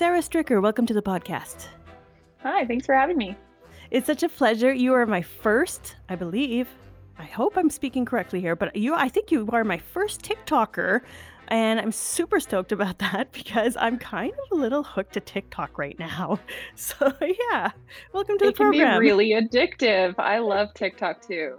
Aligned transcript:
Sara 0.00 0.20
Stricker, 0.20 0.62
welcome 0.62 0.86
to 0.86 0.94
the 0.94 1.02
podcast. 1.02 1.66
Hi, 2.38 2.64
thanks 2.64 2.86
for 2.86 2.94
having 2.94 3.18
me. 3.18 3.36
It's 3.90 4.06
such 4.06 4.22
a 4.22 4.30
pleasure. 4.30 4.72
You 4.72 4.94
are 4.94 5.04
my 5.04 5.20
first, 5.20 5.96
I 6.08 6.16
believe. 6.16 6.68
I 7.18 7.24
hope 7.24 7.54
I'm 7.58 7.68
speaking 7.68 8.06
correctly 8.06 8.40
here, 8.40 8.56
but 8.56 8.74
you 8.74 8.94
I 8.94 9.10
think 9.10 9.30
you 9.30 9.46
are 9.52 9.62
my 9.62 9.76
first 9.76 10.22
TikToker 10.22 11.02
and 11.48 11.78
I'm 11.78 11.92
super 11.92 12.40
stoked 12.40 12.72
about 12.72 12.98
that 13.12 13.30
because 13.32 13.76
I'm 13.76 13.98
kind 13.98 14.32
of 14.32 14.58
a 14.58 14.58
little 14.58 14.82
hooked 14.82 15.12
to 15.12 15.20
TikTok 15.20 15.76
right 15.76 15.98
now. 15.98 16.40
So 16.76 17.12
yeah, 17.50 17.70
welcome 18.14 18.38
to 18.38 18.44
it 18.46 18.46
the 18.46 18.52
program. 18.54 18.80
It 18.80 18.84
can 18.84 19.00
be 19.00 19.06
really 19.06 19.30
addictive. 19.32 20.14
I 20.16 20.38
love 20.38 20.72
TikTok 20.72 21.20
too. 21.20 21.58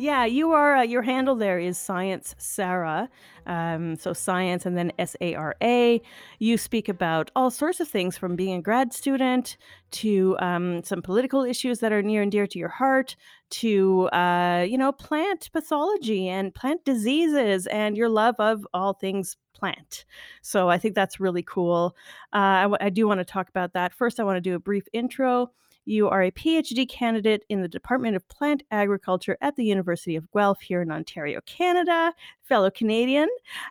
Yeah, 0.00 0.26
you 0.26 0.52
are. 0.52 0.76
Uh, 0.76 0.82
your 0.82 1.02
handle 1.02 1.34
there 1.34 1.58
is 1.58 1.76
Science 1.76 2.36
Sara. 2.38 3.08
Um, 3.48 3.96
so 3.96 4.12
science 4.12 4.66
and 4.66 4.76
then 4.76 4.92
S 4.98 5.16
A 5.20 5.34
R 5.34 5.56
A. 5.62 6.00
You 6.38 6.58
speak 6.58 6.88
about 6.88 7.30
all 7.34 7.50
sorts 7.50 7.80
of 7.80 7.88
things 7.88 8.16
from 8.16 8.36
being 8.36 8.58
a 8.58 8.62
grad 8.62 8.92
student 8.92 9.56
to 9.90 10.36
um, 10.38 10.82
some 10.84 11.02
political 11.02 11.42
issues 11.42 11.80
that 11.80 11.92
are 11.92 12.02
near 12.02 12.22
and 12.22 12.30
dear 12.30 12.46
to 12.46 12.58
your 12.58 12.68
heart 12.68 13.16
to, 13.50 14.08
uh, 14.12 14.66
you 14.68 14.76
know, 14.76 14.92
plant 14.92 15.50
pathology 15.52 16.28
and 16.28 16.54
plant 16.54 16.84
diseases 16.84 17.66
and 17.68 17.96
your 17.96 18.10
love 18.10 18.34
of 18.38 18.66
all 18.74 18.92
things 18.92 19.36
plant. 19.54 20.04
So 20.42 20.68
I 20.68 20.78
think 20.78 20.94
that's 20.94 21.18
really 21.18 21.42
cool. 21.42 21.96
Uh, 22.32 22.36
I, 22.36 22.76
I 22.86 22.90
do 22.90 23.08
want 23.08 23.20
to 23.20 23.24
talk 23.24 23.48
about 23.48 23.72
that. 23.72 23.92
First, 23.92 24.20
I 24.20 24.24
want 24.24 24.36
to 24.36 24.40
do 24.40 24.54
a 24.54 24.60
brief 24.60 24.84
intro. 24.92 25.50
You 25.88 26.10
are 26.10 26.22
a 26.22 26.30
PhD 26.30 26.86
candidate 26.86 27.44
in 27.48 27.62
the 27.62 27.68
Department 27.68 28.14
of 28.14 28.28
Plant 28.28 28.62
Agriculture 28.70 29.38
at 29.40 29.56
the 29.56 29.64
University 29.64 30.16
of 30.16 30.30
Guelph 30.32 30.60
here 30.60 30.82
in 30.82 30.90
Ontario, 30.90 31.40
Canada, 31.46 32.12
fellow 32.42 32.70
Canadian. 32.70 33.26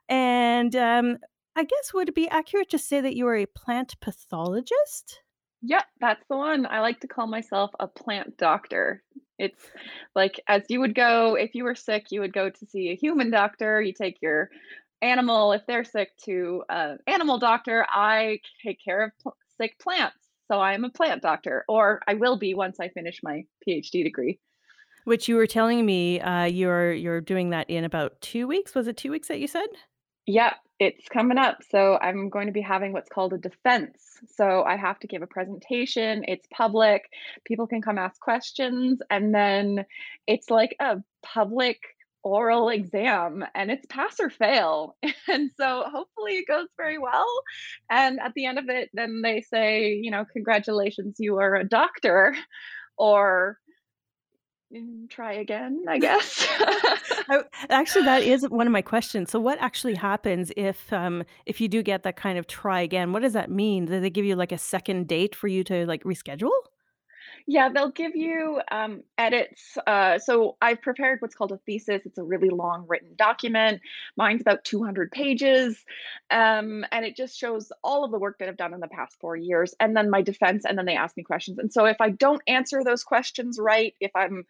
And 0.09 0.76
um, 0.76 1.20
I 1.56 1.64
guess 1.64 1.94
would 1.94 2.09
it 2.09 2.16
be 2.16 2.28
accurate 2.28 2.72
to 2.72 2.80
say 2.80 3.02
that 3.02 3.16
you 3.16 3.28
are 3.28 3.36
a 3.36 3.46
plant 3.46 4.00
pathologist? 4.00 5.22
Yep, 5.62 5.84
that's 6.02 6.24
the 6.28 6.38
one. 6.38 6.66
I 6.66 6.80
like 6.80 7.00
to 7.02 7.08
call 7.08 7.28
myself 7.28 7.70
a 7.80 7.86
plant 7.86 8.36
doctor. 8.38 9.04
It's 9.38 9.68
like 10.16 10.40
as 10.48 10.64
you 10.70 10.80
would 10.80 10.96
go 10.96 11.36
if 11.36 11.54
you 11.54 11.66
were 11.66 11.76
sick, 11.76 12.08
you 12.09 12.22
would 12.22 12.34
go 12.34 12.50
to 12.50 12.66
see 12.66 12.90
a 12.90 12.96
human 12.96 13.30
doctor. 13.30 13.80
You 13.80 13.94
take 13.94 14.24
your 14.24 14.50
animal 15.04 15.52
if 15.52 15.68
they're 15.68 15.84
sick 15.84 16.18
to 16.26 16.64
an 16.70 16.98
animal 17.06 17.38
doctor. 17.38 17.86
I 17.92 18.40
take 18.64 18.84
care 18.84 19.04
of 19.04 19.12
pl- 19.22 19.38
sick 19.59 19.78
plants. 19.78 20.27
So 20.50 20.59
I 20.59 20.73
am 20.73 20.86
a 20.86 20.90
plant 20.90 21.22
doctor, 21.22 21.66
or 21.67 22.02
I 22.08 22.14
will 22.14 22.38
be 22.38 22.53
once 22.53 22.80
I 22.80 22.90
finish 22.90 23.20
my 23.23 23.45
PhD 23.67 24.03
degree. 24.03 24.40
Which 25.03 25.28
you 25.28 25.36
were 25.36 25.48
telling 25.48 25.86
me 25.86 26.20
uh, 26.20 26.45
you're 26.45 26.94
you're 26.94 27.22
doing 27.22 27.52
that 27.52 27.70
in 27.70 27.84
about 27.84 28.20
two 28.22 28.48
weeks. 28.48 28.75
Was 28.75 28.88
it 28.88 28.98
two 28.98 29.12
weeks 29.12 29.28
that 29.30 29.40
you 29.40 29.48
said? 29.48 29.68
Yep, 30.25 30.56
it's 30.80 31.08
coming 31.08 31.38
up. 31.38 31.59
So 31.72 31.98
I'm 32.02 32.30
going 32.30 32.48
to 32.48 32.53
be 32.53 32.62
having 32.62 32.92
what's 32.92 33.09
called 33.09 33.31
a 33.31 33.38
defense. 33.38 34.20
So 34.36 34.64
I 34.64 34.75
have 34.75 35.00
to 35.00 35.08
give 35.08 35.22
a 35.22 35.28
presentation. 35.28 36.25
It's 36.28 36.45
public. 36.52 37.09
People 37.45 37.68
can 37.68 37.81
come 37.81 37.98
ask 37.98 38.20
questions, 38.20 39.00
and 39.09 39.34
then 39.34 39.86
it's 40.28 40.50
like 40.50 40.75
a 40.81 40.98
public 41.23 41.80
oral 42.28 42.70
exam 42.70 43.45
and 43.56 43.72
it's 43.72 43.86
pass 43.88 44.20
or 44.20 44.30
fail. 44.30 44.95
And 45.30 45.52
so 45.58 45.83
hopefully 45.92 46.34
it 46.38 46.47
goes 46.47 46.67
very 46.78 46.97
well. 46.97 47.28
And 47.89 48.19
at 48.19 48.34
the 48.34 48.45
end 48.45 48.59
of 48.59 48.69
it, 48.69 48.89
then 48.94 49.22
they 49.22 49.42
say, 49.42 49.94
you 49.94 50.09
know, 50.11 50.25
congratulations, 50.31 51.17
you 51.19 51.38
are 51.39 51.56
a 51.56 51.67
doctor, 51.67 52.36
or 52.97 53.58
"Mm, 54.74 55.09
try 55.09 55.34
again, 55.34 55.84
I 55.88 55.97
guess. 55.97 56.47
Actually, 57.69 58.06
that 58.06 58.24
is 58.24 58.47
one 58.50 58.68
of 58.68 58.73
my 58.73 58.81
questions. 58.81 59.31
So, 59.31 59.40
what 59.40 59.59
actually 59.62 59.96
happens 59.96 60.52
if 60.57 60.91
um, 60.91 61.23
if 61.46 61.62
you 61.62 61.68
do 61.68 61.81
get 61.84 62.03
that 62.03 62.16
kind 62.18 62.38
of 62.38 62.47
try 62.47 62.81
again? 62.81 63.13
What 63.13 63.22
does 63.22 63.34
that 63.34 63.50
mean? 63.50 63.85
Do 63.85 64.00
they 64.00 64.09
give 64.09 64.25
you 64.25 64.35
like 64.35 64.52
a 64.52 64.57
second 64.57 65.07
date 65.07 65.35
for 65.35 65.47
you 65.47 65.63
to 65.66 65.85
like 65.85 66.03
reschedule? 66.03 66.52
Yeah, 67.50 67.69
they'll 67.69 67.91
give 67.91 68.13
you 68.13 68.59
um, 68.69 69.03
edits. 69.18 69.78
Uh, 69.88 70.19
so 70.19 70.58
I've 70.62 70.81
prepared 70.81 71.22
what's 71.22 71.34
called 71.34 71.53
a 71.53 71.58
thesis. 71.66 72.02
It's 72.06 72.18
a 72.18 72.24
really 72.24 72.50
long 72.50 72.84
written 72.90 73.12
document. 73.16 73.80
Mine's 74.18 74.41
about 74.41 74.66
200 74.66 75.12
pages. 75.12 75.81
Um, 76.30 76.84
and 76.91 77.06
it 77.06 77.16
just 77.16 77.38
shows 77.38 77.72
all 77.85 78.03
of 78.03 78.12
the 78.12 78.19
work 78.19 78.40
that 78.40 78.50
I've 78.50 78.58
done 78.58 78.74
in 78.74 78.81
the 78.81 78.90
past 78.90 79.18
four 79.22 79.38
years, 79.38 79.74
and 79.80 79.96
then 79.96 80.09
my 80.09 80.22
defense, 80.22 80.66
and 80.66 80.78
then 80.78 80.85
they 80.85 80.97
ask 80.97 81.16
me 81.16 81.24
questions. 81.24 81.58
And 81.58 81.72
so 81.72 81.85
if 81.85 82.02
I 82.02 82.09
don't 82.09 82.41
answer 82.47 82.84
those 82.84 83.06
questions 83.06 83.58
right, 83.58 83.96
if 84.02 84.12
I'm 84.14 84.46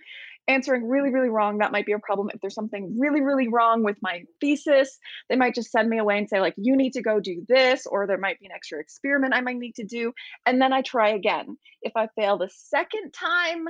answering 0.47 0.87
really, 0.87 1.11
really 1.11 1.29
wrong, 1.29 1.57
that 1.57 1.71
might 1.71 1.85
be 1.85 1.91
a 1.91 1.99
problem. 1.99 2.29
If 2.33 2.41
there's 2.41 2.55
something 2.55 2.97
really, 2.97 3.21
really 3.21 3.47
wrong 3.47 3.83
with 3.83 3.97
my 4.01 4.23
thesis, 4.39 4.97
they 5.29 5.35
might 5.35 5.55
just 5.55 5.71
send 5.71 5.89
me 5.89 5.97
away 5.97 6.17
and 6.17 6.29
say, 6.29 6.39
like, 6.39 6.55
you 6.57 6.75
need 6.75 6.93
to 6.93 7.01
go 7.01 7.19
do 7.19 7.45
this, 7.47 7.85
or 7.85 8.07
there 8.07 8.17
might 8.17 8.39
be 8.39 8.45
an 8.45 8.51
extra 8.53 8.79
experiment 8.79 9.33
I 9.33 9.41
might 9.41 9.57
need 9.57 9.75
to 9.75 9.83
do. 9.83 10.13
And 10.45 10.61
then 10.61 10.73
I 10.73 10.81
try 10.81 11.09
again. 11.09 11.57
If 11.81 11.93
I 11.95 12.07
fail 12.15 12.37
the 12.37 12.49
second 12.49 13.11
time, 13.11 13.65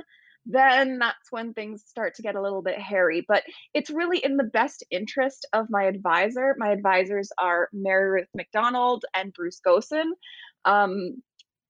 then 0.46 0.98
that's 0.98 1.30
when 1.30 1.52
things 1.52 1.84
start 1.86 2.14
to 2.14 2.22
get 2.22 2.34
a 2.34 2.40
little 2.40 2.62
bit 2.62 2.78
hairy. 2.78 3.24
But 3.26 3.42
it's 3.74 3.90
really 3.90 4.18
in 4.24 4.36
the 4.36 4.44
best 4.44 4.84
interest 4.90 5.46
of 5.52 5.66
my 5.68 5.84
advisor. 5.84 6.54
My 6.58 6.70
advisors 6.70 7.30
are 7.38 7.68
Mary 7.72 8.10
Ruth 8.10 8.28
McDonald 8.34 9.04
and 9.14 9.32
Bruce 9.32 9.60
Gossen. 9.66 10.12
Um, 10.64 11.22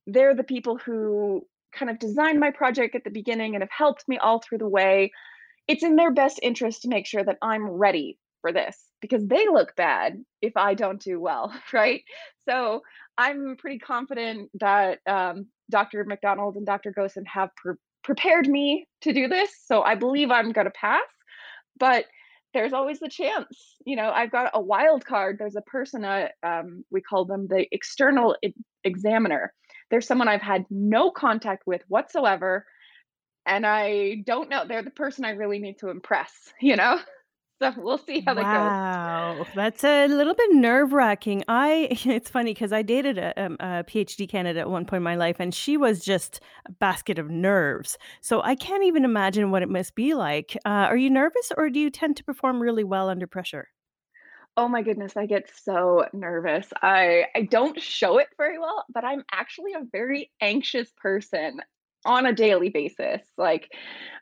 they're 0.06 0.34
the 0.34 0.44
people 0.44 0.78
who 0.78 1.46
kind 1.72 1.90
of 1.90 1.98
designed 1.98 2.40
my 2.40 2.50
project 2.50 2.94
at 2.94 3.04
the 3.04 3.10
beginning 3.10 3.54
and 3.54 3.62
have 3.62 3.70
helped 3.70 4.08
me 4.08 4.18
all 4.18 4.40
through 4.40 4.58
the 4.58 4.68
way. 4.68 5.10
It's 5.66 5.82
in 5.82 5.96
their 5.96 6.10
best 6.10 6.40
interest 6.42 6.82
to 6.82 6.88
make 6.88 7.06
sure 7.06 7.24
that 7.24 7.38
I'm 7.42 7.68
ready 7.68 8.18
for 8.40 8.52
this 8.52 8.76
because 9.00 9.26
they 9.26 9.46
look 9.48 9.74
bad 9.76 10.22
if 10.40 10.56
I 10.56 10.74
don't 10.74 11.00
do 11.00 11.20
well, 11.20 11.52
right? 11.72 12.02
So 12.48 12.82
I'm 13.16 13.56
pretty 13.58 13.78
confident 13.78 14.50
that 14.60 15.00
um, 15.06 15.46
Dr. 15.70 16.04
McDonald 16.04 16.56
and 16.56 16.66
Dr. 16.66 16.92
Gossen 16.92 17.26
have 17.26 17.50
pre- 17.56 17.74
prepared 18.04 18.48
me 18.48 18.86
to 19.02 19.12
do 19.12 19.28
this. 19.28 19.50
So 19.66 19.82
I 19.82 19.94
believe 19.94 20.30
I'm 20.30 20.52
going 20.52 20.66
to 20.66 20.72
pass, 20.72 21.02
but 21.78 22.06
there's 22.54 22.72
always 22.72 22.98
the 23.00 23.08
chance. 23.08 23.76
You 23.84 23.96
know, 23.96 24.10
I've 24.10 24.30
got 24.30 24.52
a 24.54 24.60
wild 24.60 25.04
card. 25.04 25.36
There's 25.38 25.56
a 25.56 25.62
person, 25.62 26.04
uh, 26.04 26.28
um, 26.42 26.84
we 26.90 27.00
call 27.00 27.24
them 27.24 27.46
the 27.46 27.66
external 27.72 28.36
e- 28.42 28.54
examiner. 28.84 29.52
There's 29.90 30.06
someone 30.06 30.28
I've 30.28 30.42
had 30.42 30.66
no 30.70 31.10
contact 31.10 31.66
with 31.66 31.82
whatsoever, 31.88 32.66
and 33.46 33.66
I 33.66 34.22
don't 34.26 34.48
know. 34.48 34.64
They're 34.66 34.82
the 34.82 34.90
person 34.90 35.24
I 35.24 35.30
really 35.30 35.58
need 35.58 35.78
to 35.78 35.88
impress, 35.88 36.52
you 36.60 36.76
know? 36.76 37.00
So 37.60 37.74
we'll 37.76 37.98
see 37.98 38.20
how 38.20 38.34
that 38.34 38.42
goes. 38.44 38.70
Wow, 38.70 39.46
that's 39.56 39.82
a 39.82 40.06
little 40.06 40.34
bit 40.34 40.52
nerve-wracking. 40.52 41.42
I 41.48 41.88
it's 42.04 42.30
funny 42.30 42.54
because 42.54 42.72
I 42.72 42.82
dated 42.82 43.18
a, 43.18 43.34
um, 43.42 43.56
a 43.58 43.82
PhD 43.82 44.28
candidate 44.28 44.60
at 44.60 44.70
one 44.70 44.84
point 44.84 44.98
in 44.98 45.02
my 45.02 45.16
life, 45.16 45.36
and 45.40 45.52
she 45.52 45.76
was 45.76 46.04
just 46.04 46.40
a 46.66 46.72
basket 46.72 47.18
of 47.18 47.30
nerves. 47.30 47.98
So 48.20 48.42
I 48.42 48.54
can't 48.54 48.84
even 48.84 49.04
imagine 49.04 49.50
what 49.50 49.62
it 49.62 49.68
must 49.68 49.96
be 49.96 50.14
like. 50.14 50.56
Uh, 50.64 50.86
are 50.86 50.96
you 50.96 51.10
nervous, 51.10 51.50
or 51.56 51.68
do 51.68 51.80
you 51.80 51.90
tend 51.90 52.16
to 52.18 52.24
perform 52.24 52.60
really 52.60 52.84
well 52.84 53.08
under 53.08 53.26
pressure? 53.26 53.66
Oh 54.58 54.66
my 54.66 54.82
goodness, 54.82 55.16
I 55.16 55.26
get 55.26 55.48
so 55.62 56.06
nervous. 56.12 56.66
I 56.82 57.26
I 57.36 57.42
don't 57.42 57.80
show 57.80 58.18
it 58.18 58.26
very 58.36 58.58
well, 58.58 58.84
but 58.92 59.04
I'm 59.04 59.22
actually 59.30 59.72
a 59.74 59.84
very 59.92 60.32
anxious 60.40 60.90
person 60.96 61.60
on 62.04 62.26
a 62.26 62.32
daily 62.32 62.68
basis. 62.68 63.22
Like 63.36 63.70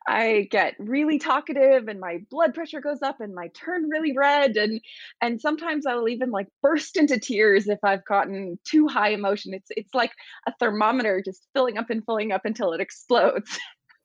I 0.07 0.47
get 0.51 0.75
really 0.79 1.19
talkative 1.19 1.89
and 1.89 2.01
my 2.01 2.19
blood 2.31 2.53
pressure 2.53 2.83
goes 2.83 3.01
up 3.01 3.21
and 3.23 3.35
I 3.41 3.49
turn 3.49 3.89
really 3.89 4.13
red 4.15 4.59
and 4.59 4.83
and 5.23 5.41
sometimes 5.41 5.87
I'll 5.87 6.07
even 6.09 6.31
like 6.31 6.49
burst 6.63 6.99
into 6.99 7.19
tears 7.19 7.67
if 7.67 7.79
I've 7.83 8.05
gotten 8.05 8.59
too 8.69 8.89
high 8.89 9.13
emotion. 9.13 9.55
It's 9.55 9.71
it's 9.71 9.95
like 9.95 10.13
a 10.47 10.53
thermometer 10.61 11.23
just 11.25 11.49
filling 11.55 11.79
up 11.79 11.89
and 11.89 12.05
filling 12.05 12.33
up 12.33 12.45
until 12.45 12.75
it 12.75 12.81
explodes. 12.83 13.59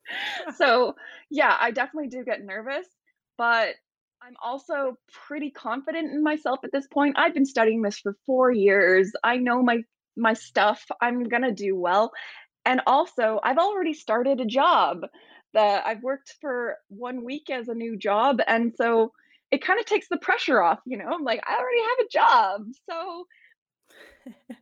so, 0.56 0.94
yeah, 1.30 1.56
I 1.60 1.72
definitely 1.72 2.08
do 2.08 2.24
get 2.24 2.42
nervous, 2.44 2.86
but 3.36 3.74
I'm 4.24 4.36
also 4.42 4.96
pretty 5.26 5.50
confident 5.50 6.12
in 6.12 6.22
myself 6.22 6.60
at 6.64 6.70
this 6.72 6.86
point. 6.86 7.16
I've 7.18 7.34
been 7.34 7.44
studying 7.46 7.82
this 7.82 7.98
for 7.98 8.16
4 8.26 8.52
years. 8.52 9.12
I 9.24 9.36
know 9.38 9.62
my 9.62 9.82
my 10.16 10.34
stuff. 10.34 10.84
I'm 11.00 11.24
going 11.24 11.42
to 11.42 11.52
do 11.52 11.74
well. 11.74 12.12
And 12.66 12.82
also, 12.86 13.40
I've 13.44 13.58
already 13.58 13.94
started 13.94 14.40
a 14.40 14.46
job 14.46 15.02
that 15.54 15.86
I've 15.86 16.02
worked 16.02 16.34
for 16.40 16.78
1 16.88 17.24
week 17.24 17.50
as 17.50 17.68
a 17.68 17.74
new 17.74 17.96
job, 17.96 18.38
and 18.48 18.74
so 18.76 19.12
it 19.52 19.64
kinda 19.64 19.84
takes 19.84 20.08
the 20.08 20.18
pressure 20.18 20.62
off, 20.62 20.80
you 20.86 20.96
know? 20.98 21.06
I'm 21.12 21.24
like, 21.24 21.42
"I 21.46 21.56
already 21.58 21.82
have 21.82 22.06
a 22.06 22.08
job, 22.08 22.66
so 22.90 23.26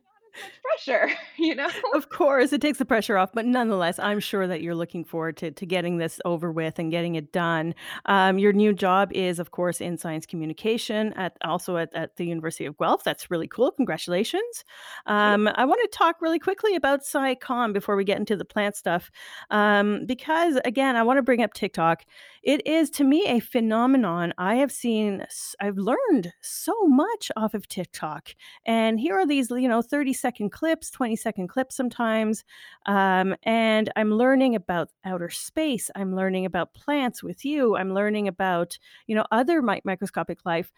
pressure," 0.63 1.09
you 1.37 1.55
know? 1.55 1.69
Of 1.93 2.09
course, 2.09 2.53
it 2.53 2.61
takes 2.61 2.77
the 2.77 2.85
pressure 2.85 3.17
off, 3.17 3.31
but 3.33 3.45
nonetheless, 3.45 3.99
I'm 3.99 4.19
sure 4.19 4.47
that 4.47 4.61
you're 4.61 4.75
looking 4.75 5.03
forward 5.03 5.37
to 5.37 5.51
to 5.51 5.65
getting 5.65 5.97
this 5.97 6.21
over 6.25 6.51
with 6.51 6.79
and 6.79 6.89
getting 6.91 7.15
it 7.15 7.31
done. 7.31 7.75
Um, 8.05 8.39
your 8.39 8.53
new 8.53 8.73
job 8.73 9.11
is, 9.13 9.39
of 9.39 9.51
course, 9.51 9.81
in 9.81 9.97
science 9.97 10.25
communication 10.25 11.13
at 11.13 11.37
also 11.43 11.77
at, 11.77 11.93
at 11.93 12.15
the 12.15 12.25
University 12.25 12.65
of 12.65 12.77
Guelph. 12.77 13.03
That's 13.03 13.29
really 13.29 13.47
cool. 13.47 13.71
Congratulations. 13.71 14.63
Um, 15.05 15.49
I 15.55 15.65
want 15.65 15.81
to 15.83 15.97
talk 15.97 16.21
really 16.21 16.39
quickly 16.39 16.75
about 16.75 17.01
SciComm 17.01 17.73
before 17.73 17.95
we 17.95 18.03
get 18.03 18.17
into 18.17 18.35
the 18.35 18.45
plant 18.45 18.75
stuff, 18.75 19.11
um, 19.49 20.05
because 20.05 20.59
again, 20.65 20.95
I 20.95 21.03
want 21.03 21.17
to 21.17 21.23
bring 21.23 21.41
up 21.43 21.53
TikTok. 21.53 22.03
It 22.43 22.65
is 22.65 22.89
to 22.91 23.03
me 23.03 23.27
a 23.27 23.39
phenomenon. 23.39 24.33
I 24.39 24.55
have 24.55 24.71
seen 24.71 25.23
I've 25.59 25.77
learned 25.77 26.33
so 26.41 26.73
much 26.87 27.31
off 27.35 27.53
of 27.53 27.67
TikTok, 27.67 28.29
and 28.65 28.99
here 28.99 29.13
are 29.15 29.27
these, 29.27 29.51
you 29.51 29.67
know, 29.67 29.83
thirty-second 29.83 30.51
clips, 30.51 30.89
twenty-second 30.89 31.49
clips 31.49 31.75
sometimes, 31.75 32.43
um, 32.87 33.35
and 33.43 33.91
I'm 33.95 34.11
learning 34.11 34.55
about 34.55 34.89
outer 35.05 35.29
space, 35.29 35.91
I'm 35.95 36.15
learning 36.15 36.47
about 36.47 36.73
plants 36.73 37.21
with 37.21 37.45
you, 37.45 37.75
I'm 37.75 37.93
learning 37.93 38.27
about, 38.27 38.77
you 39.05 39.15
know, 39.15 39.25
other 39.31 39.61
mi 39.61 39.79
microscopic 39.85 40.39
life. 40.43 40.71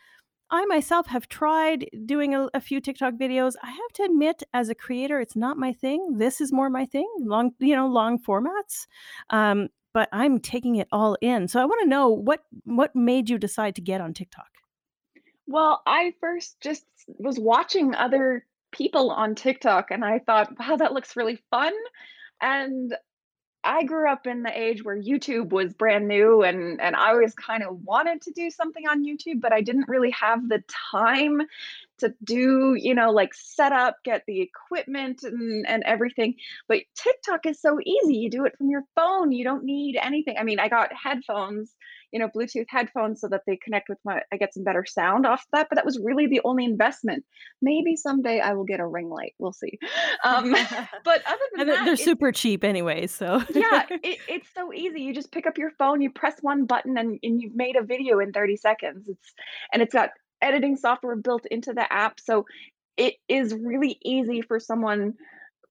I 0.52 0.66
myself 0.66 1.08
have 1.08 1.30
tried 1.30 1.90
doing 2.06 2.36
a 2.36 2.50
a 2.54 2.60
few 2.60 2.82
TikTok 2.82 3.14
videos. 3.14 3.54
I 3.64 3.72
have 3.72 3.94
to 3.94 4.04
admit, 4.04 4.44
as 4.54 4.68
a 4.70 4.76
creator, 4.76 5.22
it's 5.22 5.38
not 5.38 5.58
my 5.58 5.72
thing. 5.72 6.18
This 6.18 6.42
is 6.42 6.52
more 6.52 6.70
my 6.70 6.86
thing, 6.86 7.08
long 7.20 7.52
you 7.60 7.76
know, 7.76 7.88
long 7.88 8.20
formats, 8.20 8.86
um, 9.30 9.70
but 9.94 10.10
I'm 10.12 10.40
taking 10.40 10.76
it 10.76 10.88
all 10.92 11.18
in. 11.22 11.48
So 11.48 11.62
I 11.62 11.66
wanna 11.66 11.86
know 11.86 12.10
what 12.10 12.44
what 12.66 12.96
made 12.96 13.30
you 13.30 13.38
decide 13.38 13.76
to 13.76 13.82
get 13.82 14.02
on 14.02 14.14
TikTok? 14.14 14.50
Well, 15.48 15.82
I 15.86 16.14
first 16.20 16.60
just 16.62 16.86
was 17.08 17.40
watching 17.40 17.94
other 17.96 18.46
people 18.72 19.12
on 19.12 19.36
TikTok 19.36 19.92
and 19.92 20.04
I 20.04 20.20
thought, 20.20 20.58
"Wow, 20.58 20.78
that 20.78 20.94
looks 20.94 21.16
really 21.16 21.38
fun." 21.52 21.74
And 22.42 22.96
I 23.64 23.84
grew 23.84 24.10
up 24.10 24.28
in 24.28 24.44
the 24.44 24.58
age 24.58 24.84
where 24.84 24.98
YouTube 24.98 25.52
was 25.52 25.74
brand 25.74 26.08
new 26.08 26.44
and 26.44 26.82
and 26.82 26.96
I 26.96 27.10
always 27.10 27.34
kind 27.34 27.64
of 27.64 27.82
wanted 27.84 28.22
to 28.24 28.32
do 28.32 28.50
something 28.50 28.88
on 28.88 29.06
YouTube, 29.06 29.40
but 29.42 29.54
I 29.54 29.62
didn't 29.62 29.88
really 29.88 30.12
have 30.12 30.50
the 30.50 30.64
time 30.68 31.42
to 32.04 32.14
do, 32.24 32.76
you 32.78 32.94
know, 32.94 33.12
like 33.12 33.34
set 33.34 33.72
up, 33.72 33.98
get 34.04 34.24
the 34.28 34.42
equipment 34.42 35.24
and 35.24 35.66
and 35.68 35.84
everything. 35.84 36.36
But 36.68 36.80
TikTok 36.96 37.46
is 37.46 37.62
so 37.62 37.80
easy. 37.86 38.16
You 38.16 38.30
do 38.30 38.46
it 38.46 38.58
from 38.58 38.70
your 38.70 38.84
phone. 38.96 39.32
You 39.32 39.44
don't 39.44 39.64
need 39.64 39.98
anything. 40.02 40.36
I 40.38 40.44
mean, 40.44 40.60
I 40.60 40.68
got 40.68 40.92
headphones, 40.94 41.74
you 42.12 42.20
know, 42.20 42.28
Bluetooth 42.28 42.68
headphones 42.70 43.22
so 43.22 43.28
that 43.30 43.42
they 43.48 43.58
connect 43.58 43.90
with 43.90 43.98
my 44.06 44.22
I 44.32 44.38
get 44.38 44.54
some 44.54 44.64
better 44.64 44.86
sound 44.86 45.26
off 45.26 45.46
that, 45.54 45.68
but 45.70 45.76
that 45.76 45.86
was 45.86 46.00
really 46.04 46.28
the 46.28 46.42
only 46.46 46.66
investment. 46.66 47.24
Maybe 47.62 47.96
someday 47.96 48.40
I 48.40 48.54
will 48.54 48.66
get 48.66 48.80
a 48.80 48.86
ring 48.86 49.10
light. 49.10 49.34
We'll 49.40 49.54
see. 49.54 49.80
Um, 50.24 50.52
but 51.04 51.22
other 51.26 51.40
than 51.52 51.62
And 51.62 51.70
that, 51.70 51.86
they're 51.86 51.96
super 51.98 52.32
cheap 52.32 52.64
anyway, 52.64 53.08
so 53.08 53.42
yeah, 53.54 53.86
it, 53.90 54.20
it's 54.30 54.48
so 54.56 54.72
easy. 54.72 55.02
You 55.02 55.14
just 55.14 55.32
pick 55.32 55.48
up 55.48 55.58
your 55.58 55.72
phone, 55.72 56.02
you 56.02 56.12
press 56.12 56.36
one 56.42 56.66
button, 56.66 56.98
and, 56.98 57.20
and 57.24 57.42
you've 57.42 57.56
made 57.56 57.76
a 57.76 57.84
video 57.84 58.20
in 58.20 58.32
30 58.32 58.56
seconds. 58.56 59.10
It's 59.10 59.34
and 59.74 59.82
it's 59.82 59.94
got 59.94 60.12
editing 60.44 60.76
software 60.76 61.16
built 61.16 61.46
into 61.50 61.74
the 61.74 61.92
app, 61.92 62.20
so 62.20 62.46
it 62.98 63.16
is 63.28 63.54
really 63.54 63.98
easy 64.04 64.42
for 64.42 64.60
someone 64.60 65.14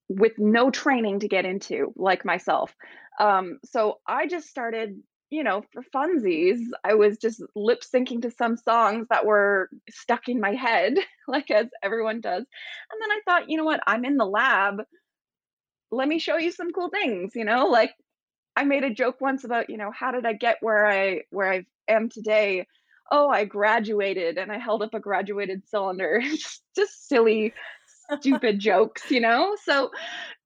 with 0.08 0.32
no 0.38 0.70
training 0.70 1.20
to 1.20 1.28
get 1.28 1.44
into, 1.44 1.92
like 1.96 2.24
myself. 2.24 2.74
Um, 3.20 3.58
so 3.64 3.98
I 4.06 4.26
just 4.26 4.48
started, 4.48 5.00
you 5.30 5.44
know, 5.44 5.62
for 5.72 5.82
funsies. 5.94 6.58
I 6.84 6.94
was 6.94 7.18
just 7.18 7.42
lip 7.54 7.82
syncing 7.82 8.22
to 8.22 8.30
some 8.30 8.56
songs 8.56 9.06
that 9.10 9.24
were 9.24 9.70
stuck 9.90 10.28
in 10.28 10.40
my 10.40 10.54
head, 10.54 10.94
like 11.28 11.50
as 11.50 11.66
everyone 11.82 12.20
does. 12.20 12.44
And 12.90 13.00
then 13.00 13.10
I 13.10 13.20
thought, 13.24 13.48
you 13.48 13.56
know 13.56 13.64
what? 13.64 13.80
I'm 13.86 14.04
in 14.04 14.16
the 14.16 14.26
lab. 14.26 14.82
Let 15.90 16.08
me 16.08 16.18
show 16.18 16.38
you 16.38 16.50
some 16.50 16.70
cool 16.70 16.88
things, 16.88 17.32
you 17.34 17.44
know, 17.44 17.66
like 17.66 17.92
I 18.56 18.64
made 18.64 18.84
a 18.84 18.92
joke 18.92 19.20
once 19.20 19.44
about, 19.44 19.70
you 19.70 19.76
know, 19.76 19.90
how 19.90 20.10
did 20.10 20.26
I 20.26 20.32
get 20.32 20.58
where 20.60 20.86
I 20.86 21.22
where 21.30 21.50
I 21.52 21.66
am 21.88 22.08
today? 22.08 22.66
Oh, 23.14 23.28
I 23.28 23.44
graduated 23.44 24.38
and 24.38 24.50
I 24.50 24.58
held 24.58 24.82
up 24.82 24.94
a 24.94 25.00
graduated 25.00 25.62
cylinder. 25.68 26.20
just, 26.30 26.62
just 26.74 27.08
silly, 27.08 27.52
stupid 28.20 28.58
jokes, 28.58 29.10
you 29.10 29.20
know? 29.20 29.54
So, 29.64 29.90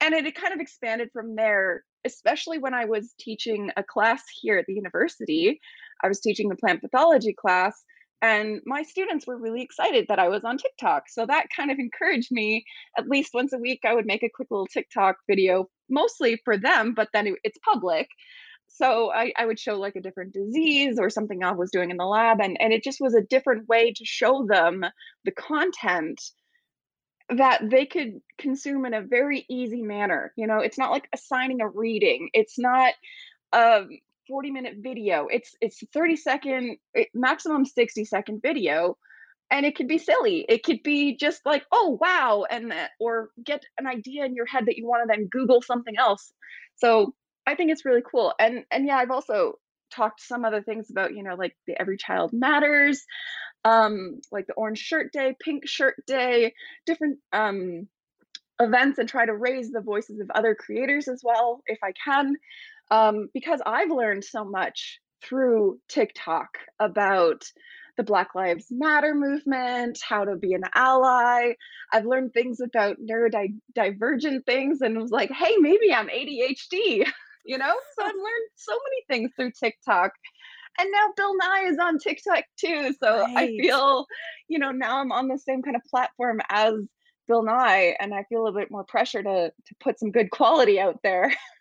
and 0.00 0.12
it, 0.14 0.26
it 0.26 0.34
kind 0.34 0.52
of 0.52 0.58
expanded 0.60 1.10
from 1.12 1.36
there, 1.36 1.84
especially 2.04 2.58
when 2.58 2.74
I 2.74 2.86
was 2.86 3.14
teaching 3.20 3.70
a 3.76 3.84
class 3.84 4.22
here 4.42 4.58
at 4.58 4.66
the 4.66 4.74
university. 4.74 5.60
I 6.02 6.08
was 6.08 6.20
teaching 6.20 6.48
the 6.48 6.56
plant 6.56 6.82
pathology 6.82 7.34
class, 7.34 7.84
and 8.20 8.60
my 8.66 8.82
students 8.82 9.28
were 9.28 9.38
really 9.38 9.62
excited 9.62 10.06
that 10.08 10.18
I 10.18 10.28
was 10.28 10.42
on 10.44 10.58
TikTok. 10.58 11.04
So 11.08 11.24
that 11.26 11.46
kind 11.56 11.70
of 11.70 11.78
encouraged 11.78 12.32
me. 12.32 12.64
At 12.98 13.08
least 13.08 13.30
once 13.32 13.52
a 13.52 13.58
week, 13.58 13.82
I 13.84 13.94
would 13.94 14.06
make 14.06 14.24
a 14.24 14.30
quick 14.34 14.48
little 14.50 14.66
TikTok 14.66 15.18
video, 15.28 15.68
mostly 15.88 16.40
for 16.44 16.58
them, 16.58 16.94
but 16.94 17.10
then 17.12 17.28
it- 17.28 17.38
it's 17.44 17.58
public. 17.58 18.08
So 18.76 19.11
I, 19.11 19.32
I 19.38 19.46
would 19.46 19.58
show 19.58 19.76
like 19.76 19.96
a 19.96 20.02
different 20.02 20.34
disease 20.34 20.99
or 20.99 21.08
something 21.08 21.43
I 21.43 21.52
was 21.52 21.70
doing 21.70 21.90
in 21.90 21.96
the 21.96 22.05
lab, 22.05 22.40
and, 22.40 22.56
and 22.61 22.73
it 22.73 22.84
just 22.84 23.00
was 23.00 23.14
a 23.14 23.23
different 23.23 23.69
way 23.69 23.93
to 23.93 24.05
show 24.05 24.46
them 24.46 24.84
the 25.25 25.32
content 25.32 26.20
that 27.31 27.62
they 27.70 27.87
could 27.87 28.20
consume 28.38 28.84
in 28.84 28.94
a 28.94 29.00
very 29.00 29.46
easy 29.49 29.82
manner. 29.82 30.32
You 30.37 30.46
know, 30.46 30.58
it's 30.58 30.78
not 30.78 30.90
like 30.90 31.08
assigning 31.14 31.62
a 31.62 31.69
reading. 31.69 32.28
It's 32.34 32.58
not 32.58 32.93
a 33.52 33.84
40 34.28 34.50
minute 34.50 34.75
video. 34.81 35.26
It's 35.31 35.55
it's 35.61 35.82
30 35.94 36.17
second 36.17 36.76
eh, 36.94 37.05
maximum 37.14 37.64
60 37.64 38.05
second 38.05 38.43
video 38.43 38.96
and 39.50 39.64
it 39.64 39.76
could 39.76 39.88
be 39.88 39.99
silly. 39.99 40.44
It 40.49 40.64
could 40.64 40.82
be 40.82 41.17
just 41.17 41.40
like, 41.46 41.64
"Oh, 41.73 41.99
wow," 42.00 42.44
and 42.50 42.73
or 43.00 43.31
get 43.44 43.62
an 43.78 43.87
idea 43.87 44.25
in 44.25 44.34
your 44.34 44.46
head 44.46 44.67
that 44.67 44.76
you 44.76 44.87
wanna 44.87 45.06
then 45.06 45.28
Google 45.31 45.62
something 45.62 45.96
else. 45.96 46.32
So, 46.76 47.14
I 47.46 47.54
think 47.54 47.70
it's 47.70 47.84
really 47.84 48.02
cool. 48.02 48.34
And 48.38 48.64
and 48.70 48.87
yeah, 48.87 48.96
I've 48.96 49.10
also 49.10 49.54
talked 49.93 50.20
some 50.20 50.44
other 50.44 50.62
things 50.62 50.90
about, 50.90 51.14
you 51.14 51.22
know, 51.22 51.34
like 51.37 51.56
the 51.66 51.81
Every 51.81 51.96
Child 51.96 52.32
Matters, 52.32 53.04
um, 53.64 54.20
like 54.32 54.46
the 54.46 54.54
Orange 54.54 54.78
Shirt 54.78 55.12
Day, 55.12 55.34
Pink 55.40 55.66
Shirt 55.66 55.94
Day, 56.06 56.54
different, 56.87 57.19
um, 57.32 57.88
events 58.60 58.98
and 58.98 59.08
try 59.08 59.26
to 59.26 59.34
raise 59.37 59.70
the 59.70 59.81
voices 59.81 60.19
of 60.20 60.31
other 60.31 60.54
creators 60.54 61.08
as 61.08 61.20
well 61.22 61.62
if 61.66 61.78
I 61.84 61.93
can. 62.04 62.37
Um, 62.90 63.28
because 63.34 63.60
I've 63.66 63.90
learned 63.90 64.25
so 64.25 64.44
much 64.44 65.00
through 65.22 65.78
TikTok 65.88 66.58
about 66.78 67.44
the 67.96 68.02
Black 68.02 68.34
Lives 68.34 68.66
Matter 68.70 69.14
movement, 69.14 69.99
how 70.06 70.25
to 70.25 70.37
be 70.37 70.52
an 70.52 70.62
ally. 70.75 71.54
I've 71.92 72.04
learned 72.04 72.32
things 72.32 72.60
about 72.60 72.96
neurodivergent 73.00 74.44
things 74.44 74.81
and 74.82 75.00
was 75.00 75.10
like, 75.10 75.31
hey, 75.31 75.56
maybe 75.58 75.92
I'm 75.92 76.08
ADHD, 76.08 77.06
you 77.46 77.58
know? 77.58 77.75
So 77.98 78.04
I've 78.04 78.14
learned 78.14 78.48
so 78.54 78.72
many 78.72 79.04
things 79.08 79.32
through 79.37 79.52
TikTok. 79.52 80.12
And 80.78 80.90
now 80.93 81.12
Bill 81.16 81.34
Nye 81.37 81.69
is 81.69 81.78
on 81.78 81.98
TikTok 81.98 82.44
too. 82.58 82.94
So 83.02 83.26
I 83.34 83.46
feel, 83.46 84.06
you 84.48 84.58
know, 84.58 84.72
now 84.72 85.00
I'm 85.00 85.12
on 85.12 85.28
the 85.28 85.38
same 85.38 85.62
kind 85.62 85.76
of 85.76 85.82
platform 85.84 86.40
as 86.50 86.75
Bill 87.28 87.43
Nye, 87.43 87.96
and 87.98 88.14
I 88.14 88.25
feel 88.25 88.47
a 88.47 88.52
bit 88.52 88.71
more 88.71 88.85
pressure 88.85 89.23
to 89.23 89.50
to 89.50 89.75
put 89.80 89.99
some 89.99 90.11
good 90.11 90.30
quality 90.30 90.78
out 90.78 91.00
there. 91.02 91.35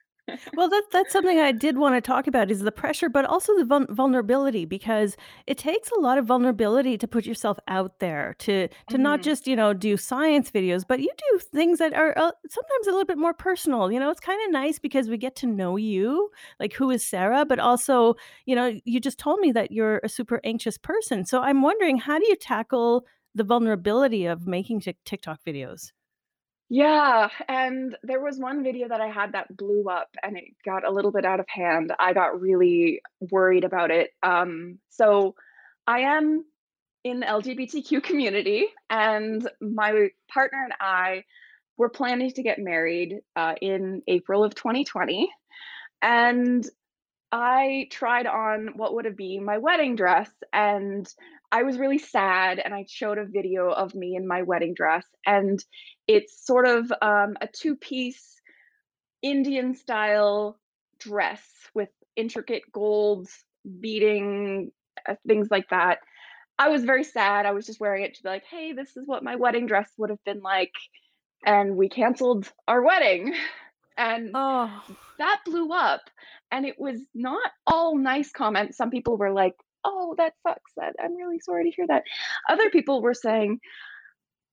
Well, 0.56 0.70
that 0.70 0.84
that's 0.92 1.12
something 1.14 1.40
I 1.40 1.52
did 1.52 1.78
wanna 1.78 2.02
talk 2.02 2.28
about 2.28 2.50
is 2.50 2.62
the 2.62 2.72
pressure, 2.72 3.10
but 3.10 3.26
also 3.26 3.56
the 3.58 3.66
vul 3.66 3.86
vulnerability 3.90 4.66
because 4.66 5.18
it 5.48 5.58
takes 5.58 5.92
a 5.92 6.00
lot 6.00 6.18
of 6.18 6.26
vulnerability 6.26 6.98
to 6.98 7.08
put 7.08 7.26
yourself 7.26 7.58
out 7.68 8.00
there, 8.00 8.36
to 8.40 8.68
to 8.90 8.98
not 8.98 9.22
Mhm. 9.22 9.24
just, 9.24 9.48
you 9.48 9.56
know, 9.56 9.74
do 9.74 9.98
science 9.98 10.50
videos, 10.52 10.84
but 10.88 11.00
you 11.02 11.10
do 11.32 11.40
things 11.40 11.80
that 11.80 11.94
are, 11.94 12.14
uh, 12.18 12.32
sometimes 12.50 12.88
a 12.88 12.92
little 12.92 13.06
bit 13.06 13.18
more 13.18 13.34
personal, 13.34 13.92
you 13.92 14.00
know, 14.00 14.10
it's 14.10 14.20
kinda 14.20 14.52
nice 14.52 14.80
because 14.80 15.10
we 15.10 15.18
get 15.18 15.36
to 15.38 15.48
know 15.48 15.76
you, 15.78 16.30
like, 16.60 16.74
who 16.74 16.90
is 16.90 17.04
Sara, 17.04 17.46
but 17.46 17.60
also, 17.60 18.16
you 18.46 18.56
know, 18.56 18.80
you 18.86 19.00
just 19.00 19.20
told 19.20 19.40
me 19.40 19.52
that 19.52 19.72
you're 19.72 20.00
a 20.04 20.10
super 20.10 20.40
anxious 20.44 20.78
person, 20.78 21.26
so 21.26 21.42
I'm 21.42 21.62
wondering 21.62 21.98
how 21.98 22.18
do 22.20 22.26
you 22.28 22.36
tackle 22.36 23.06
the 23.34 23.44
vulnerability 23.44 24.26
of 24.26 24.48
making 24.48 24.80
Tik 24.82 24.98
TikTok 25.04 25.42
videos? 25.46 25.92
Yeah, 26.70 27.30
and 27.48 27.96
there 28.02 28.20
was 28.20 28.40
one 28.40 28.64
video 28.64 28.88
that 28.88 29.00
I 29.00 29.08
had 29.08 29.34
that 29.34 29.56
blew 29.56 29.88
up 29.88 30.10
and 30.24 30.36
it 30.36 30.46
got 30.66 30.86
a 30.86 30.92
little 30.92 31.12
bit 31.12 31.24
out 31.24 31.40
of 31.40 31.46
hand. 31.48 31.94
I 32.00 32.14
got 32.14 32.42
really 32.42 33.02
worried 33.20 33.64
about 33.64 33.92
it. 33.92 34.12
Um, 34.24 34.80
so 34.90 35.36
I 35.86 36.00
am 36.00 36.44
in 37.04 37.20
the 37.20 37.28
LGBTQ 37.28 38.02
community, 38.02 38.68
and 38.90 39.48
my 39.62 40.10
partner 40.34 40.64
and 40.64 40.74
I 40.80 41.24
were 41.78 41.90
planning 41.90 42.32
to 42.32 42.42
get 42.42 42.58
married 42.58 43.20
uh, 43.36 43.54
in 43.62 44.02
April 44.08 44.44
of 44.44 44.56
2020. 44.56 45.30
And 46.02 46.68
I 47.32 47.88
tried 47.92 48.26
on 48.26 48.70
what 48.76 48.96
would 48.96 49.06
have 49.06 49.18
been 49.18 49.46
my 49.46 49.60
wedding 49.60 49.96
dress, 49.96 50.32
and 50.52 51.08
I 51.56 51.64
was 51.64 51.78
really 51.78 52.00
sad, 52.00 52.60
and 52.60 52.74
I 52.74 52.84
showed 52.86 53.18
a 53.18 53.24
video 53.24 53.70
of 53.72 53.96
me 53.96 54.18
in 54.18 54.28
my 54.28 54.42
wedding 54.42 54.74
dress, 54.74 55.06
and 55.26 55.58
it's 56.06 56.46
sort 56.46 56.68
of, 56.68 56.92
um, 57.02 57.38
a 57.40 57.48
two-piece 57.48 58.42
Indian 59.22 59.74
style 59.74 60.60
dress 61.00 61.42
with 61.74 61.88
intricate 62.18 62.64
gold 62.74 63.30
beading, 63.80 64.74
uh, 65.08 65.16
things 65.26 65.48
like 65.50 65.70
that. 65.70 66.00
I 66.60 66.68
was 66.68 66.84
very 66.84 67.06
sad, 67.06 67.46
I 67.46 67.52
was 67.52 67.66
just 67.66 67.80
wearing 67.80 68.04
it 68.04 68.16
to 68.16 68.24
be 68.24 68.28
like, 68.28 68.44
"Hey, 68.44 68.74
this 68.74 68.98
is 68.98 69.08
what 69.08 69.24
my 69.24 69.38
wedding 69.38 69.66
dress 69.66 69.90
would 69.98 70.10
have 70.10 70.24
been 70.26 70.42
like," 70.42 70.74
and 71.46 71.78
we 71.78 71.88
canceled 71.88 72.52
our 72.68 72.82
wedding, 72.82 73.34
and 73.98 74.32
Oh. 74.36 74.84
that 75.20 75.40
blew 75.46 75.72
up, 75.72 76.02
and 76.52 76.66
it 76.66 76.78
was 76.78 77.00
not 77.14 77.50
all 77.66 77.98
nice 77.98 78.34
comments. 78.34 78.76
Some 78.76 78.90
people 78.90 79.16
were 79.16 79.32
like, 79.32 79.56
"Oh, 79.86 80.16
that 80.18 80.34
sucks. 80.44 80.72
That 80.78 80.96
I'm 81.04 81.16
really 81.16 81.40
sorry 81.40 81.66
to 81.66 81.76
hear 81.76 81.88
that." 81.88 82.04
Other 82.50 82.70
people 82.70 83.02
were 83.02 83.14
saying, 83.14 83.60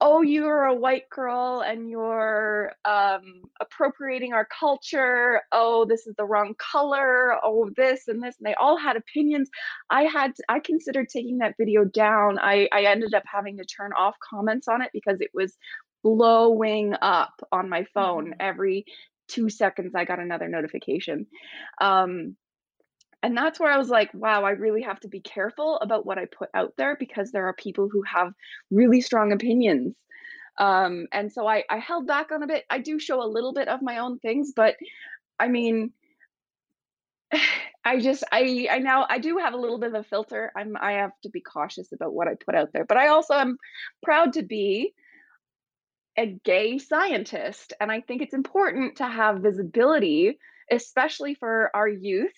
oh, 0.04 0.20
you're 0.20 0.64
a 0.64 0.74
white 0.74 1.08
girl 1.10 1.62
and 1.64 1.88
you're 1.88 2.72
um, 2.84 3.42
appropriating 3.60 4.32
our 4.32 4.48
culture. 4.58 5.42
Oh, 5.52 5.84
this 5.84 6.08
is 6.08 6.14
the 6.18 6.24
wrong 6.24 6.54
color. 6.58 7.36
Oh, 7.42 7.70
this 7.76 8.08
and 8.08 8.20
this. 8.20 8.34
And 8.40 8.46
they 8.46 8.54
all 8.54 8.76
had 8.76 8.96
opinions. 8.96 9.48
I 9.90 10.02
had, 10.04 10.32
I 10.48 10.58
considered 10.58 11.08
taking 11.08 11.38
that 11.38 11.54
video 11.56 11.84
down. 11.84 12.40
I, 12.40 12.68
I 12.72 12.82
ended 12.86 13.14
up 13.14 13.22
having 13.32 13.58
to 13.58 13.64
turn 13.64 13.92
off 13.96 14.16
comments 14.28 14.66
on 14.66 14.82
it 14.82 14.90
because 14.92 15.20
it 15.20 15.30
was 15.32 15.56
blowing 16.02 16.94
up 17.00 17.34
on 17.52 17.68
my 17.68 17.84
phone 17.94 18.30
Mhm. 18.30 18.36
every 18.40 18.84
two 19.28 19.48
seconds. 19.48 19.94
I 19.94 20.04
got 20.04 20.18
another 20.18 20.48
notification. 20.48 21.28
Um, 21.80 22.36
and 23.22 23.36
that's 23.36 23.60
where 23.60 23.70
I 23.70 23.78
was 23.78 23.88
like, 23.88 24.10
wow, 24.14 24.44
I 24.44 24.50
really 24.50 24.82
have 24.82 25.00
to 25.00 25.08
be 25.08 25.20
careful 25.20 25.78
about 25.78 26.04
what 26.04 26.18
I 26.18 26.26
put 26.26 26.48
out 26.54 26.74
there 26.76 26.96
because 26.98 27.30
there 27.30 27.46
are 27.46 27.54
people 27.54 27.88
who 27.90 28.02
have 28.02 28.32
really 28.70 29.00
strong 29.00 29.32
opinions. 29.32 29.94
Um, 30.58 31.06
and 31.12 31.32
so 31.32 31.46
I, 31.46 31.64
I 31.70 31.78
held 31.78 32.06
back 32.06 32.32
on 32.32 32.42
a 32.42 32.46
bit. 32.46 32.64
I 32.68 32.78
do 32.78 32.98
show 32.98 33.22
a 33.22 33.28
little 33.28 33.52
bit 33.52 33.68
of 33.68 33.80
my 33.80 33.98
own 33.98 34.18
things, 34.18 34.52
but 34.54 34.76
I 35.38 35.48
mean, 35.48 35.92
I 37.84 37.98
just 37.98 38.22
I 38.30 38.68
I 38.70 38.78
now 38.78 39.06
I 39.10 39.18
do 39.18 39.38
have 39.38 39.54
a 39.54 39.56
little 39.56 39.78
bit 39.78 39.88
of 39.88 40.00
a 40.00 40.04
filter. 40.04 40.52
I'm 40.56 40.76
I 40.80 40.92
have 40.92 41.10
to 41.24 41.30
be 41.30 41.40
cautious 41.40 41.90
about 41.92 42.14
what 42.14 42.28
I 42.28 42.34
put 42.34 42.54
out 42.54 42.68
there. 42.72 42.84
But 42.84 42.96
I 42.96 43.08
also 43.08 43.34
am 43.34 43.56
proud 44.04 44.34
to 44.34 44.42
be 44.42 44.94
a 46.16 46.26
gay 46.44 46.78
scientist. 46.78 47.72
And 47.80 47.90
I 47.90 48.00
think 48.00 48.22
it's 48.22 48.34
important 48.34 48.96
to 48.98 49.06
have 49.06 49.38
visibility, 49.38 50.38
especially 50.70 51.34
for 51.34 51.70
our 51.74 51.88
youth, 51.88 52.32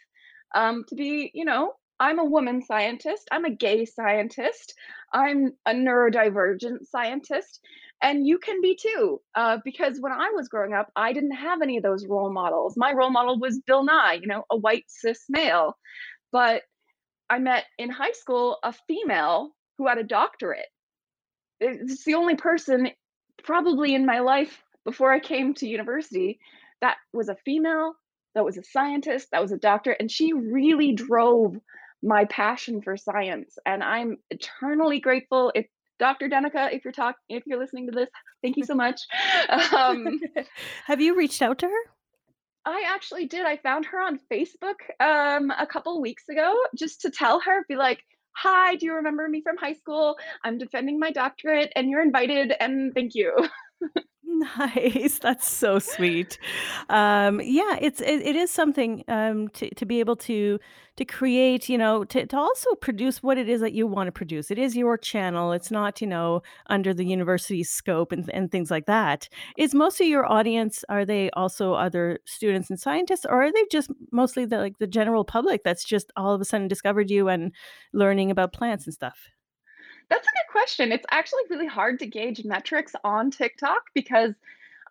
um, 0.55 0.85
to 0.89 0.95
be, 0.95 1.31
you 1.35 1.45
know, 1.45 1.73
I'm 2.01 2.19
a 2.19 2.25
woman 2.25 2.63
scientist, 2.63 3.29
I'm 3.31 3.45
a 3.45 3.55
gay 3.55 3.85
scientist, 3.85 4.75
I'm 5.13 5.53
a 5.67 5.73
neurodivergent 5.73 6.87
scientist, 6.87 7.61
and 8.03 8.27
you 8.27 8.39
can 8.39 8.61
be 8.61 8.77
too. 8.77 9.21
Uh, 9.35 9.59
because 9.65 10.01
when 10.01 10.13
I 10.13 10.31
was 10.35 10.49
growing 10.49 10.73
up, 10.75 10.91
I 10.97 11.13
didn't 11.13 11.37
have 11.37 11.63
any 11.63 11.77
of 11.77 11.83
those 11.83 12.07
role 12.07 12.33
models. 12.33 12.75
My 12.77 12.93
role 12.93 13.11
model 13.11 13.39
was 13.39 13.61
Bill 13.67 13.85
Nye, 13.85 14.19
you 14.21 14.27
know, 14.27 14.45
a 14.51 14.57
white 14.57 14.85
cis 14.89 15.25
male. 15.29 15.77
But 16.33 16.63
I 17.31 17.39
met 17.39 17.65
in 17.79 17.91
high 17.91 18.13
school 18.13 18.59
a 18.63 18.75
female 18.89 19.51
who 19.79 19.87
had 19.87 19.99
a 19.99 20.05
doctorate 20.05 20.67
it's 21.61 22.05
the 22.05 22.15
only 22.15 22.37
person 22.37 22.91
probably 23.43 23.95
in 23.95 24.07
my 24.07 24.21
life 24.21 24.63
before 24.85 25.13
I 25.13 25.21
came 25.21 25.55
to 25.55 25.67
university 25.67 26.39
that 26.81 26.97
was 27.13 27.29
a 27.29 27.37
female, 27.45 27.95
that 28.35 28.45
was 28.45 28.57
a 28.57 28.65
scientist, 28.65 29.29
that 29.33 29.43
was 29.43 29.53
a 29.53 29.59
doctor, 29.59 29.93
and 29.93 30.11
she 30.11 30.33
really 30.33 30.93
drove 30.93 31.57
my 32.03 32.25
passion 32.27 32.83
for 32.83 32.97
science. 32.97 33.57
And 33.65 33.83
I'm 33.83 34.19
eternally 34.31 35.01
grateful. 35.01 35.53
If 35.55 35.67
Dr. 35.99 36.29
Denica, 36.29 36.73
if 36.73 36.85
you're 36.85 36.93
talking, 36.93 37.21
if 37.29 37.45
you're 37.47 37.59
listening 37.59 37.87
to 37.87 37.93
this, 37.93 38.09
thank 38.43 38.57
you 38.57 38.65
so 38.65 38.75
much. 38.75 39.01
Um, 39.73 40.21
Have 40.87 41.01
you 41.01 41.17
reached 41.17 41.43
out 41.43 41.59
to 41.59 41.67
her? 41.67 41.83
I 42.65 42.85
actually 42.87 43.27
did. 43.27 43.45
I 43.45 43.59
found 43.59 43.85
her 43.87 44.01
on 44.01 44.19
Facebook 44.33 44.77
um, 45.01 45.51
a 45.51 45.67
couple 45.67 46.01
weeks 46.01 46.29
ago 46.31 46.57
just 46.77 47.03
to 47.03 47.11
tell 47.11 47.41
her, 47.41 47.65
be 47.69 47.77
like, 47.77 48.01
"Hi, 48.37 48.77
do 48.77 48.87
you 48.87 48.95
remember 48.95 49.29
me 49.29 49.43
from 49.43 49.59
high 49.59 49.75
school? 49.75 50.17
I'm 50.43 50.57
defending 50.57 50.99
my 50.99 51.11
doctorate, 51.11 51.73
and 51.77 51.91
you're 51.91 52.03
invited, 52.03 52.55
and 52.59 52.95
thank 52.95 53.15
you." 53.15 53.37
Nice, 54.57 55.19
that's 55.19 55.49
so 55.49 55.79
sweet. 55.79 56.39
Um, 56.89 57.41
yeah, 57.43 57.77
it's 57.81 58.01
it, 58.01 58.21
it 58.23 58.37
is 58.37 58.51
something 58.51 59.05
um, 59.09 59.49
to 59.49 59.73
to 59.75 59.87
be 59.87 60.01
able 60.01 60.17
to 60.17 60.59
to 60.97 61.05
create, 61.05 61.69
you 61.69 61.77
know, 61.79 62.05
to 62.05 62.27
to 62.27 62.37
also 62.37 62.75
produce 62.77 63.23
what 63.23 63.39
it 63.39 63.49
is 63.49 63.61
that 63.61 63.73
you 63.75 63.87
want 63.87 64.09
to 64.09 64.13
produce. 64.13 64.51
It 64.51 64.59
is 64.59 64.77
your 64.77 64.97
channel. 64.99 65.53
It's 65.53 65.71
not, 65.71 66.01
you 66.01 66.07
know, 66.07 66.43
under 66.69 66.95
the 66.95 67.05
university's 67.05 67.71
scope 67.71 68.13
and 68.13 68.29
and 68.33 68.51
things 68.51 68.71
like 68.71 68.87
that. 68.87 69.29
Is 69.57 69.75
most 69.75 70.01
of 70.01 70.07
your 70.07 70.31
audience 70.31 70.85
are 70.89 71.05
they 71.05 71.31
also 71.31 71.75
other 71.75 72.19
students 72.25 72.71
and 72.71 72.81
scientists, 72.81 73.27
or 73.27 73.43
are 73.45 73.53
they 73.53 73.65
just 73.71 73.91
mostly 74.11 74.45
the 74.47 74.59
like 74.59 74.79
the 74.79 74.87
general 74.87 75.25
public 75.25 75.63
that's 75.65 75.85
just 75.85 76.13
all 76.17 76.35
of 76.35 76.41
a 76.41 76.45
sudden 76.45 76.69
discovered 76.69 77.11
you 77.11 77.29
and 77.29 77.53
learning 77.93 78.31
about 78.31 78.53
plants 78.53 78.87
and 78.87 78.95
stuff? 78.95 79.34
That's 80.15 80.29
a 80.29 80.31
good 80.31 80.53
question. 80.53 80.93
It's 80.93 81.07
actually 81.11 81.43
really 81.51 81.67
hard 81.67 81.99
to 81.99 82.07
gauge 82.07 82.45
metrics 82.45 82.93
on 83.03 83.33
TikTok 83.33 83.83
because 83.97 84.33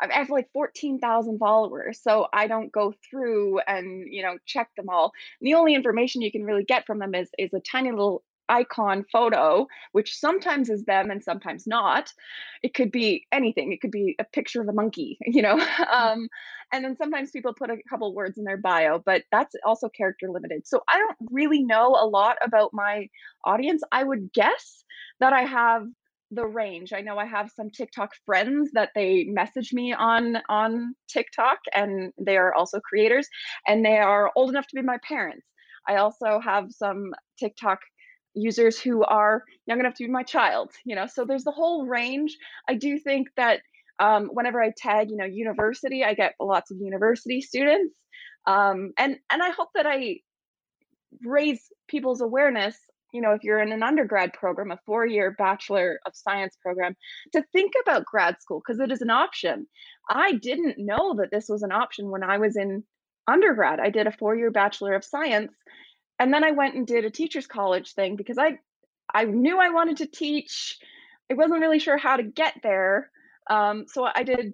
I 0.02 0.14
have 0.14 0.30
like 0.30 0.52
14,000 0.52 1.40
followers, 1.40 2.02
so 2.02 2.28
I 2.34 2.48
don't 2.48 2.74
go 2.74 2.94
through 3.10 3.60
and, 3.60 4.06
you 4.12 4.22
know, 4.22 4.38
check 4.46 4.70
them 4.76 4.90
all. 4.90 5.14
The 5.40 5.54
only 5.54 5.76
information 5.76 6.22
you 6.22 6.32
can 6.32 6.44
really 6.44 6.66
get 6.66 6.86
from 6.86 7.00
them 7.00 7.16
is 7.16 7.30
is 7.38 7.54
a 7.54 7.62
tiny 7.62 7.92
little 7.92 8.22
icon 8.50 9.06
photo, 9.12 9.68
which 9.92 10.18
sometimes 10.18 10.70
is 10.70 10.84
them 10.86 11.10
and 11.10 11.24
sometimes 11.24 11.66
not. 11.68 12.12
It 12.62 12.74
could 12.74 12.92
be 12.92 13.26
anything. 13.32 13.72
It 13.72 13.82
could 13.82 13.92
be 13.92 14.16
a 14.20 14.24
picture 14.24 14.62
of 14.62 14.68
a 14.68 14.74
monkey, 14.74 15.18
you 15.26 15.42
know. 15.42 15.60
Um, 15.92 16.28
and 16.72 16.84
then 16.84 16.96
sometimes 16.98 17.32
people 17.32 17.54
put 17.54 17.70
a 17.70 17.78
couple 17.90 18.14
words 18.16 18.38
in 18.38 18.44
their 18.44 18.58
bio, 18.58 19.02
but 19.06 19.24
that's 19.32 19.56
also 19.66 19.90
character 19.90 20.30
limited. 20.30 20.66
So 20.66 20.82
I 20.90 20.98
don't 20.98 21.30
really 21.32 21.64
know 21.64 21.98
a 22.00 22.08
lot 22.08 22.38
about 22.44 22.72
my 22.74 23.08
audience. 23.46 23.82
I 23.92 24.04
would 24.04 24.32
guess 24.34 24.84
that 25.20 25.34
I 25.34 25.44
have 25.44 25.86
the 26.32 26.46
range. 26.48 26.94
I 26.94 27.02
know 27.02 27.18
I 27.18 27.26
have 27.26 27.52
some 27.56 27.70
TikTok 27.70 28.12
friends 28.26 28.72
that 28.74 28.90
they 28.96 29.26
message 29.26 29.72
me 29.72 29.94
on 29.94 30.38
on 30.50 30.96
TikTok 31.08 31.60
and 31.76 32.12
they 32.20 32.38
are 32.38 32.54
also 32.54 32.80
creators 32.80 33.28
and 33.68 33.86
they 33.86 33.98
are 33.98 34.32
old 34.36 34.50
enough 34.50 34.68
to 34.68 34.76
be 34.76 34.82
my 34.82 34.98
parents. 35.08 35.46
I 35.88 35.98
also 35.98 36.40
have 36.40 36.72
some 36.72 37.12
TikTok 37.40 37.80
users 38.34 38.80
who 38.80 39.04
are 39.04 39.44
young 39.66 39.80
enough 39.80 39.96
to 39.96 40.06
be 40.06 40.12
my 40.12 40.24
child, 40.24 40.72
you 40.86 40.96
know. 40.96 41.08
So 41.08 41.26
there's 41.26 41.44
the 41.44 41.52
whole 41.52 41.86
range. 41.86 42.36
I 42.68 42.76
do 42.76 42.98
think 42.98 43.28
that 43.38 43.62
um, 44.00 44.30
whenever 44.34 44.62
I 44.62 44.72
tag, 44.76 45.10
you 45.10 45.18
know, 45.18 45.26
university, 45.26 46.04
I 46.04 46.14
get 46.14 46.34
lots 46.40 46.72
of 46.72 46.78
university 46.80 47.42
students. 47.42 47.94
Um, 48.46 48.92
and 48.98 49.18
and 49.32 49.42
I 49.42 49.52
hope 49.52 49.70
that 49.76 49.86
I 49.86 50.20
raise 51.24 51.62
people's 51.88 52.22
awareness 52.22 52.76
you 53.14 53.22
know 53.22 53.32
if 53.32 53.44
you're 53.44 53.62
in 53.62 53.72
an 53.72 53.84
undergrad 53.84 54.34
program 54.34 54.72
a 54.72 54.80
four 54.86 55.06
year 55.06 55.32
bachelor 55.38 56.00
of 56.06 56.14
science 56.16 56.58
program 56.62 56.96
to 57.32 57.44
think 57.54 57.74
about 57.82 58.06
grad 58.06 58.42
school 58.42 58.62
because 58.66 58.80
it 58.80 58.92
is 58.92 59.02
an 59.02 59.10
option 59.12 59.68
i 60.10 60.34
didn't 60.34 60.76
know 60.78 61.16
that 61.16 61.30
this 61.32 61.48
was 61.48 61.64
an 61.64 61.72
option 61.72 62.10
when 62.10 62.24
i 62.24 62.38
was 62.38 62.58
in 62.58 62.84
undergrad 63.28 63.80
i 63.80 63.90
did 63.90 64.08
a 64.08 64.12
four 64.12 64.36
year 64.36 64.52
bachelor 64.52 64.94
of 64.96 65.06
science 65.06 65.54
and 66.24 66.34
then 66.34 66.44
i 66.44 66.52
went 66.52 66.76
and 66.76 66.88
did 66.88 67.06
a 67.06 67.10
teachers 67.10 67.46
college 67.46 67.94
thing 67.94 68.16
because 68.16 68.38
i 68.38 68.58
i 69.14 69.26
knew 69.26 69.60
i 69.60 69.70
wanted 69.70 69.98
to 69.98 70.08
teach 70.08 70.78
i 71.30 71.34
wasn't 71.34 71.60
really 71.60 71.80
sure 71.80 71.98
how 71.98 72.16
to 72.16 72.24
get 72.24 72.54
there 72.64 73.12
um, 73.50 73.86
so 73.88 74.08
i 74.16 74.24
did 74.24 74.54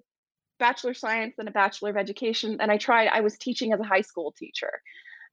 bachelor 0.58 0.90
of 0.90 0.96
science 0.96 1.36
and 1.38 1.48
a 1.48 1.52
bachelor 1.52 1.90
of 1.90 1.96
education 1.96 2.58
and 2.60 2.70
i 2.70 2.76
tried 2.76 3.08
i 3.08 3.20
was 3.20 3.38
teaching 3.38 3.72
as 3.72 3.80
a 3.80 3.84
high 3.84 4.02
school 4.02 4.32
teacher 4.36 4.82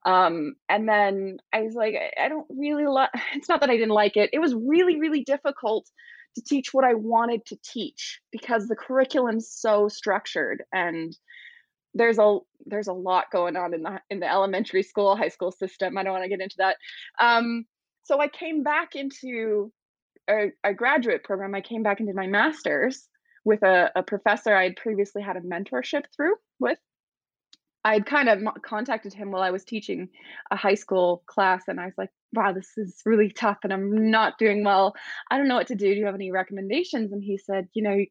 um, 0.05 0.55
and 0.69 0.87
then 0.87 1.37
I 1.51 1.63
was 1.63 1.73
like, 1.73 1.95
I, 1.95 2.25
I 2.25 2.29
don't 2.29 2.47
really 2.49 2.85
like 2.85 3.09
it's 3.33 3.49
not 3.49 3.59
that 3.59 3.69
I 3.69 3.75
didn't 3.75 3.89
like 3.89 4.15
it. 4.15 4.29
It 4.31 4.39
was 4.39 4.55
really, 4.55 4.99
really 4.99 5.23
difficult 5.23 5.89
to 6.35 6.43
teach 6.43 6.73
what 6.73 6.85
I 6.85 6.93
wanted 6.93 7.45
to 7.47 7.57
teach 7.63 8.21
because 8.31 8.67
the 8.67 8.75
curriculum's 8.75 9.49
so 9.49 9.89
structured 9.89 10.63
and 10.71 11.17
there's 11.97 12.19
a 12.19 12.39
there's 12.65 12.87
a 12.87 12.93
lot 12.93 13.31
going 13.31 13.55
on 13.55 13.73
in 13.73 13.83
the 13.83 13.99
in 14.09 14.19
the 14.19 14.31
elementary 14.31 14.83
school, 14.83 15.15
high 15.15 15.29
school 15.29 15.51
system. 15.51 15.97
I 15.97 16.03
don't 16.03 16.13
want 16.13 16.23
to 16.23 16.29
get 16.29 16.41
into 16.41 16.57
that. 16.59 16.77
Um, 17.19 17.65
so 18.03 18.21
I 18.21 18.27
came 18.27 18.63
back 18.63 18.95
into 18.95 19.71
a, 20.29 20.51
a 20.63 20.73
graduate 20.73 21.23
program. 21.23 21.55
I 21.55 21.61
came 21.61 21.83
back 21.83 21.97
did 21.97 22.15
my 22.15 22.27
master's 22.27 23.07
with 23.43 23.63
a, 23.63 23.91
a 23.95 24.03
professor 24.03 24.53
I 24.53 24.63
had 24.63 24.75
previously 24.75 25.21
had 25.21 25.37
a 25.37 25.41
mentorship 25.41 26.03
through 26.15 26.35
with 26.59 26.77
I'd 27.83 28.05
kind 28.05 28.27
of 28.27 28.41
contacted 28.63 29.13
him 29.13 29.31
while 29.31 29.41
I 29.41 29.51
was 29.51 29.63
teaching 29.63 30.09
a 30.51 30.57
high 30.57 30.75
school 30.75 31.23
class, 31.25 31.63
and 31.69 31.79
I 31.79 31.85
was 31.85 31.93
like, 31.97 32.09
"Wow, 32.33 32.51
this 32.51 32.77
is 32.77 33.01
really 33.05 33.29
tough, 33.29 33.59
and 33.63 33.71
I'm 33.71 34.11
not 34.11 34.37
doing 34.37 34.63
well. 34.65 34.93
I 35.31 35.37
don't 35.37 35.47
know 35.47 35.55
what 35.55 35.67
to 35.67 35.75
do. 35.75 35.93
Do 35.93 35.99
you 35.99 36.05
have 36.05 36.15
any 36.15 36.31
recommendations?" 36.31 37.13
And 37.13 37.23
he 37.23 37.37
said, 37.37 37.69
"You 37.73 37.83
know, 37.83 38.05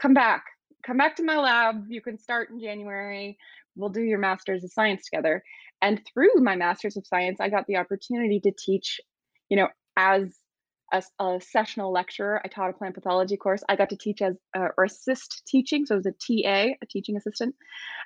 come 0.00 0.14
back. 0.14 0.44
Come 0.82 0.96
back 0.96 1.16
to 1.16 1.24
my 1.24 1.38
lab. 1.38 1.86
You 1.88 2.00
can 2.00 2.18
start 2.18 2.50
in 2.50 2.60
January. 2.60 3.38
We'll 3.76 3.90
do 3.90 4.02
your 4.02 4.18
master's 4.18 4.64
of 4.64 4.72
science 4.72 5.04
together." 5.04 5.42
And 5.82 6.04
through 6.06 6.34
my 6.36 6.56
master's 6.56 6.96
of 6.96 7.06
science, 7.06 7.40
I 7.40 7.48
got 7.48 7.66
the 7.66 7.76
opportunity 7.76 8.40
to 8.40 8.52
teach, 8.52 9.00
you 9.48 9.56
know, 9.56 9.68
as 9.96 10.39
a, 10.92 11.02
a 11.18 11.40
sessional 11.40 11.92
lecturer. 11.92 12.40
I 12.44 12.48
taught 12.48 12.70
a 12.70 12.72
plant 12.72 12.94
pathology 12.94 13.36
course. 13.36 13.62
I 13.68 13.76
got 13.76 13.90
to 13.90 13.96
teach 13.96 14.22
as 14.22 14.36
uh, 14.56 14.68
or 14.76 14.84
assist 14.84 15.42
teaching, 15.46 15.86
so 15.86 15.96
was 15.96 16.06
a 16.06 16.12
TA, 16.12 16.74
a 16.82 16.86
teaching 16.88 17.16
assistant 17.16 17.54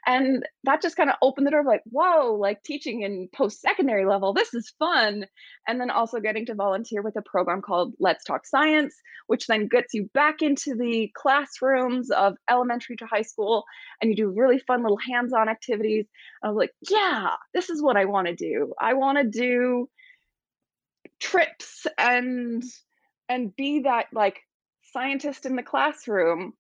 and 0.07 0.45
that 0.65 0.83
just 0.83 0.97
kind 0.97 1.11
of 1.11 1.17
opened 1.23 1.47
the 1.47 1.51
door 1.51 1.61
of 1.61 1.67
like 1.67 1.83
whoa 1.91 2.35
like 2.35 2.63
teaching 2.63 3.03
in 3.03 3.29
post-secondary 3.35 4.05
level 4.05 4.33
this 4.33 4.53
is 4.55 4.73
fun 4.79 5.25
and 5.67 5.81
then 5.81 5.91
also 5.91 6.21
getting 6.21 6.47
to 6.47 6.55
volunteer 6.55 7.03
with 7.03 7.17
a 7.17 7.23
program 7.23 7.63
called 7.63 7.95
let's 7.99 8.25
talk 8.25 8.47
science 8.47 8.95
which 9.27 9.47
then 9.47 9.69
gets 9.69 9.95
you 9.95 10.09
back 10.15 10.43
into 10.43 10.75
the 10.75 11.11
classrooms 11.15 12.11
of 12.11 12.35
elementary 12.51 12.97
to 12.97 13.07
high 13.07 13.23
school 13.23 13.65
and 14.01 14.11
you 14.11 14.17
do 14.17 14.35
really 14.37 14.59
fun 14.59 14.83
little 14.83 14.99
hands-on 14.99 15.49
activities 15.49 16.07
i 16.43 16.49
was 16.49 16.57
like 16.57 16.73
yeah 16.91 17.31
this 17.55 17.71
is 17.71 17.83
what 17.83 17.97
i 17.97 18.05
want 18.05 18.27
to 18.27 18.35
do 18.35 18.73
i 18.81 18.95
want 18.95 19.19
to 19.19 19.25
do 19.25 19.89
trips 21.21 21.87
and 21.99 22.63
and 23.29 23.55
be 23.57 23.81
that 23.81 24.07
like 24.13 24.41
scientist 24.93 25.47
in 25.47 25.57
the 25.57 25.63
classroom. 25.63 26.53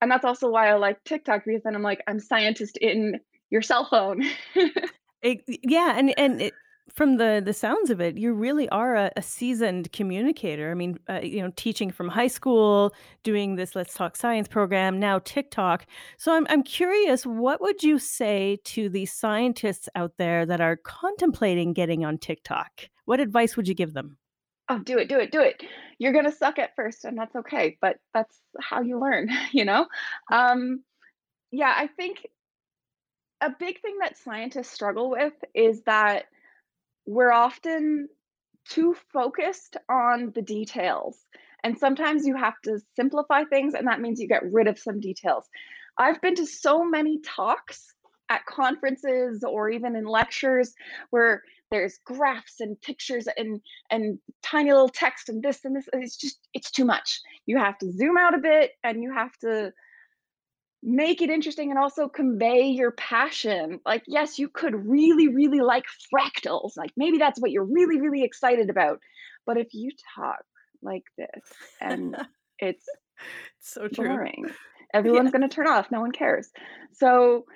And 0.00 0.10
that's 0.10 0.24
also 0.24 0.48
why 0.50 0.68
I 0.68 0.74
like 0.74 1.02
TikTok 1.04 1.44
because 1.44 1.62
then 1.62 1.74
I'm 1.74 1.82
like, 1.82 2.02
I'm 2.06 2.20
scientist 2.20 2.78
in 2.78 3.20
your 3.50 3.62
cell 3.62 3.86
phone. 3.88 4.24
It 5.22 5.42
yeah, 5.46 5.98
and 5.98 6.14
and 6.18 6.40
it 6.40 6.54
from 6.88 7.16
the 7.16 7.42
the 7.44 7.52
sounds 7.52 7.90
of 7.90 8.00
it, 8.00 8.16
you 8.16 8.32
really 8.32 8.68
are 8.70 8.94
a 8.96 9.12
a 9.16 9.22
seasoned 9.22 9.92
communicator. 9.92 10.70
I 10.70 10.74
mean, 10.74 10.98
uh, 11.08 11.20
you 11.22 11.40
know, 11.42 11.52
teaching 11.56 11.90
from 11.90 12.08
high 12.08 12.26
school, 12.26 12.94
doing 13.22 13.56
this 13.56 13.76
Let's 13.76 13.94
Talk 13.94 14.16
Science 14.16 14.48
program, 14.48 14.98
now 14.98 15.18
TikTok. 15.20 15.86
So 16.18 16.32
I'm 16.32 16.46
I'm 16.50 16.62
curious, 16.62 17.24
what 17.24 17.60
would 17.60 17.82
you 17.82 17.98
say 17.98 18.58
to 18.64 18.88
the 18.88 19.06
scientists 19.06 19.88
out 19.94 20.12
there 20.16 20.46
that 20.46 20.60
are 20.60 20.76
contemplating 20.76 21.72
getting 21.72 22.04
on 22.04 22.18
TikTok? 22.18 22.88
What 23.04 23.20
advice 23.20 23.56
would 23.56 23.68
you 23.68 23.74
give 23.74 23.94
them? 23.94 24.16
Oh, 24.68 24.78
do 24.78 24.98
it, 24.98 25.08
do 25.08 25.18
it, 25.18 25.32
do 25.32 25.40
it. 25.40 25.62
You're 25.98 26.12
gonna 26.12 26.32
suck 26.32 26.58
at 26.58 26.76
first, 26.76 27.04
and 27.04 27.18
that's 27.18 27.34
okay, 27.34 27.76
but 27.80 27.98
that's 28.14 28.40
how 28.60 28.80
you 28.82 29.00
learn, 29.00 29.28
you 29.52 29.64
know? 29.64 29.86
Um, 30.30 30.84
yeah, 31.50 31.74
I 31.76 31.88
think 31.88 32.26
a 33.40 33.50
big 33.50 33.80
thing 33.80 33.98
that 33.98 34.16
scientists 34.18 34.70
struggle 34.70 35.10
with 35.10 35.32
is 35.54 35.82
that 35.82 36.26
we're 37.10 37.32
often 37.32 38.08
too 38.68 38.94
focused 39.12 39.76
on 39.88 40.30
the 40.34 40.42
details. 40.42 41.18
And 41.64 41.76
sometimes 41.76 42.24
you 42.24 42.36
have 42.36 42.54
to 42.64 42.78
simplify 42.94 43.44
things, 43.44 43.74
and 43.74 43.86
that 43.88 44.00
means 44.00 44.20
you 44.20 44.28
get 44.28 44.50
rid 44.50 44.68
of 44.68 44.78
some 44.78 45.00
details. 45.00 45.44
I've 45.98 46.20
been 46.22 46.36
to 46.36 46.46
so 46.46 46.84
many 46.84 47.20
talks 47.20 47.92
at 48.30 48.46
conferences 48.46 49.42
or 49.42 49.68
even 49.70 49.96
in 49.96 50.04
lectures 50.04 50.72
where 51.10 51.42
there's 51.72 51.98
graphs 52.04 52.60
and 52.60 52.80
pictures 52.80 53.26
and 53.36 53.60
and 53.90 54.18
tiny 54.42 54.70
little 54.70 54.88
text 54.88 55.28
and 55.28 55.42
this 55.42 55.64
and 55.64 55.74
this 55.76 55.88
it's 55.92 56.16
just 56.16 56.38
it's 56.54 56.70
too 56.70 56.84
much 56.84 57.20
you 57.46 57.58
have 57.58 57.76
to 57.78 57.92
zoom 57.92 58.16
out 58.16 58.34
a 58.34 58.38
bit 58.38 58.72
and 58.84 59.02
you 59.02 59.12
have 59.12 59.36
to 59.38 59.72
make 60.82 61.20
it 61.22 61.30
interesting 61.30 61.70
and 61.70 61.78
also 61.78 62.08
convey 62.08 62.68
your 62.68 62.92
passion. 62.92 63.80
Like, 63.84 64.02
yes, 64.06 64.38
you 64.38 64.48
could 64.48 64.74
really, 64.74 65.28
really 65.28 65.60
like 65.60 65.84
fractals. 66.14 66.76
Like, 66.76 66.92
maybe 66.96 67.18
that's 67.18 67.40
what 67.40 67.50
you're 67.50 67.64
really, 67.64 68.00
really 68.00 68.24
excited 68.24 68.70
about. 68.70 69.00
But 69.46 69.58
if 69.58 69.74
you 69.74 69.90
talk 70.16 70.42
like 70.82 71.04
this 71.18 71.44
and 71.80 72.16
it's 72.58 72.86
So 73.60 73.88
true. 73.88 74.18
boring, 74.18 74.54
Yeah. 75.04 75.22
everyone's 75.22 75.30
going 75.30 75.48
to 75.48 75.54
turn 75.54 75.66
off. 75.66 75.90
No 75.90 76.00
one 76.00 76.12
cares. 76.12 76.50
So, 76.92 77.46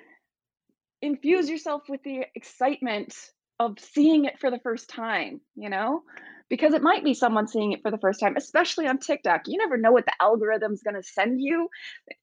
infuse 1.01 1.49
yourself 1.49 1.83
with 1.89 2.01
the 2.03 2.25
excitement 2.35 3.15
of 3.59 3.79
seeing 3.79 4.25
it 4.25 4.39
for 4.39 4.51
the 4.51 4.59
first 4.59 4.89
time, 4.89 5.41
you 5.55 5.69
know? 5.69 6.03
Because 6.49 6.73
it 6.73 6.83
might 6.83 7.03
be 7.03 7.13
someone 7.13 7.47
seeing 7.47 7.71
it 7.71 7.81
for 7.81 7.89
the 7.89 7.97
first 7.97 8.19
time, 8.19 8.35
especially 8.37 8.87
on 8.87 8.99
TikTok. 8.99 9.41
You 9.47 9.57
never 9.57 9.77
know 9.77 9.91
what 9.91 10.05
the 10.05 10.13
algorithm's 10.21 10.83
gonna 10.83 11.03
send 11.03 11.41
you. 11.41 11.69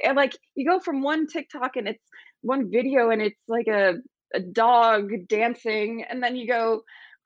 And 0.04 0.16
like 0.16 0.36
you 0.54 0.68
go 0.68 0.78
from 0.78 1.02
one 1.02 1.26
TikTok 1.26 1.76
and 1.76 1.88
it's 1.88 2.04
one 2.42 2.70
video 2.70 3.10
and 3.10 3.20
it's 3.20 3.40
like 3.48 3.66
a, 3.66 3.94
a 4.34 4.40
dog 4.40 5.10
dancing, 5.28 6.04
and 6.08 6.22
then 6.22 6.36
you 6.36 6.46
go 6.46 6.82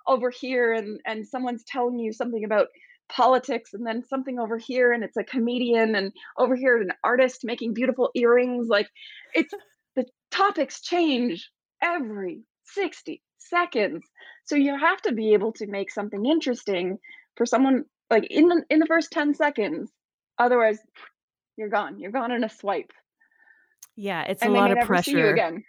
over 0.06 0.30
here 0.30 0.72
and, 0.72 1.00
and 1.06 1.26
someone's 1.26 1.64
telling 1.64 1.98
you 1.98 2.12
something 2.12 2.44
about 2.44 2.68
politics, 3.08 3.74
and 3.74 3.86
then 3.86 4.02
something 4.02 4.38
over 4.38 4.58
here 4.58 4.92
and 4.92 5.04
it's 5.04 5.16
a 5.16 5.24
comedian, 5.24 5.94
and 5.94 6.12
over 6.38 6.56
here 6.56 6.80
an 6.80 6.92
artist 7.04 7.40
making 7.44 7.74
beautiful 7.74 8.10
earrings. 8.14 8.68
Like 8.68 8.88
it's 9.34 9.52
the 9.94 10.06
topics 10.30 10.80
change 10.80 11.50
every 11.82 12.42
60 12.64 13.22
seconds. 13.48 14.04
So 14.44 14.56
you 14.56 14.78
have 14.78 15.00
to 15.02 15.12
be 15.12 15.32
able 15.34 15.52
to 15.54 15.66
make 15.66 15.90
something 15.90 16.24
interesting 16.26 16.98
for 17.36 17.46
someone 17.46 17.84
like 18.10 18.26
in 18.30 18.48
the 18.48 18.64
in 18.70 18.78
the 18.80 18.86
first 18.86 19.10
10 19.12 19.34
seconds. 19.34 19.90
Otherwise, 20.38 20.78
you're 21.56 21.68
gone. 21.70 21.98
You're 22.00 22.12
gone 22.12 22.32
in 22.32 22.44
a 22.44 22.48
swipe 22.50 22.92
Yeah, 23.96 24.22
it's 24.24 24.44
a 24.44 24.48
and 24.48 24.54
they 24.54 24.60
lot 24.60 24.70
of 24.72 24.78
never 24.78 24.96
see 24.96 25.12
you 25.12 25.26
pressure. 25.26 25.28
again. 25.28 25.64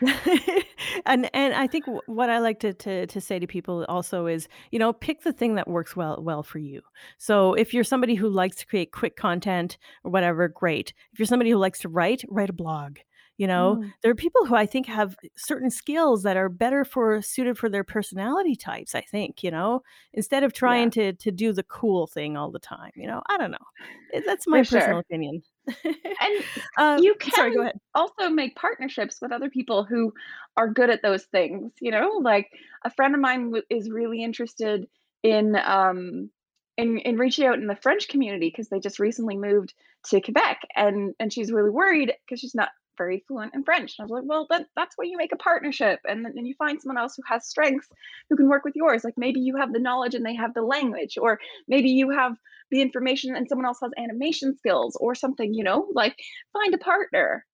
And 1.06 1.30
and 1.34 1.54
I 1.54 1.66
think 1.66 1.86
w 1.86 2.00
what 2.06 2.30
I 2.30 2.38
like 2.38 2.58
to 2.60 2.72
to 2.74 3.06
to 3.06 3.20
say 3.20 3.38
to 3.38 3.46
people 3.46 3.84
also 3.88 4.26
is, 4.26 4.48
you 4.70 4.78
know, 4.78 4.92
pick 4.92 5.22
the 5.22 5.32
thing 5.32 5.54
that 5.54 5.68
works 5.68 5.96
well 5.96 6.22
well 6.22 6.42
for 6.42 6.58
you. 6.58 6.82
So, 7.18 7.54
if 7.54 7.72
you're 7.74 7.84
somebody 7.84 8.14
who 8.14 8.28
likes 8.28 8.56
to 8.56 8.66
create 8.66 8.92
quick 8.92 9.16
content 9.16 9.78
or 10.04 10.10
whatever, 10.10 10.48
great. 10.48 10.92
If 11.12 11.18
you're 11.18 11.26
somebody 11.26 11.50
who 11.50 11.58
likes 11.58 11.80
to 11.80 11.88
write, 11.88 12.22
write 12.28 12.50
a 12.50 12.54
blog, 12.54 12.98
you 13.40 13.48
know? 13.48 13.80
Mm, 13.80 13.92
There 14.02 14.12
are 14.12 14.16
people 14.16 14.46
who 14.46 14.54
I 14.54 14.66
think 14.66 14.86
have 14.86 15.16
certain 15.36 15.70
skills 15.70 16.22
that 16.24 16.36
are 16.36 16.50
better 16.50 16.84
for 16.84 17.22
suited 17.22 17.58
for 17.58 17.68
their 17.70 17.84
personality 17.84 18.54
types, 18.56 18.94
I 18.94 19.00
think, 19.02 19.42
you 19.42 19.50
know? 19.50 19.82
Instead 20.12 20.44
of 20.44 20.52
trying 20.52 20.90
yeah, 20.90 20.90
to 20.92 21.12
to 21.14 21.32
do 21.32 21.52
the 21.52 21.64
cool 21.64 22.06
thing 22.06 22.36
all 22.36 22.52
the 22.52 22.60
time, 22.60 22.92
you 22.96 23.08
know? 23.08 23.22
I 23.30 23.38
don't 23.38 23.52
know. 23.52 23.58
That's 24.26 24.46
my 24.46 24.62
for 24.62 24.64
personal 24.64 25.00
sure. 25.00 25.00
opinion. 25.00 25.42
And 26.20 26.44
Uh, 26.76 27.02
you 27.02 27.14
sorry, 27.30 27.52
go 27.52 27.62
can 27.62 27.62
ahead. 27.62 27.80
also 27.94 28.28
make 28.30 28.56
partnerships 28.56 29.20
with 29.20 29.32
other 29.32 29.50
people 29.50 29.84
who 29.84 30.12
are 30.56 30.68
good 30.72 30.90
at 30.90 31.02
those 31.02 31.24
things, 31.24 31.72
you 31.80 31.90
know? 31.90 32.20
Like 32.22 32.50
a 32.84 32.90
friend 32.90 33.14
of 33.14 33.20
mine 33.20 33.46
w- 33.46 33.64
is 33.70 33.90
really 33.90 34.22
interested 34.22 34.88
in 35.22 35.56
um 35.56 36.30
in 36.76 36.98
in 36.98 37.18
reaching 37.18 37.46
out 37.46 37.58
in 37.58 37.66
the 37.66 37.76
French 37.76 38.08
community 38.08 38.48
because 38.48 38.68
they 38.68 38.80
just 38.80 38.98
recently 38.98 39.36
moved 39.36 39.74
to 40.06 40.20
Quebec 40.20 40.62
and 40.76 41.14
and 41.20 41.32
she's 41.32 41.52
really 41.52 41.70
worried 41.70 42.12
because 42.26 42.40
she's 42.40 42.54
not 42.54 42.70
very 42.96 43.24
fluent 43.26 43.54
in 43.54 43.64
French. 43.64 43.94
And 43.98 44.04
I 44.04 44.06
was 44.06 44.20
like, 44.20 44.28
well, 44.28 44.46
then 44.50 44.66
that's 44.76 44.96
where 44.96 45.06
you 45.06 45.16
make 45.16 45.32
a 45.32 45.36
partnership 45.36 46.00
and 46.08 46.24
then 46.24 46.46
you 46.46 46.54
find 46.58 46.80
someone 46.80 46.98
else 46.98 47.14
who 47.16 47.22
has 47.26 47.48
strengths 47.48 47.88
who 48.28 48.36
can 48.36 48.48
work 48.48 48.64
with 48.64 48.76
yours. 48.76 49.04
Like 49.04 49.14
maybe 49.16 49.40
you 49.40 49.56
have 49.56 49.72
the 49.72 49.78
knowledge 49.78 50.14
and 50.14 50.24
they 50.24 50.34
have 50.34 50.54
the 50.54 50.62
language, 50.62 51.16
or 51.20 51.38
maybe 51.68 51.90
you 51.90 52.10
have 52.10 52.36
the 52.70 52.82
information 52.82 53.34
and 53.34 53.48
someone 53.48 53.66
else 53.66 53.78
has 53.82 53.92
animation 53.98 54.56
skills 54.56 54.96
or 55.00 55.14
something, 55.14 55.54
you 55.54 55.64
know? 55.64 55.88
Like 55.92 56.16
find 56.52 56.74
a 56.74 56.78
partner. 56.78 57.46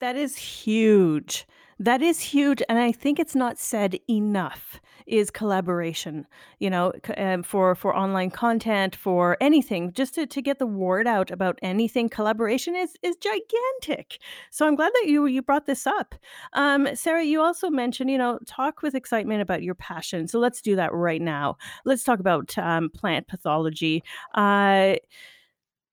That 0.00 0.16
is 0.16 0.36
huge. 0.36 1.46
That 1.78 2.02
is 2.02 2.20
huge, 2.20 2.62
and 2.68 2.78
I 2.78 2.92
think 2.92 3.18
it's 3.18 3.34
not 3.34 3.58
said 3.58 3.98
enough, 4.08 4.80
is 5.06 5.30
collaboration, 5.30 6.26
you 6.58 6.70
know, 6.70 6.92
um, 7.16 7.42
for 7.42 7.74
for 7.74 7.94
online 7.94 8.30
content, 8.30 8.96
for 8.96 9.36
anything, 9.40 9.92
just 9.92 10.14
to 10.14 10.26
to 10.26 10.42
get 10.42 10.58
the 10.58 10.66
word 10.66 11.06
out 11.06 11.30
about 11.30 11.58
anything, 11.62 12.08
collaboration 12.08 12.74
is 12.76 12.96
is 13.02 13.16
gigantic. 13.16 14.18
So 14.50 14.66
I'm 14.66 14.76
glad 14.76 14.92
that 14.94 15.08
you 15.08 15.26
you 15.26 15.42
brought 15.42 15.66
this 15.66 15.86
up. 15.86 16.14
Um, 16.54 16.88
Sara, 16.94 17.24
you 17.24 17.40
also 17.42 17.70
mentioned, 17.70 18.10
you 18.10 18.18
know, 18.18 18.38
talk 18.46 18.82
with 18.82 18.94
excitement 18.94 19.42
about 19.42 19.62
your 19.62 19.74
passion, 19.74 20.28
so 20.28 20.38
let's 20.38 20.62
do 20.62 20.76
that 20.76 20.92
right 20.92 21.22
now. 21.22 21.56
Let's 21.84 22.04
talk 22.04 22.20
about, 22.20 22.56
um, 22.58 22.90
plant 22.90 23.28
pathology. 23.28 24.02
Uh, 24.34 24.94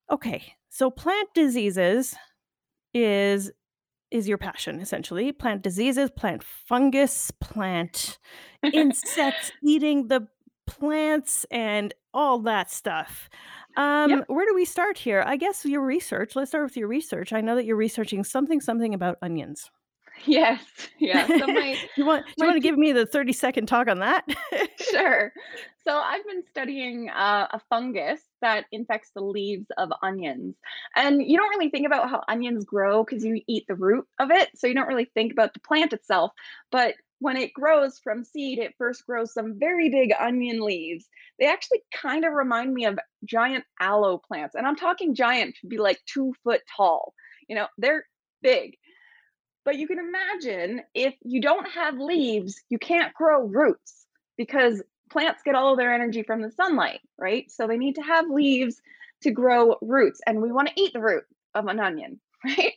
okay, 0.09 0.53
so 0.69 0.89
plant 0.89 1.29
diseases 1.33 2.15
is 2.93 3.51
is 4.11 4.27
your 4.27 4.37
passion, 4.37 4.79
essentially. 4.79 5.31
Plant 5.31 5.61
diseases, 5.61 6.11
plant 6.11 6.43
fungus, 6.43 7.31
plant 7.39 8.19
insects 8.73 9.51
eating 9.63 10.07
the 10.07 10.27
plants, 10.67 11.45
and 11.51 11.93
all 12.13 12.39
that 12.39 12.69
stuff. 12.69 13.29
Yep. 13.77 13.85
Um, 13.85 14.23
where 14.27 14.45
do 14.45 14.53
we 14.53 14.65
start 14.65 14.97
here? 14.97 15.23
I 15.25 15.37
guess 15.37 15.65
your 15.65 15.81
research. 15.81 16.35
Let's 16.35 16.51
start 16.51 16.65
with 16.65 16.77
your 16.77 16.87
research. 16.87 17.33
I 17.33 17.41
know 17.41 17.55
that 17.55 17.65
you're 17.65 17.77
researching 17.77 18.23
something, 18.23 18.59
something 18.61 18.93
about 18.93 19.17
onions. 19.21 19.71
Yes. 20.25 20.61
Yeah. 20.99 21.25
So 21.27 21.47
my 21.47 21.77
you 21.97 22.05
want? 22.05 22.25
You 22.37 22.45
want 22.45 22.55
to 22.55 22.61
give 22.61 22.77
me 22.77 22.91
the 22.91 23.05
thirty 23.05 23.33
second 23.33 23.67
talk 23.67 23.87
on 23.87 23.99
that? 23.99 24.25
sure. 24.91 25.33
So 25.83 25.97
I've 25.97 26.23
been 26.27 26.43
studying 26.47 27.09
uh, 27.09 27.47
a 27.51 27.59
fungus 27.67 28.21
that 28.41 28.65
infects 28.71 29.09
the 29.15 29.23
leaves 29.23 29.65
of 29.79 29.89
onions. 30.03 30.55
And 30.95 31.23
you 31.25 31.35
don't 31.35 31.49
really 31.49 31.71
think 31.71 31.87
about 31.87 32.07
how 32.07 32.21
onions 32.27 32.65
grow 32.65 33.03
because 33.03 33.25
you 33.25 33.41
eat 33.47 33.65
the 33.67 33.73
root 33.73 34.05
of 34.19 34.29
it. 34.29 34.49
So 34.53 34.67
you 34.67 34.75
don't 34.75 34.87
really 34.87 35.09
think 35.15 35.31
about 35.31 35.55
the 35.55 35.59
plant 35.59 35.91
itself. 35.91 36.33
But 36.71 36.93
when 37.17 37.35
it 37.35 37.53
grows 37.53 37.97
from 37.97 38.23
seed, 38.23 38.59
it 38.59 38.75
first 38.77 39.07
grows 39.07 39.33
some 39.33 39.57
very 39.57 39.89
big 39.89 40.11
onion 40.19 40.61
leaves. 40.61 41.09
They 41.39 41.47
actually 41.47 41.81
kind 41.91 42.25
of 42.25 42.33
remind 42.33 42.75
me 42.75 42.85
of 42.85 42.99
giant 43.25 43.63
aloe 43.79 44.19
plants. 44.19 44.53
And 44.53 44.67
I'm 44.67 44.75
talking 44.75 45.15
giant 45.15 45.55
to 45.61 45.67
be 45.67 45.79
like 45.79 45.99
two 46.05 46.35
foot 46.43 46.61
tall. 46.77 47.15
You 47.47 47.55
know, 47.55 47.67
they're 47.79 48.05
big. 48.43 48.77
But 49.63 49.77
you 49.77 49.87
can 49.87 49.99
imagine 49.99 50.81
if 50.93 51.13
you 51.23 51.41
don't 51.41 51.69
have 51.71 51.99
leaves, 51.99 52.61
you 52.69 52.79
can't 52.79 53.13
grow 53.13 53.45
roots 53.45 54.05
because 54.37 54.81
plants 55.11 55.41
get 55.43 55.55
all 55.55 55.73
of 55.73 55.77
their 55.77 55.93
energy 55.93 56.23
from 56.23 56.41
the 56.41 56.51
sunlight, 56.51 57.01
right? 57.17 57.49
So 57.51 57.67
they 57.67 57.77
need 57.77 57.95
to 57.95 58.01
have 58.01 58.29
leaves 58.29 58.81
to 59.21 59.31
grow 59.31 59.75
roots, 59.81 60.19
and 60.25 60.41
we 60.41 60.51
want 60.51 60.69
to 60.69 60.81
eat 60.81 60.93
the 60.93 61.01
root 61.01 61.23
of 61.53 61.67
an 61.67 61.79
onion, 61.79 62.19
right? 62.45 62.73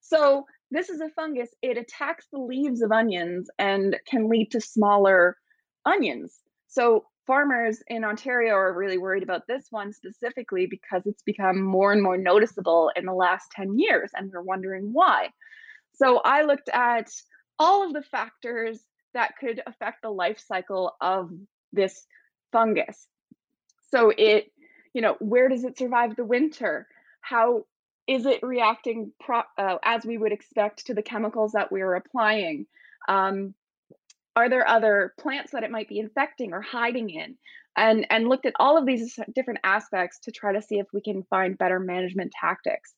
So 0.00 0.46
this 0.70 0.88
is 0.88 1.00
a 1.00 1.10
fungus. 1.10 1.50
It 1.60 1.76
attacks 1.76 2.26
the 2.32 2.38
leaves 2.38 2.80
of 2.80 2.92
onions 2.92 3.50
and 3.58 3.96
can 4.06 4.28
lead 4.28 4.52
to 4.52 4.60
smaller 4.60 5.36
onions. 5.84 6.38
So 6.68 7.04
farmers 7.26 7.82
in 7.88 8.04
Ontario 8.04 8.54
are 8.54 8.72
really 8.72 8.96
worried 8.96 9.22
about 9.22 9.46
this 9.46 9.66
one 9.70 9.92
specifically 9.92 10.66
because 10.66 11.02
it's 11.04 11.22
become 11.22 11.60
more 11.60 11.92
and 11.92 12.02
more 12.02 12.16
noticeable 12.16 12.90
in 12.96 13.04
the 13.04 13.12
last 13.12 13.50
10 13.52 13.78
years, 13.78 14.10
and 14.14 14.30
we're 14.32 14.40
wondering 14.42 14.90
why. 14.92 15.28
So 16.00 16.18
I 16.18 16.42
looked 16.42 16.68
at 16.68 17.10
all 17.58 17.86
of 17.86 17.92
the 17.92 18.02
factors 18.02 18.80
that 19.14 19.32
could 19.40 19.62
affect 19.66 20.02
the 20.02 20.10
life 20.10 20.38
cycle 20.38 20.94
of 21.00 21.30
this 21.72 22.06
fungus. 22.52 23.06
So 23.90 24.12
it 24.16 24.50
you 24.94 25.02
know, 25.02 25.16
where 25.20 25.48
does 25.48 25.64
it 25.64 25.78
survive 25.78 26.16
the 26.16 26.24
winter? 26.24 26.88
How 27.20 27.64
is 28.06 28.26
it 28.26 28.40
reacting 28.42 29.12
pro- 29.20 29.42
uh, 29.56 29.76
as 29.84 30.04
we 30.04 30.18
would 30.18 30.32
expect 30.32 30.86
to 30.86 30.94
the 30.94 31.02
chemicals 31.02 31.52
that 31.52 31.70
we 31.70 31.82
are 31.82 31.94
applying? 31.94 32.66
Um, 33.08 33.54
are 34.34 34.48
there 34.48 34.66
other 34.66 35.14
plants 35.20 35.52
that 35.52 35.62
it 35.62 35.70
might 35.70 35.88
be 35.88 35.98
infecting 35.98 36.52
or 36.52 36.62
hiding 36.62 37.10
in? 37.10 37.36
And, 37.76 38.06
and 38.10 38.28
looked 38.28 38.46
at 38.46 38.54
all 38.58 38.76
of 38.76 38.86
these 38.86 39.16
different 39.36 39.60
aspects 39.62 40.18
to 40.24 40.32
try 40.32 40.52
to 40.52 40.62
see 40.62 40.80
if 40.80 40.86
we 40.92 41.00
can 41.00 41.22
find 41.30 41.56
better 41.56 41.78
management 41.78 42.32
tactics. 42.40 42.94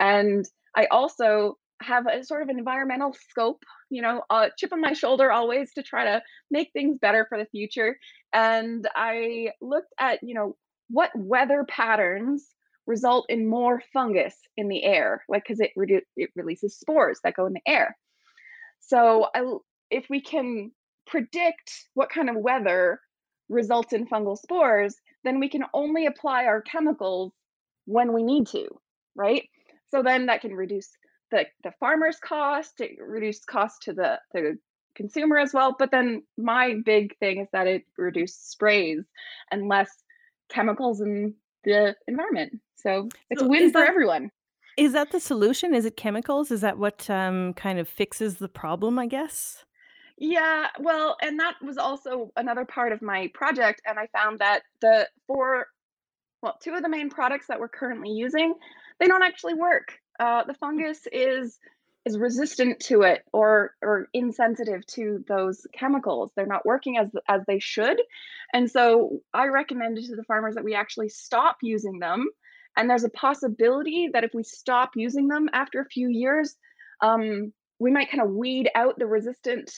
And 0.00 0.44
I 0.74 0.86
also 0.86 1.56
have 1.84 2.06
a 2.06 2.24
sort 2.24 2.42
of 2.42 2.48
environmental 2.48 3.14
scope, 3.28 3.62
you 3.90 4.02
know, 4.02 4.22
a 4.30 4.50
chip 4.58 4.72
on 4.72 4.80
my 4.80 4.92
shoulder 4.92 5.30
always 5.30 5.72
to 5.74 5.82
try 5.82 6.04
to 6.04 6.22
make 6.50 6.70
things 6.72 6.98
better 6.98 7.26
for 7.28 7.38
the 7.38 7.46
future. 7.46 7.96
And 8.32 8.88
I 8.94 9.50
looked 9.60 9.92
at, 9.98 10.20
you 10.22 10.34
know, 10.34 10.56
what 10.88 11.10
weather 11.14 11.64
patterns 11.68 12.46
result 12.86 13.26
in 13.28 13.48
more 13.48 13.82
fungus 13.92 14.34
in 14.56 14.68
the 14.68 14.84
air, 14.84 15.24
like 15.28 15.44
because 15.44 15.60
it 15.60 15.70
redu- 15.78 16.02
it 16.16 16.30
releases 16.34 16.78
spores 16.78 17.20
that 17.24 17.34
go 17.34 17.46
in 17.46 17.54
the 17.54 17.60
air. 17.66 17.96
So 18.80 19.28
I, 19.34 19.42
if 19.90 20.06
we 20.10 20.20
can 20.20 20.72
predict 21.06 21.70
what 21.94 22.10
kind 22.10 22.28
of 22.28 22.36
weather 22.36 23.00
results 23.48 23.92
in 23.92 24.06
fungal 24.06 24.38
spores, 24.38 24.96
then 25.22 25.40
we 25.40 25.48
can 25.48 25.64
only 25.72 26.06
apply 26.06 26.44
our 26.44 26.60
chemicals 26.60 27.32
when 27.86 28.12
we 28.12 28.22
need 28.22 28.46
to, 28.48 28.68
right? 29.14 29.48
So 29.88 30.02
then 30.02 30.26
that 30.26 30.40
can 30.40 30.54
reduce 30.54 30.90
the, 31.34 31.46
the 31.64 31.72
farmer's 31.80 32.18
cost, 32.18 32.80
it 32.80 32.92
reduces 33.00 33.44
cost 33.44 33.82
to 33.82 33.92
the, 33.92 34.18
the 34.32 34.56
consumer 34.94 35.38
as 35.38 35.52
well. 35.52 35.74
But 35.76 35.90
then 35.90 36.22
my 36.38 36.76
big 36.84 37.18
thing 37.18 37.40
is 37.40 37.48
that 37.52 37.66
it 37.66 37.82
reduces 37.98 38.38
sprays 38.38 39.02
and 39.50 39.68
less 39.68 39.90
chemicals 40.48 41.00
in 41.00 41.34
the 41.64 41.96
environment. 42.06 42.60
So 42.76 43.08
it's 43.30 43.42
a 43.42 43.48
win 43.48 43.72
for 43.72 43.80
that 43.80 43.88
everyone. 43.88 44.30
is 44.76 44.92
that 44.92 45.10
the 45.10 45.20
solution? 45.20 45.74
Is 45.74 45.84
it 45.84 45.96
chemicals? 45.96 46.50
Is 46.50 46.60
that 46.60 46.78
what, 46.78 47.10
um, 47.10 47.54
kind 47.54 47.78
of 47.78 47.88
fixes 47.88 48.36
the 48.36 48.48
problem, 48.48 48.98
I 48.98 49.06
guess? 49.06 49.64
Yeah, 50.16 50.68
well, 50.78 51.16
and 51.22 51.40
that 51.40 51.54
was 51.60 51.76
also 51.76 52.30
another 52.36 52.64
part 52.64 52.92
of 52.92 53.02
my 53.02 53.30
project. 53.34 53.82
And 53.86 53.98
I 53.98 54.06
found 54.12 54.38
that 54.38 54.62
the 54.80 55.08
four, 55.26 55.66
well, 56.42 56.56
two 56.62 56.74
of 56.74 56.82
the 56.82 56.88
main 56.88 57.10
products 57.10 57.48
that 57.48 57.58
we're 57.58 57.68
currently 57.68 58.10
using, 58.10 58.54
they 59.00 59.08
don't 59.08 59.24
actually 59.24 59.54
work. 59.54 59.98
Uh, 60.18 60.44
the 60.44 60.54
fungus 60.54 61.00
is 61.12 61.58
is 62.04 62.18
resistant 62.18 62.78
to 62.80 63.02
it 63.02 63.24
or 63.32 63.74
or 63.82 64.08
insensitive 64.12 64.86
to 64.86 65.24
those 65.26 65.66
chemicals. 65.72 66.30
They're 66.36 66.46
not 66.46 66.66
working 66.66 66.98
as 66.98 67.08
as 67.28 67.42
they 67.46 67.58
should. 67.58 68.00
And 68.52 68.70
so 68.70 69.20
I 69.32 69.46
recommended 69.46 70.04
to 70.06 70.16
the 70.16 70.24
farmers 70.24 70.54
that 70.54 70.64
we 70.64 70.74
actually 70.74 71.08
stop 71.08 71.58
using 71.62 71.98
them. 71.98 72.28
And 72.76 72.90
there's 72.90 73.04
a 73.04 73.10
possibility 73.10 74.10
that 74.12 74.24
if 74.24 74.32
we 74.34 74.42
stop 74.42 74.90
using 74.96 75.28
them 75.28 75.48
after 75.52 75.80
a 75.80 75.86
few 75.86 76.08
years, 76.08 76.56
um, 77.00 77.52
we 77.78 77.90
might 77.90 78.10
kind 78.10 78.22
of 78.22 78.30
weed 78.30 78.68
out 78.74 78.98
the 78.98 79.06
resistant 79.06 79.72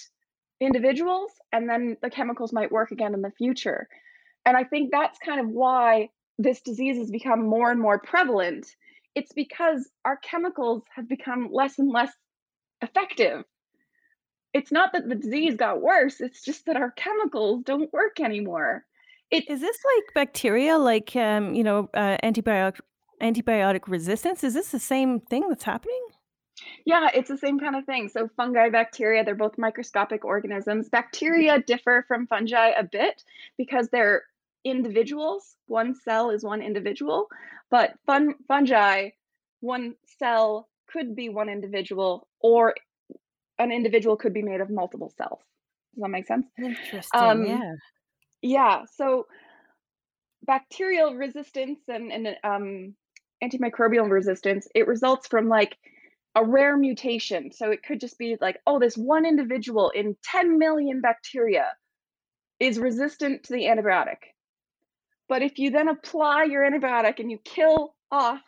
individuals 0.60 1.30
and 1.52 1.68
then 1.68 1.96
the 2.02 2.10
chemicals 2.10 2.52
might 2.52 2.72
work 2.72 2.90
again 2.90 3.14
in 3.14 3.20
the 3.20 3.30
future. 3.30 3.88
And 4.44 4.56
I 4.56 4.64
think 4.64 4.90
that's 4.90 5.18
kind 5.18 5.40
of 5.40 5.48
why 5.48 6.10
this 6.38 6.60
disease 6.62 6.98
has 6.98 7.10
become 7.10 7.46
more 7.46 7.70
and 7.70 7.80
more 7.80 7.98
prevalent. 7.98 8.66
It's 9.16 9.32
because 9.32 9.88
our 10.04 10.18
chemicals 10.18 10.84
have 10.94 11.08
become 11.08 11.48
less 11.50 11.78
and 11.78 11.90
less 11.90 12.12
effective. 12.82 13.44
It's 14.52 14.70
not 14.70 14.92
that 14.92 15.08
the 15.08 15.14
disease 15.14 15.56
got 15.56 15.82
worse, 15.82 16.20
it's 16.20 16.44
just 16.44 16.66
that 16.66 16.76
our 16.76 16.92
chemicals 16.92 17.64
don't 17.64 17.92
work 17.92 18.20
anymore. 18.20 18.84
It's 19.30 19.50
Is 19.50 19.60
this 19.60 19.78
like 19.96 20.04
bacteria, 20.14 20.78
like, 20.78 21.16
um, 21.16 21.54
you 21.54 21.64
know, 21.64 21.90
uh, 21.94 22.18
antibiotic 22.22 22.78
antibiotic 23.22 23.88
resistance? 23.88 24.44
Is 24.44 24.54
this 24.54 24.70
the 24.70 24.78
same 24.78 25.20
thing 25.20 25.48
that's 25.48 25.64
happening? 25.64 26.02
Yeah, 26.84 27.08
it's 27.12 27.28
the 27.28 27.38
same 27.38 27.58
kind 27.58 27.74
of 27.74 27.84
thing. 27.84 28.08
So 28.08 28.28
fungi, 28.36 28.68
bacteria, 28.68 29.24
they're 29.24 29.34
both 29.34 29.58
microscopic 29.58 30.24
organisms. 30.24 30.88
Bacteria 30.88 31.60
differ 31.60 32.04
from 32.06 32.26
fungi 32.26 32.68
a 32.68 32.84
bit 32.84 33.24
because 33.56 33.88
they're 33.88 34.24
individuals. 34.70 35.56
One 35.66 35.94
cell 35.94 36.30
is 36.30 36.44
one 36.44 36.62
individual, 36.62 37.28
but 37.70 37.94
fun 38.06 38.34
fungi, 38.48 39.10
one 39.60 39.94
cell 40.18 40.68
could 40.88 41.14
be 41.14 41.28
one 41.28 41.48
individual, 41.48 42.28
or 42.40 42.74
an 43.58 43.72
individual 43.72 44.16
could 44.16 44.32
be 44.32 44.42
made 44.42 44.60
of 44.60 44.70
multiple 44.70 45.12
cells. 45.16 45.40
Does 45.94 46.02
that 46.02 46.08
make 46.08 46.26
sense? 46.26 46.46
Interesting, 46.58 47.20
Um, 47.20 47.44
yeah. 47.44 47.72
yeah. 48.42 48.82
So 48.96 49.26
bacterial 50.44 51.14
resistance 51.14 51.80
and, 51.88 52.12
and 52.12 52.36
um, 52.44 52.94
antimicrobial 53.42 54.10
resistance, 54.10 54.68
it 54.74 54.86
results 54.86 55.26
from 55.26 55.48
like 55.48 55.76
a 56.34 56.44
rare 56.44 56.76
mutation. 56.76 57.50
So 57.50 57.70
it 57.70 57.82
could 57.82 57.98
just 57.98 58.18
be 58.18 58.36
like, 58.40 58.58
oh, 58.66 58.78
this 58.78 58.96
one 58.96 59.24
individual 59.24 59.90
in 59.90 60.16
10 60.22 60.58
million 60.58 61.00
bacteria 61.00 61.72
is 62.60 62.78
resistant 62.78 63.44
to 63.44 63.54
the 63.54 63.64
antibiotic. 63.64 64.18
But 65.28 65.42
if 65.42 65.58
you 65.58 65.70
then 65.70 65.88
apply 65.88 66.44
your 66.44 66.62
antibiotic 66.62 67.18
and 67.18 67.30
you 67.30 67.38
kill 67.44 67.94
off 68.10 68.42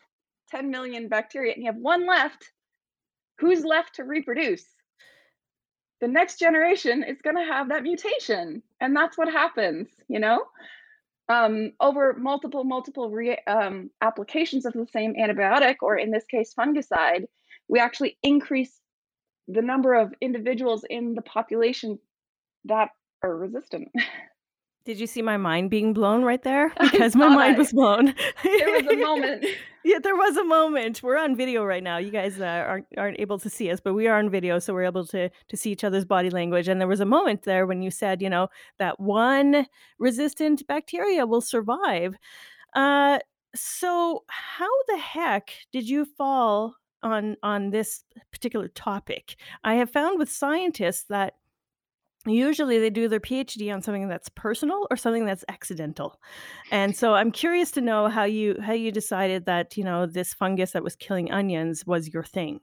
10 0.51 0.71
million 0.71 1.09
bacteria 1.09 1.53
and 1.53 1.63
you 1.63 1.71
have 1.71 1.81
one 1.81 2.07
left, 2.07 2.53
who's 3.39 3.65
left 3.65 3.97
to 3.97 4.05
reproduce? 4.05 4.65
The 6.01 6.09
next 6.09 6.39
generation 6.39 7.03
is 7.03 7.21
going 7.23 7.37
to 7.37 7.53
have 7.53 7.71
that 7.71 7.83
mutation. 7.83 8.63
And 8.81 8.95
that's 8.95 9.19
what 9.19 9.29
happens, 9.33 9.89
you 10.09 10.21
know? 10.21 10.45
um, 11.29 11.73
over 11.81 12.15
multiple 12.15 12.65
multiple 12.65 13.11
re- 13.11 13.43
um, 13.47 13.91
applications 14.01 14.67
of 14.67 14.73
the 14.73 14.87
same 14.93 15.15
antibiotic 15.15 15.77
or 15.83 15.97
in 15.97 16.11
this 16.11 16.25
case 16.25 16.55
fungicide 16.59 17.25
we 17.69 17.79
actually 17.79 18.17
increase 18.23 18.81
the 19.47 19.63
number 19.63 19.95
of 19.95 20.13
individuals 20.21 20.85
in 20.89 21.15
the 21.15 21.23
population 21.23 21.99
that 22.65 22.91
are 23.23 23.37
resistant 23.37 23.89
Did 24.89 24.99
you 24.99 25.07
see 25.07 25.21
my 25.21 25.37
mind 25.37 25.69
being 25.69 25.93
blown 25.93 26.23
right 26.23 26.43
there? 26.43 26.73
Because 26.81 27.15
my 27.15 27.29
mind 27.29 27.59
was 27.59 27.75
blown. 27.75 28.15
there 28.43 28.71
was 28.73 28.87
a 28.87 28.97
moment 28.97 29.45
Yeah, 29.85 29.99
there 30.03 30.17
was 30.17 30.39
a 30.39 30.45
moment. 30.45 31.03
We're 31.03 31.19
on 31.19 31.37
video 31.37 31.63
right 31.63 31.83
now. 31.83 31.99
You 31.99 32.11
guys, 32.11 32.41
uh, 32.41 32.65
aren't 32.67 32.87
aren't 32.97 33.21
able 33.21 33.39
to 33.41 33.51
see 33.51 33.71
us, 33.71 33.81
but 33.81 33.93
we 33.93 34.07
are 34.07 34.19
on 34.19 34.31
video, 34.31 34.59
so 34.59 34.73
we're 34.73 34.85
able 34.85 35.07
to 35.09 35.29
to 35.29 35.57
see 35.59 35.73
each 35.73 35.85
other's 35.85 36.07
body 36.07 36.31
language, 36.31 36.69
and 36.69 36.81
there 36.81 36.89
was 36.89 37.01
a 37.01 37.05
moment 37.05 37.43
there 37.43 37.67
when 37.67 37.83
you 37.83 37.91
said, 37.91 38.23
you 38.23 38.31
know, 38.31 38.49
that 38.79 38.99
one 38.99 39.67
resistant 39.99 40.67
bacteria 40.67 41.27
will 41.27 41.43
survive. 41.43 42.17
Uh, 42.75 43.19
so 43.55 44.25
how 44.29 44.73
the 44.89 44.97
heck 44.97 45.51
did 45.71 45.87
you 45.87 46.07
fall 46.07 46.77
on 47.03 47.37
on 47.43 47.71
this 47.71 48.05
particular 48.33 48.69
topic? 48.69 49.37
I 49.65 49.75
have 49.75 49.91
found 49.91 50.19
with 50.19 50.31
scientists 50.31 51.05
that 51.11 51.35
Usually 52.27 52.79
they 52.79 52.91
do 52.91 53.09
their 53.09 53.21
PhD 53.21 53.73
on 53.73 53.81
something 53.81 54.09
that's 54.09 54.29
personal 54.31 54.87
or 54.91 54.97
something 54.97 55.25
that's 55.25 55.45
accidental. 55.49 56.21
And 56.71 56.95
so 56.97 57.15
I'm 57.15 57.31
curious 57.31 57.71
to 57.73 57.81
know 57.81 58.09
how 58.09 58.25
you 58.25 58.57
how 58.61 58.73
you 58.73 58.91
decided 58.93 59.47
that, 59.47 59.77
you 59.77 59.85
know, 59.85 60.05
this 60.07 60.35
fungus 60.35 60.73
that 60.73 60.83
was 60.85 60.97
killing 60.97 61.31
onions 61.31 61.87
was 61.87 62.13
your 62.13 62.25
thing. 62.25 62.61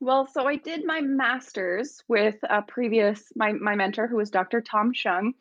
well 0.00 0.26
so 0.26 0.46
i 0.46 0.56
did 0.56 0.84
my 0.84 1.00
master's 1.00 2.02
with 2.08 2.34
a 2.50 2.60
previous 2.60 3.32
my, 3.36 3.52
my 3.52 3.74
mentor 3.74 4.06
who 4.08 4.16
was 4.16 4.30
dr 4.30 4.60
tom 4.62 4.92
Hsiang 4.92 5.32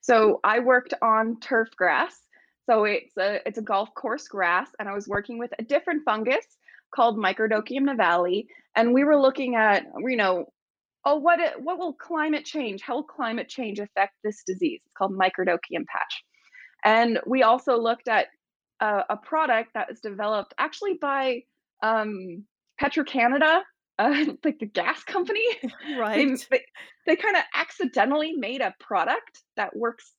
so 0.00 0.40
i 0.42 0.58
worked 0.58 0.92
on 1.00 1.38
turf 1.40 1.68
grass 1.76 2.14
so 2.66 2.84
it's 2.84 3.16
a 3.16 3.40
it's 3.46 3.58
a 3.58 3.62
golf 3.62 3.94
course 3.94 4.26
grass 4.26 4.68
and 4.78 4.88
i 4.88 4.94
was 4.94 5.06
working 5.06 5.38
with 5.38 5.52
a 5.58 5.62
different 5.62 6.04
fungus 6.04 6.46
called 6.90 7.16
microdochium 7.16 7.84
nivale 7.88 8.46
and 8.74 8.92
we 8.92 9.04
were 9.04 9.20
looking 9.20 9.54
at 9.54 9.86
you 10.00 10.16
know 10.16 10.46
Oh, 11.04 11.16
what 11.16 11.40
it, 11.40 11.60
what 11.60 11.78
will 11.78 11.92
climate 11.94 12.44
change? 12.44 12.82
How 12.82 12.96
will 12.96 13.02
climate 13.04 13.48
change 13.48 13.78
affect 13.78 14.14
this 14.22 14.42
disease? 14.46 14.80
It's 14.84 14.94
called 14.96 15.12
microdochium 15.12 15.86
patch. 15.86 16.24
And 16.84 17.18
we 17.26 17.42
also 17.42 17.78
looked 17.78 18.08
at 18.08 18.26
a, 18.80 19.04
a 19.10 19.16
product 19.16 19.74
that 19.74 19.88
was 19.88 20.00
developed 20.00 20.54
actually 20.58 20.94
by 20.94 21.42
um, 21.82 22.44
Petro-Canada, 22.78 23.62
uh, 23.98 24.24
like 24.44 24.58
the 24.58 24.66
gas 24.66 25.02
company. 25.04 25.44
they 25.62 25.96
Right. 25.98 26.46
they, 26.50 26.60
they 27.06 27.16
kind 27.16 27.36
of 27.36 27.42
accidentally 27.54 28.32
made 28.32 28.60
a 28.60 28.74
product 28.78 29.42
that 29.56 29.74
works 29.74 30.12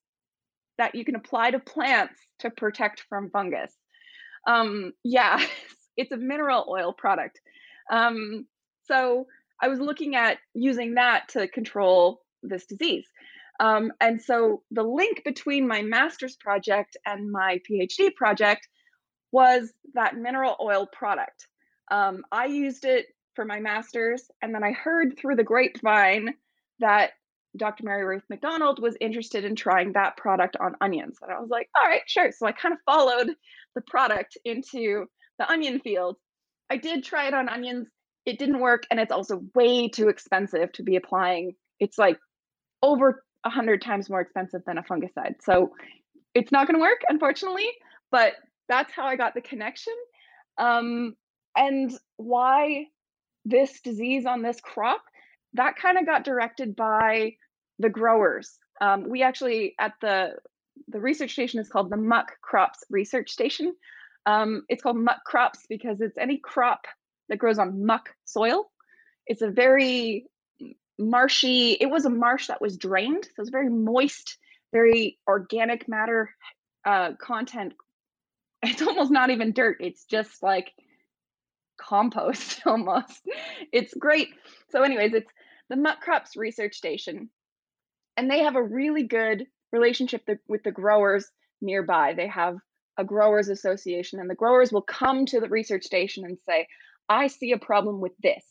that 0.77 0.95
you 0.95 1.05
can 1.05 1.15
apply 1.15 1.51
to 1.51 1.59
plants 1.59 2.19
to 2.39 2.49
protect 2.49 3.03
from 3.09 3.29
fungus. 3.29 3.73
Um, 4.47 4.93
yeah, 5.03 5.45
it's 5.97 6.11
a 6.11 6.17
mineral 6.17 6.65
oil 6.69 6.93
product. 6.93 7.39
Um, 7.91 8.47
so 8.85 9.27
I 9.61 9.67
was 9.67 9.79
looking 9.79 10.15
at 10.15 10.37
using 10.53 10.95
that 10.95 11.29
to 11.29 11.47
control 11.47 12.21
this 12.43 12.65
disease. 12.65 13.05
Um, 13.59 13.91
and 13.99 14.21
so 14.21 14.63
the 14.71 14.83
link 14.83 15.23
between 15.25 15.67
my 15.67 15.81
master's 15.81 16.37
project 16.37 16.95
and 17.05 17.29
my 17.29 17.59
PhD 17.69 18.15
project 18.15 18.67
was 19.31 19.71
that 19.93 20.15
mineral 20.15 20.55
oil 20.61 20.87
product. 20.91 21.47
Um, 21.91 22.23
I 22.31 22.45
used 22.45 22.85
it 22.85 23.07
for 23.35 23.45
my 23.45 23.59
master's, 23.59 24.23
and 24.41 24.53
then 24.55 24.63
I 24.63 24.71
heard 24.71 25.17
through 25.17 25.35
the 25.35 25.43
grapevine 25.43 26.33
that 26.79 27.11
Dr. 27.57 27.83
Mary 27.83 28.05
Ruth 28.05 28.23
McDonald 28.29 28.81
was 28.81 28.95
interested 29.01 29.43
in 29.43 29.55
trying 29.55 29.93
that 29.93 30.17
product 30.17 30.55
on 30.59 30.75
onions. 30.81 31.17
And 31.21 31.31
I 31.31 31.39
was 31.39 31.49
like, 31.49 31.69
all 31.75 31.89
right, 31.89 32.01
sure. 32.07 32.31
So 32.31 32.45
I 32.45 32.51
kind 32.51 32.73
of 32.73 32.79
followed 32.85 33.33
the 33.75 33.81
product 33.81 34.37
into 34.45 35.05
the 35.39 35.51
onion 35.51 35.79
field. 35.79 36.17
I 36.69 36.77
did 36.77 37.03
try 37.03 37.27
it 37.27 37.33
on 37.33 37.49
onions. 37.49 37.87
It 38.25 38.39
didn't 38.39 38.59
work. 38.59 38.83
And 38.89 38.99
it's 38.99 39.11
also 39.11 39.41
way 39.55 39.89
too 39.89 40.09
expensive 40.09 40.71
to 40.73 40.83
be 40.83 40.95
applying. 40.95 41.53
It's 41.79 41.97
like 41.97 42.19
over 42.81 43.23
a 43.45 43.49
hundred 43.49 43.81
times 43.81 44.09
more 44.09 44.21
expensive 44.21 44.61
than 44.65 44.77
a 44.77 44.83
fungicide. 44.83 45.35
So 45.41 45.73
it's 46.35 46.51
not 46.51 46.67
going 46.67 46.75
to 46.75 46.81
work, 46.81 47.01
unfortunately. 47.07 47.69
But 48.11 48.33
that's 48.67 48.93
how 48.93 49.05
I 49.05 49.15
got 49.15 49.33
the 49.33 49.41
connection. 49.41 49.93
Um, 50.57 51.15
and 51.55 51.91
why 52.17 52.85
this 53.45 53.81
disease 53.81 54.25
on 54.25 54.41
this 54.41 54.59
crop 54.61 55.01
that 55.53 55.75
kind 55.75 55.97
of 55.97 56.05
got 56.05 56.23
directed 56.23 56.75
by 56.75 57.35
the 57.79 57.89
growers. 57.89 58.57
Um, 58.81 59.09
we 59.09 59.23
actually 59.23 59.75
at 59.79 59.93
the 60.01 60.35
the 60.87 60.99
research 60.99 61.31
station 61.31 61.59
is 61.59 61.69
called 61.69 61.91
the 61.91 61.97
Muck 61.97 62.39
Crops 62.41 62.83
Research 62.89 63.29
Station. 63.29 63.75
Um, 64.25 64.63
it's 64.69 64.81
called 64.81 64.97
muck 64.97 65.23
crops 65.25 65.65
because 65.67 66.01
it's 66.01 66.17
any 66.17 66.37
crop 66.37 66.85
that 67.29 67.37
grows 67.37 67.59
on 67.59 67.85
muck 67.85 68.09
soil. 68.25 68.69
It's 69.25 69.41
a 69.41 69.49
very 69.49 70.25
marshy. 70.97 71.71
It 71.79 71.89
was 71.89 72.05
a 72.05 72.09
marsh 72.09 72.47
that 72.47 72.61
was 72.61 72.77
drained, 72.77 73.25
so 73.25 73.41
it's 73.41 73.49
very 73.49 73.69
moist, 73.69 74.37
very 74.73 75.17
organic 75.27 75.87
matter 75.87 76.29
uh, 76.85 77.13
content. 77.19 77.73
It's 78.61 78.81
almost 78.81 79.09
not 79.09 79.29
even 79.29 79.53
dirt. 79.53 79.77
It's 79.79 80.03
just 80.03 80.43
like 80.43 80.73
compost 81.79 82.61
almost. 82.65 83.21
It's 83.71 83.93
great. 83.93 84.27
So, 84.69 84.83
anyways, 84.83 85.13
it's 85.13 85.31
the 85.69 85.77
Muck 85.77 86.01
Crops 86.01 86.35
Research 86.35 86.75
Station, 86.75 87.29
and 88.17 88.29
they 88.29 88.39
have 88.39 88.57
a 88.57 88.63
really 88.63 89.03
good 89.03 89.45
relationship 89.71 90.27
with 90.49 90.63
the 90.63 90.73
growers 90.73 91.31
nearby. 91.61 92.13
They 92.13 92.27
have 92.27 92.57
a 92.97 93.05
growers 93.05 93.47
association, 93.47 94.19
and 94.19 94.29
the 94.29 94.35
growers 94.35 94.73
will 94.73 94.81
come 94.81 95.25
to 95.27 95.39
the 95.39 95.47
research 95.47 95.85
station 95.85 96.25
and 96.25 96.37
say, 96.45 96.67
I 97.09 97.27
see 97.27 97.51
a 97.51 97.57
problem 97.57 97.99
with 97.99 98.13
this. 98.21 98.43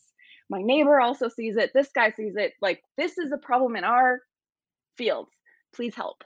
My 0.49 0.61
neighbor 0.61 0.99
also 0.99 1.29
sees 1.29 1.57
it. 1.57 1.71
This 1.73 1.89
guy 1.93 2.11
sees 2.11 2.35
it. 2.35 2.53
Like, 2.61 2.81
this 2.97 3.17
is 3.17 3.31
a 3.31 3.37
problem 3.37 3.75
in 3.75 3.83
our 3.83 4.19
fields. 4.97 5.31
Please 5.73 5.95
help. 5.95 6.23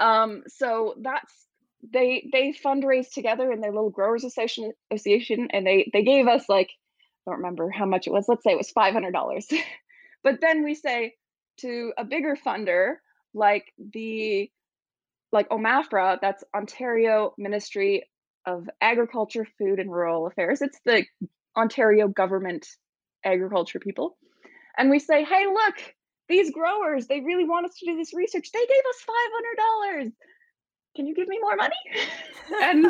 Um, 0.00 0.44
so 0.46 0.94
that's 1.02 1.48
they 1.92 2.28
they 2.32 2.52
fundraise 2.52 3.12
together 3.12 3.52
in 3.52 3.60
their 3.60 3.72
little 3.72 3.90
growers 3.90 4.24
association 4.24 4.72
association 4.90 5.48
and 5.52 5.66
they 5.66 5.88
they 5.92 6.02
gave 6.02 6.26
us 6.26 6.48
like 6.48 6.70
I 7.26 7.30
don't 7.30 7.38
remember 7.38 7.70
how 7.70 7.86
much 7.86 8.06
it 8.06 8.12
was 8.12 8.26
let's 8.28 8.42
say 8.42 8.50
it 8.50 8.56
was 8.56 8.72
$500 8.72 9.44
but 10.24 10.40
then 10.40 10.64
we 10.64 10.74
say 10.74 11.14
to 11.58 11.92
a 11.96 12.04
bigger 12.04 12.36
funder 12.36 12.94
like 13.32 13.72
the 13.78 14.50
like 15.30 15.48
OMAFRA 15.50 16.18
that's 16.20 16.42
Ontario 16.54 17.34
Ministry 17.38 18.08
of 18.46 18.68
Agriculture 18.80 19.46
Food 19.58 19.78
and 19.78 19.90
Rural 19.90 20.26
Affairs 20.26 20.62
it's 20.62 20.80
the 20.84 21.04
Ontario 21.56 22.08
government 22.08 22.66
agriculture 23.24 23.80
people 23.80 24.16
and 24.76 24.90
we 24.90 24.98
say 24.98 25.24
hey 25.24 25.46
look 25.46 25.74
these 26.28 26.50
growers 26.50 27.06
they 27.06 27.20
really 27.20 27.44
want 27.44 27.66
us 27.66 27.74
to 27.78 27.86
do 27.86 27.96
this 27.96 28.14
research 28.14 28.48
they 28.52 28.60
gave 28.66 28.82
us 28.90 29.04
$500 30.04 30.12
can 30.98 31.06
you 31.06 31.14
give 31.14 31.28
me 31.28 31.38
more 31.40 31.54
money? 31.54 31.76
and 32.62 32.84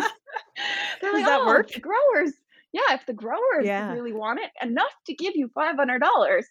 they're 1.03 1.13
like, 1.13 1.27
that 1.27 1.41
oh, 1.43 1.47
work? 1.47 1.71
the 1.71 1.81
growers, 1.81 2.33
yeah, 2.73 2.95
if 2.95 3.05
the 3.05 3.13
growers 3.13 3.65
Yeah. 3.65 3.93
really 3.93 4.15
want 4.15 4.41
it 4.41 4.51
enough 4.63 4.95
to 5.07 5.15
give 5.15 5.37
you 5.37 5.51
five 5.55 5.77
hundred 5.77 5.99
dollars, 6.01 6.47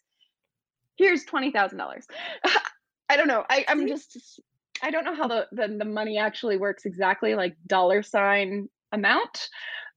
here's 0.97 1.25
twenty 1.25 1.51
thousand 1.51 1.79
dollars. 1.79 2.05
I 3.09 3.17
don't 3.17 3.27
know. 3.27 3.43
I, 3.49 3.65
I'm 3.67 3.87
just 3.87 4.39
I 4.83 4.91
don't 4.91 5.03
know 5.03 5.15
how 5.15 5.27
the, 5.27 5.47
the 5.51 5.67
the 5.79 5.85
money 5.85 6.19
actually 6.19 6.57
works 6.57 6.85
exactly, 6.85 7.33
like 7.33 7.55
dollar 7.65 8.03
sign 8.03 8.69
amount. 8.91 9.49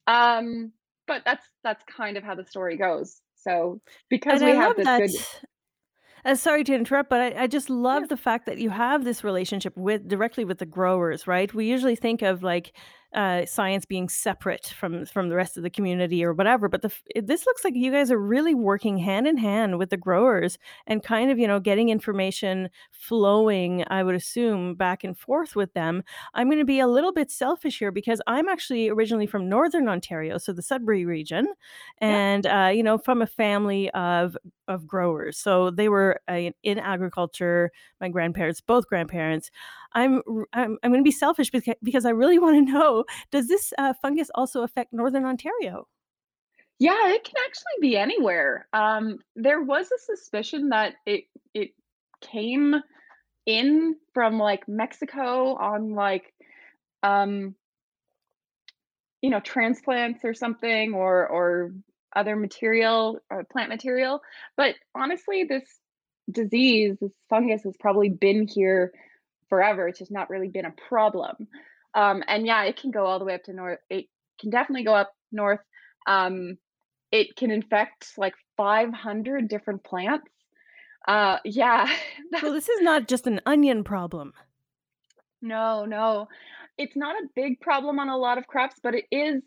Um, 0.06 0.72
but 1.10 1.24
that's 1.26 1.44
that's 1.64 1.82
kind 1.84 2.16
of 2.16 2.22
how 2.22 2.36
the 2.36 2.44
story 2.44 2.76
goes. 2.78 3.20
So 3.34 3.80
because 4.08 4.40
And 4.40 4.44
we 4.44 4.54
I 4.54 4.54
have 4.54 4.76
this 4.76 4.92
that 4.96 5.02
good 5.02 5.16
uh, 6.24 6.34
sorry 6.34 6.64
to 6.64 6.74
interrupt, 6.74 7.08
but 7.10 7.20
I 7.20 7.44
I 7.44 7.46
just 7.46 7.70
yeah, 7.90 8.04
love 8.04 8.08
the 8.08 8.16
fact 8.16 8.46
that 8.46 8.58
you 8.58 8.70
have 8.70 9.04
this 9.04 9.24
relationship 9.24 9.76
with 9.76 10.06
directly 10.08 10.44
with 10.44 10.58
the 10.58 10.66
growers, 10.66 11.26
right? 11.26 11.52
We 11.52 11.66
usually 11.66 11.96
think 11.96 12.22
of, 12.22 12.42
like, 12.42 12.76
uh, 13.14 13.44
science 13.46 13.84
being 13.84 14.08
separate 14.08 14.68
from 14.78 15.04
from 15.04 15.28
the 15.28 15.36
rest 15.36 15.56
of 15.56 15.62
the 15.62 15.70
community 15.70 16.24
or 16.24 16.32
whatever, 16.32 16.68
but 16.68 16.82
the 16.82 16.92
this 17.20 17.46
looks 17.46 17.64
like 17.64 17.74
you 17.74 17.90
guys 17.90 18.10
are 18.10 18.18
really 18.18 18.54
working 18.54 18.98
hand 18.98 19.26
in 19.26 19.36
hand 19.36 19.78
with 19.78 19.90
the 19.90 19.96
growers 19.96 20.58
and 20.86 21.02
kind 21.02 21.30
of, 21.30 21.38
you 21.38 21.46
know, 21.46 21.60
getting 21.60 21.88
information 21.88 22.68
flowing, 22.92 23.84
I 23.88 24.02
would 24.02 24.14
assume, 24.14 24.74
back 24.74 25.04
and 25.04 25.18
forth 25.18 25.56
with 25.56 25.72
them. 25.74 26.02
I'm 26.34 26.48
gonna 26.48 26.64
be 26.64 26.80
a 26.80 26.86
little 26.88 27.12
bit 27.12 27.30
selfish 27.30 27.78
here 27.78 27.90
because 27.92 28.20
I'm 28.26 28.48
actually 28.48 28.88
originally 28.88 29.26
from 29.26 29.48
Northern 29.48 29.88
Ontario, 29.88 30.38
so 30.38 30.52
the 30.52 30.62
Sudbury 30.62 31.04
region, 31.04 31.46
yeah. 32.00 32.08
and, 32.08 32.46
uh, 32.46 32.70
you 32.72 32.82
know, 32.82 32.98
from 32.98 33.22
a 33.22 33.26
family 33.26 33.90
of 33.90 34.36
of 34.68 34.86
growers. 34.86 35.36
So 35.36 35.70
they 35.70 35.88
were 35.88 36.20
uh, 36.28 36.50
in 36.62 36.78
agriculture. 36.78 37.72
My 38.00 38.08
grandparents, 38.08 38.60
both 38.60 38.86
grandparents. 38.86 39.50
I'm 39.92 40.22
I'm, 40.52 40.78
I'm 40.82 40.90
going 40.90 41.00
to 41.00 41.04
be 41.04 41.10
selfish 41.10 41.50
because, 41.50 41.74
because 41.82 42.04
I 42.04 42.10
really 42.10 42.38
want 42.38 42.66
to 42.66 42.72
know: 42.72 43.04
Does 43.30 43.48
this 43.48 43.72
uh, 43.78 43.94
fungus 44.00 44.30
also 44.34 44.62
affect 44.62 44.92
Northern 44.92 45.24
Ontario? 45.24 45.86
Yeah, 46.78 47.08
it 47.08 47.24
can 47.24 47.34
actually 47.46 47.80
be 47.80 47.96
anywhere. 47.96 48.66
Um, 48.72 49.18
there 49.36 49.62
was 49.62 49.90
a 49.92 49.98
suspicion 49.98 50.70
that 50.70 50.94
it 51.06 51.24
it 51.54 51.70
came 52.20 52.76
in 53.46 53.96
from 54.14 54.38
like 54.38 54.68
Mexico 54.68 55.54
on 55.54 55.94
like 55.94 56.32
um 57.02 57.54
you 59.22 59.30
know 59.30 59.40
transplants 59.40 60.24
or 60.24 60.34
something 60.34 60.94
or 60.94 61.26
or 61.28 61.72
other 62.14 62.36
material 62.36 63.18
or 63.30 63.44
plant 63.44 63.68
material 63.68 64.20
but 64.56 64.74
honestly 64.94 65.44
this 65.44 65.62
disease 66.30 66.96
this 67.00 67.12
fungus 67.28 67.62
has 67.62 67.76
probably 67.78 68.08
been 68.08 68.46
here 68.46 68.92
forever 69.50 69.86
it's 69.88 69.98
just 69.98 70.10
not 70.10 70.30
really 70.30 70.48
been 70.48 70.64
a 70.64 70.74
problem 70.88 71.36
um 71.94 72.24
and 72.26 72.46
yeah 72.46 72.64
it 72.64 72.76
can 72.76 72.90
go 72.90 73.04
all 73.04 73.18
the 73.18 73.24
way 73.26 73.34
up 73.34 73.42
to 73.44 73.52
north 73.52 73.78
it 73.90 74.06
can 74.40 74.48
definitely 74.48 74.84
go 74.84 74.94
up 74.94 75.12
north 75.30 75.60
um 76.06 76.56
it 77.12 77.36
can 77.36 77.50
infect 77.50 78.12
like 78.16 78.34
500 78.56 79.48
different 79.48 79.84
plants 79.84 80.30
uh 81.06 81.36
yeah 81.44 81.86
So 82.40 82.52
this 82.52 82.68
is 82.68 82.80
not 82.80 83.08
just 83.08 83.26
an 83.26 83.40
onion 83.44 83.82
problem. 83.84 84.32
No, 85.42 85.84
no. 85.84 86.28
It's 86.78 86.96
not 86.96 87.16
a 87.16 87.28
big 87.34 87.60
problem 87.60 87.98
on 87.98 88.08
a 88.08 88.16
lot 88.16 88.38
of 88.38 88.46
crops, 88.46 88.76
but 88.82 88.94
it 88.94 89.06
is 89.10 89.42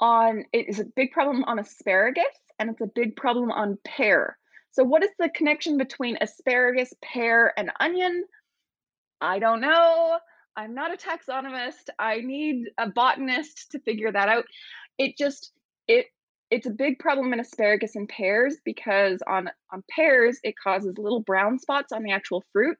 on 0.00 0.44
it 0.52 0.68
is 0.68 0.80
a 0.80 0.84
big 0.84 1.12
problem 1.12 1.44
on 1.44 1.58
asparagus 1.58 2.24
and 2.58 2.70
it's 2.70 2.80
a 2.80 2.90
big 2.94 3.16
problem 3.16 3.50
on 3.50 3.78
pear. 3.84 4.38
So 4.70 4.82
what 4.82 5.02
is 5.04 5.10
the 5.18 5.28
connection 5.28 5.76
between 5.76 6.16
asparagus, 6.20 6.94
pear, 7.02 7.52
and 7.58 7.70
onion? 7.78 8.24
I 9.22 9.38
don't 9.38 9.60
know. 9.60 10.18
I'm 10.56 10.74
not 10.74 10.92
a 10.92 10.96
taxonomist. 10.96 11.88
I 11.98 12.18
need 12.18 12.66
a 12.76 12.88
botanist 12.90 13.70
to 13.70 13.78
figure 13.78 14.10
that 14.10 14.28
out. 14.28 14.44
It 14.98 15.16
just 15.16 15.52
it 15.86 16.06
it's 16.50 16.66
a 16.66 16.70
big 16.70 16.98
problem 16.98 17.32
in 17.32 17.40
asparagus 17.40 17.94
and 17.94 18.08
pears 18.08 18.56
because 18.64 19.22
on 19.26 19.48
on 19.72 19.84
pears 19.88 20.40
it 20.42 20.54
causes 20.62 20.98
little 20.98 21.20
brown 21.20 21.58
spots 21.60 21.92
on 21.92 22.02
the 22.02 22.10
actual 22.10 22.44
fruit 22.52 22.76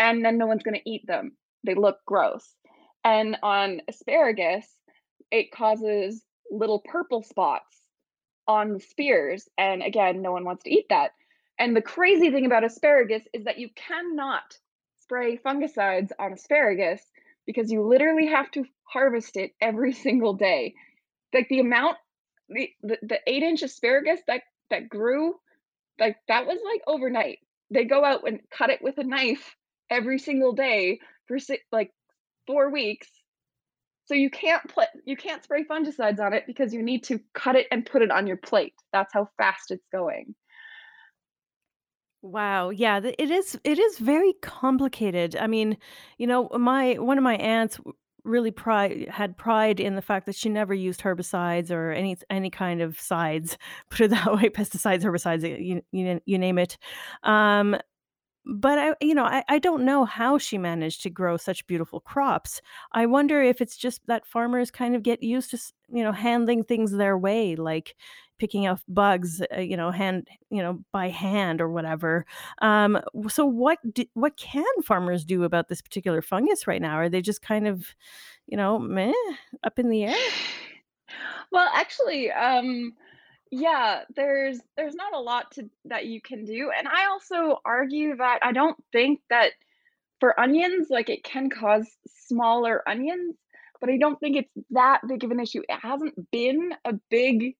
and 0.00 0.24
then 0.24 0.36
no 0.36 0.46
one's 0.46 0.64
going 0.64 0.78
to 0.78 0.90
eat 0.90 1.06
them. 1.06 1.36
They 1.64 1.74
look 1.74 1.98
gross. 2.04 2.54
And 3.04 3.36
on 3.42 3.80
asparagus, 3.88 4.66
it 5.30 5.52
causes 5.52 6.22
little 6.50 6.82
purple 6.84 7.22
spots 7.22 7.78
on 8.48 8.74
the 8.74 8.80
spears. 8.80 9.48
And 9.56 9.82
again, 9.82 10.22
no 10.22 10.32
one 10.32 10.44
wants 10.44 10.64
to 10.64 10.70
eat 10.70 10.86
that. 10.90 11.12
And 11.58 11.74
the 11.74 11.82
crazy 11.82 12.30
thing 12.30 12.46
about 12.46 12.64
asparagus 12.64 13.22
is 13.32 13.44
that 13.44 13.58
you 13.58 13.68
cannot 13.76 14.58
spray 15.08 15.38
fungicides 15.38 16.10
on 16.18 16.34
asparagus 16.34 17.00
because 17.46 17.72
you 17.72 17.82
literally 17.82 18.26
have 18.26 18.50
to 18.50 18.64
harvest 18.84 19.36
it 19.36 19.52
every 19.60 19.92
single 20.06 20.34
day. 20.34 20.74
Like 21.32 21.48
the 21.48 21.60
amount, 21.60 21.96
the, 22.50 22.70
the, 22.82 22.98
the 23.02 23.18
eight 23.26 23.42
inch 23.42 23.62
asparagus 23.62 24.20
that, 24.26 24.42
that 24.70 24.88
grew 24.88 25.34
like, 25.98 26.16
that 26.28 26.46
was, 26.46 26.58
like, 26.64 26.82
overnight. 26.86 27.38
They 27.72 27.84
go 27.84 28.04
out 28.04 28.26
and 28.26 28.40
cut 28.50 28.70
it 28.70 28.80
with 28.82 28.98
a 28.98 29.04
knife 29.04 29.56
every 29.90 30.18
single 30.18 30.52
day 30.52 31.00
for 31.26 31.38
like, 31.72 31.92
4 32.46 32.70
weeks. 32.70 33.08
So 34.04 34.14
you 34.14 34.30
can't 34.30 34.66
put 34.72 34.88
you 35.04 35.18
can't 35.18 35.44
spray 35.44 35.64
fungicides 35.64 36.18
on 36.18 36.32
it 36.32 36.44
because 36.46 36.72
you 36.72 36.82
need 36.82 37.04
to 37.04 37.20
cut 37.34 37.56
it 37.56 37.66
and 37.70 37.84
put 37.84 38.00
it 38.00 38.10
on 38.10 38.26
your 38.26 38.38
plate. 38.38 38.72
That's 38.90 39.12
how 39.12 39.28
fast 39.36 39.70
it's 39.70 39.84
going. 39.92 40.34
Wow, 42.22 42.70
yeah, 42.70 43.00
it 43.18 43.30
is 43.30 43.58
it 43.64 43.78
is 43.78 43.98
very 43.98 44.32
complicated. 44.42 45.36
I 45.36 45.46
mean, 45.46 45.76
you 46.18 46.26
know, 46.26 46.48
my 46.58 46.94
one 46.94 47.16
of 47.16 47.22
my 47.24 47.36
aunts 47.36 47.78
really 48.24 48.50
pride 48.50 49.08
had 49.08 49.36
pride 49.38 49.78
in 49.80 49.94
the 49.94 50.02
fact 50.02 50.26
that 50.26 50.34
she 50.34 50.48
never 50.48 50.74
used 50.74 51.00
herbicides 51.00 51.70
or 51.70 51.92
any 51.92 52.16
any 52.28 52.50
kind 52.50 52.82
of 52.82 52.98
sides, 53.00 53.56
put 53.90 54.00
it 54.00 54.10
that 54.10 54.34
way, 54.34 54.48
pesticides, 54.50 55.02
herbicides, 55.04 55.42
you 55.64 55.80
you 55.92 56.20
you 56.26 56.38
name 56.38 56.58
it. 56.58 56.76
Um, 57.22 57.76
but 58.48 58.78
I 58.78 58.94
you 59.00 59.14
know, 59.14 59.24
I 59.24 59.44
I 59.48 59.58
don't 59.58 59.84
know 59.84 60.04
how 60.04 60.38
she 60.38 60.58
managed 60.58 61.02
to 61.02 61.10
grow 61.10 61.36
such 61.36 61.66
beautiful 61.66 62.00
crops. 62.00 62.60
I 62.92 63.06
wonder 63.06 63.42
if 63.42 63.60
it's 63.60 63.76
just 63.76 64.06
that 64.06 64.26
farmers 64.26 64.70
kind 64.70 64.96
of 64.96 65.02
get 65.02 65.22
used 65.22 65.50
to 65.52 65.58
you 65.90 66.02
know, 66.04 66.12
handling 66.12 66.64
things 66.64 66.92
their 66.92 67.16
way, 67.18 67.56
like 67.56 67.96
picking 68.38 68.66
up 68.66 68.80
bugs, 68.88 69.42
uh, 69.56 69.60
you 69.60 69.76
know, 69.76 69.90
hand 69.90 70.28
you 70.50 70.62
know, 70.62 70.80
by 70.92 71.08
hand 71.08 71.60
or 71.60 71.68
whatever. 71.70 72.24
Um, 72.62 73.00
so 73.28 73.46
what 73.46 73.78
d 73.94 74.10
what 74.14 74.36
can 74.36 74.64
farmers 74.84 75.24
do 75.24 75.44
about 75.44 75.68
this 75.68 75.82
particular 75.82 76.22
fungus 76.22 76.66
right 76.66 76.82
now? 76.82 76.94
Are 76.96 77.08
they 77.08 77.22
just 77.22 77.42
kind 77.42 77.66
of, 77.68 77.94
you 78.46 78.56
know, 78.56 78.78
meh, 78.78 79.12
up 79.64 79.78
in 79.78 79.90
the 79.90 80.04
air? 80.06 80.16
Well, 81.50 81.70
actually, 81.74 82.30
um, 82.30 82.92
yeah, 83.50 84.02
there's 84.16 84.60
there's 84.76 84.94
not 84.94 85.14
a 85.14 85.20
lot 85.20 85.50
to 85.52 85.68
that 85.86 86.06
you 86.06 86.20
can 86.20 86.44
do, 86.44 86.70
and 86.76 86.88
I 86.88 87.06
also 87.06 87.58
argue 87.64 88.16
that 88.16 88.40
I 88.42 88.52
don't 88.52 88.76
think 88.92 89.20
that 89.30 89.52
for 90.20 90.38
onions, 90.40 90.88
like, 90.90 91.10
it 91.10 91.24
can 91.24 91.50
cause 91.50 91.86
smaller 92.08 92.88
onions, 92.88 93.36
but 93.80 93.90
I 93.90 93.98
don't 93.98 94.18
think 94.20 94.36
it's 94.36 94.52
that 94.70 95.00
big 95.08 95.24
of 95.24 95.30
an 95.32 95.40
issue. 95.40 95.62
It 95.68 95.80
hasn't 95.82 96.14
been 96.32 96.72
a 96.84 96.94
big, 97.10 97.56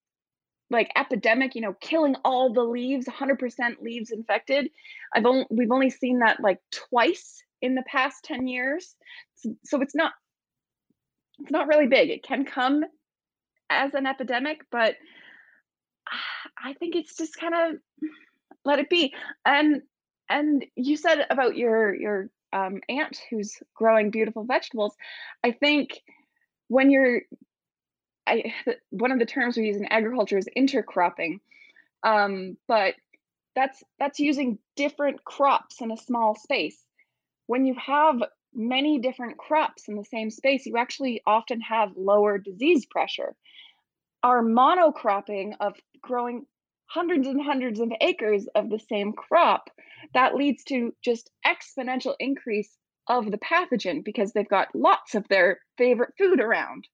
like, 0.70 0.90
epidemic, 0.96 1.55
you 1.55 1.62
know, 1.62 1.74
killing 1.81 2.16
all 2.24 2.53
the 2.53 2.62
leaves, 2.64 3.07
100% 3.09 3.83
leaves 3.83 4.11
infected. 4.12 4.70
I've 5.14 5.27
only 5.27 5.46
we've 5.51 5.72
only 5.72 5.90
seen 5.90 6.20
that, 6.20 6.40
like, 6.40 6.59
twice 6.72 7.42
in 7.62 7.74
the 7.77 7.85
past 7.88 8.24
10 8.24 8.48
years. 8.48 8.96
S 9.44 9.53
so 9.64 9.81
it's 9.83 9.94
not 9.96 10.12
it's 11.40 11.51
not 11.51 11.68
really 11.68 11.87
big. 11.87 12.11
It 12.11 12.22
can 12.22 12.44
come 12.44 12.85
as 13.70 13.94
an 13.94 14.07
epidemic, 14.07 14.61
but 14.70 14.96
I 16.62 16.74
think 16.74 16.96
it's 16.96 17.16
just 17.16 17.36
kinda 17.36 17.78
let 18.64 18.78
it 18.78 18.90
be. 18.90 19.14
And 19.44 19.82
and 20.28 20.64
you 20.76 20.96
said 20.96 21.26
about 21.30 21.56
your 21.56 21.94
your, 21.94 22.30
um, 22.52 22.80
aunt 22.88 23.18
who's 23.30 23.56
growing 23.74 24.10
beautiful 24.10 24.44
vegetables. 24.44 24.94
I 25.44 25.52
think 25.52 26.00
when 26.68 26.90
you're 26.90 27.22
I 28.26 28.54
one 28.90 29.12
of 29.12 29.18
the 29.18 29.26
terms 29.26 29.56
we 29.56 29.66
use 29.66 29.76
in 29.76 29.86
agriculture 29.86 30.38
is 30.38 30.48
intercropping, 30.56 31.40
um, 32.02 32.56
but 32.66 32.94
that's 33.54 33.82
that's 33.98 34.20
using 34.20 34.58
different 34.76 35.24
crops 35.24 35.80
in 35.80 35.90
a 35.90 35.96
small 35.96 36.34
space. 36.34 36.78
When 37.46 37.64
you 37.64 37.74
have 37.74 38.16
many 38.54 38.98
different 38.98 39.38
crops 39.38 39.88
in 39.88 39.96
the 39.96 40.04
same 40.04 40.30
space, 40.30 40.66
you 40.66 40.76
actually 40.76 41.22
often 41.26 41.60
have 41.62 41.90
lower 41.96 42.38
disease 42.38 42.86
pressure. 42.86 43.34
Our 44.22 44.42
monocropping 44.42 45.54
of 45.61 45.74
growing 46.02 46.46
hundreds 46.87 47.26
and 47.26 47.42
hundreds 47.42 47.81
of 47.81 47.92
acres 48.00 48.48
of 48.54 48.70
the 48.70 48.78
same 48.78 49.12
crop, 49.12 49.70
that 50.14 50.35
leads 50.35 50.64
to 50.64 50.94
just 51.04 51.31
exponential 51.46 52.14
increase 52.18 52.76
of 53.09 53.31
the 53.31 53.38
pathogen 53.38 54.04
because 54.04 54.33
they've 54.33 54.48
got 54.48 54.74
lots 54.74 55.14
of 55.14 55.26
their 55.28 55.61
favorite 55.76 56.12
food 56.18 56.40
around, 56.40 56.87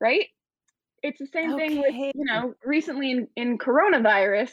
right? 0.00 0.26
It's 1.02 1.18
the 1.18 1.26
same 1.26 1.56
thing 1.56 1.78
with, 1.78 1.94
you 1.94 2.24
know, 2.24 2.54
recently 2.64 3.10
in 3.10 3.28
in 3.36 3.58
coronavirus 3.58 4.52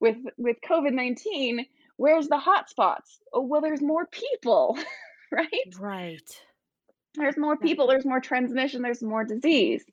with 0.00 0.16
with 0.38 0.56
COVID-19, 0.68 1.66
where's 1.96 2.28
the 2.28 2.36
hotspots? 2.38 3.18
Oh, 3.32 3.42
well, 3.42 3.60
there's 3.60 3.82
more 3.82 4.06
people, 4.06 4.78
right? 5.32 5.48
Right. 5.78 6.40
There's 7.14 7.36
more 7.36 7.56
people, 7.56 7.86
there's 7.86 8.06
more 8.06 8.20
transmission, 8.20 8.82
there's 8.82 9.02
more 9.02 9.24
disease. 9.24 9.84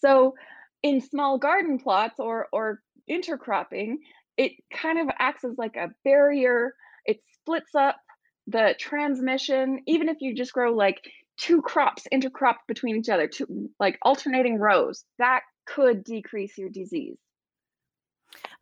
So, 0.00 0.34
in 0.82 1.00
small 1.00 1.38
garden 1.38 1.78
plots 1.78 2.18
or 2.18 2.48
or 2.52 2.80
intercropping, 3.10 3.96
it 4.36 4.52
kind 4.72 4.98
of 4.98 5.08
acts 5.18 5.44
as 5.44 5.56
like 5.58 5.76
a 5.76 5.90
barrier. 6.04 6.74
It 7.04 7.20
splits 7.34 7.74
up 7.74 7.96
the 8.46 8.74
transmission. 8.78 9.80
Even 9.86 10.08
if 10.08 10.18
you 10.20 10.34
just 10.34 10.52
grow 10.52 10.72
like 10.74 11.00
2 11.38 11.62
crops 11.62 12.04
intercropped 12.12 12.66
between 12.68 12.96
each 12.96 13.08
other, 13.08 13.26
2 13.28 13.70
like 13.78 13.98
alternating 14.02 14.58
rows, 14.58 15.04
that 15.18 15.40
could 15.66 16.04
decrease 16.04 16.56
your 16.58 16.68
disease. 16.68 17.18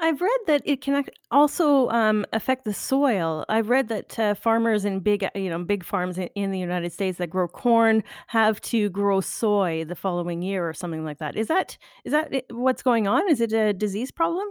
I've 0.01 0.21
read 0.21 0.39
that 0.47 0.63
it 0.65 0.81
can 0.81 1.05
also, 1.33 1.89
um, 1.89 2.25
affect 2.33 2.65
the 2.65 2.73
soil. 2.73 3.45
I've 3.49 3.69
read 3.69 3.89
that, 3.89 4.17
uh, 4.19 4.35
farmers 4.35 4.85
in 4.85 5.01
big, 5.01 5.25
uh, 5.25 5.31
you 5.35 5.51
know, 5.51 5.63
big 5.65 5.85
farms 5.85 6.19
in 6.19 6.29
in 6.37 6.53
the 6.53 6.59
United 6.59 6.93
States 6.93 7.19
that 7.19 7.29
grow 7.31 7.49
corn 7.49 8.05
have 8.29 8.61
to 8.63 8.91
grow 8.91 9.21
soy 9.21 9.85
the 9.85 9.97
following 9.97 10.41
year 10.43 10.69
or 10.69 10.73
something 10.73 11.05
like 11.05 11.19
that. 11.19 11.37
Is 11.37 11.49
that 11.49 11.77
is 12.05 12.13
that 12.13 12.45
what's 12.51 12.83
going 12.83 13.09
on? 13.09 13.29
Is 13.29 13.41
it 13.41 13.53
a 13.53 13.73
disease 13.73 14.13
problem? 14.13 14.47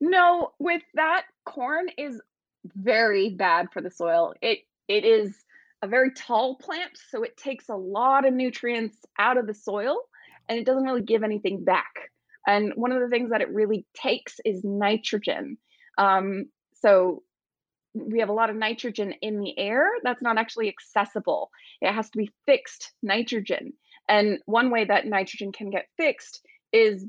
No, 0.00 0.52
with 0.58 0.82
that, 0.94 1.24
corn 1.44 1.88
is 1.98 2.20
very 2.76 3.30
bad 3.30 3.68
for 3.72 3.80
the 3.80 3.90
soil. 3.90 4.34
It 4.42 4.60
it 4.88 5.04
is 5.04 5.44
a 5.82 5.88
very 5.88 6.12
tall 6.12 6.56
plant, 6.56 6.92
so 7.10 7.22
it 7.22 7.36
takes 7.36 7.68
a 7.68 7.74
lot 7.76 8.26
of 8.26 8.32
nutrients 8.34 8.98
out 9.18 9.38
of 9.38 9.46
the 9.46 9.54
soil, 9.54 9.98
and 10.48 10.58
it 10.58 10.64
doesn't 10.66 10.84
really 10.84 11.02
give 11.02 11.22
anything 11.22 11.64
back. 11.64 12.10
And 12.46 12.72
one 12.76 12.92
of 12.92 13.00
the 13.00 13.08
things 13.08 13.30
that 13.30 13.40
it 13.40 13.52
really 13.52 13.86
takes 13.94 14.36
is 14.44 14.62
nitrogen. 14.64 15.56
Um, 15.98 16.46
so 16.74 17.22
we 17.94 18.20
have 18.20 18.28
a 18.28 18.34
lot 18.34 18.50
of 18.50 18.56
nitrogen 18.56 19.14
in 19.22 19.38
the 19.38 19.56
air 19.58 19.88
that's 20.02 20.22
not 20.22 20.36
actually 20.36 20.68
accessible. 20.68 21.50
It 21.80 21.92
has 21.92 22.10
to 22.10 22.18
be 22.18 22.30
fixed 22.46 22.92
nitrogen. 23.02 23.72
And 24.08 24.40
one 24.46 24.70
way 24.70 24.84
that 24.84 25.06
nitrogen 25.06 25.52
can 25.52 25.70
get 25.70 25.86
fixed 25.96 26.40
is 26.72 27.06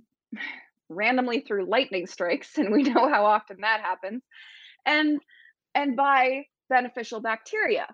randomly 0.90 1.42
through 1.42 1.70
lightning 1.70 2.08
strikes, 2.08 2.58
and 2.58 2.72
we 2.72 2.84
know 2.94 3.10
how 3.10 3.26
often 3.26 3.58
that 3.62 3.82
happens, 3.82 4.24
and 4.86 5.20
and 5.74 5.96
by 5.96 6.46
beneficial 6.70 7.20
bacteria. 7.22 7.88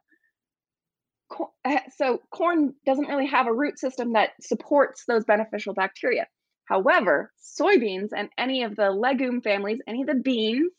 Eh, 1.66 1.80
So 1.98 2.22
corn 2.30 2.76
doesn't 2.86 3.08
really 3.08 3.28
have 3.28 3.48
a 3.48 3.54
root 3.54 3.80
system 3.80 4.14
that 4.14 4.32
supports 4.42 5.06
those 5.08 5.24
beneficial 5.26 5.74
bacteria. 5.74 6.28
However, 6.66 7.32
soybeans 7.42 8.10
and 8.16 8.30
any 8.38 8.64
of 8.64 8.76
the 8.76 8.92
legume 8.92 9.42
families, 9.42 9.80
any 9.88 10.02
of 10.02 10.08
the 10.08 10.16
beans, 10.16 10.72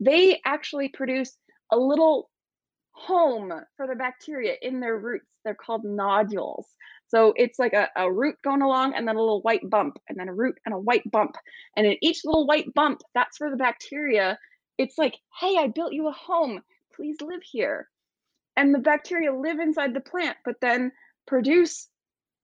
they 0.00 0.40
actually 0.44 0.88
produce 0.88 1.36
a 1.72 1.76
little 1.76 2.30
home 2.92 3.52
for 3.76 3.86
the 3.86 3.94
bacteria 3.94 4.54
in 4.62 4.80
their 4.80 4.98
roots. 4.98 5.26
They're 5.44 5.54
called 5.54 5.84
nodules. 5.84 6.66
So 7.08 7.32
it's 7.36 7.58
like 7.58 7.72
a, 7.72 7.88
a 7.96 8.10
root 8.10 8.36
going 8.42 8.62
along 8.62 8.94
and 8.94 9.06
then 9.06 9.16
a 9.16 9.20
little 9.20 9.42
white 9.42 9.68
bump 9.68 9.98
and 10.08 10.18
then 10.18 10.28
a 10.28 10.34
root 10.34 10.56
and 10.64 10.74
a 10.74 10.78
white 10.78 11.08
bump. 11.10 11.36
And 11.76 11.86
in 11.86 11.96
each 12.02 12.24
little 12.24 12.46
white 12.46 12.72
bump, 12.74 13.02
that's 13.14 13.38
where 13.38 13.50
the 13.50 13.56
bacteria, 13.56 14.38
it's 14.78 14.98
like, 14.98 15.14
hey, 15.40 15.56
I 15.58 15.68
built 15.68 15.92
you 15.92 16.08
a 16.08 16.12
home. 16.12 16.62
Please 16.94 17.16
live 17.20 17.42
here. 17.42 17.88
And 18.56 18.74
the 18.74 18.78
bacteria 18.78 19.32
live 19.32 19.60
inside 19.60 19.94
the 19.94 20.00
plant, 20.00 20.38
but 20.44 20.56
then 20.60 20.90
produce 21.26 21.88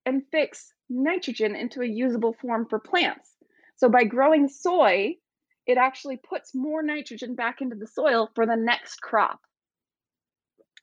and 0.06 0.22
fix 0.30 0.72
nitrogen 0.88 1.54
into 1.54 1.80
a 1.82 1.86
usable 1.86 2.34
form 2.40 2.66
for 2.68 2.78
plants. 2.78 3.30
So 3.76 3.88
by 3.88 4.04
growing 4.04 4.48
soy, 4.48 5.16
it 5.66 5.78
actually 5.78 6.16
puts 6.16 6.54
more 6.54 6.82
nitrogen 6.82 7.34
back 7.34 7.60
into 7.60 7.76
the 7.76 7.86
soil 7.86 8.30
for 8.34 8.46
the 8.46 8.56
next 8.56 9.00
crop. 9.00 9.40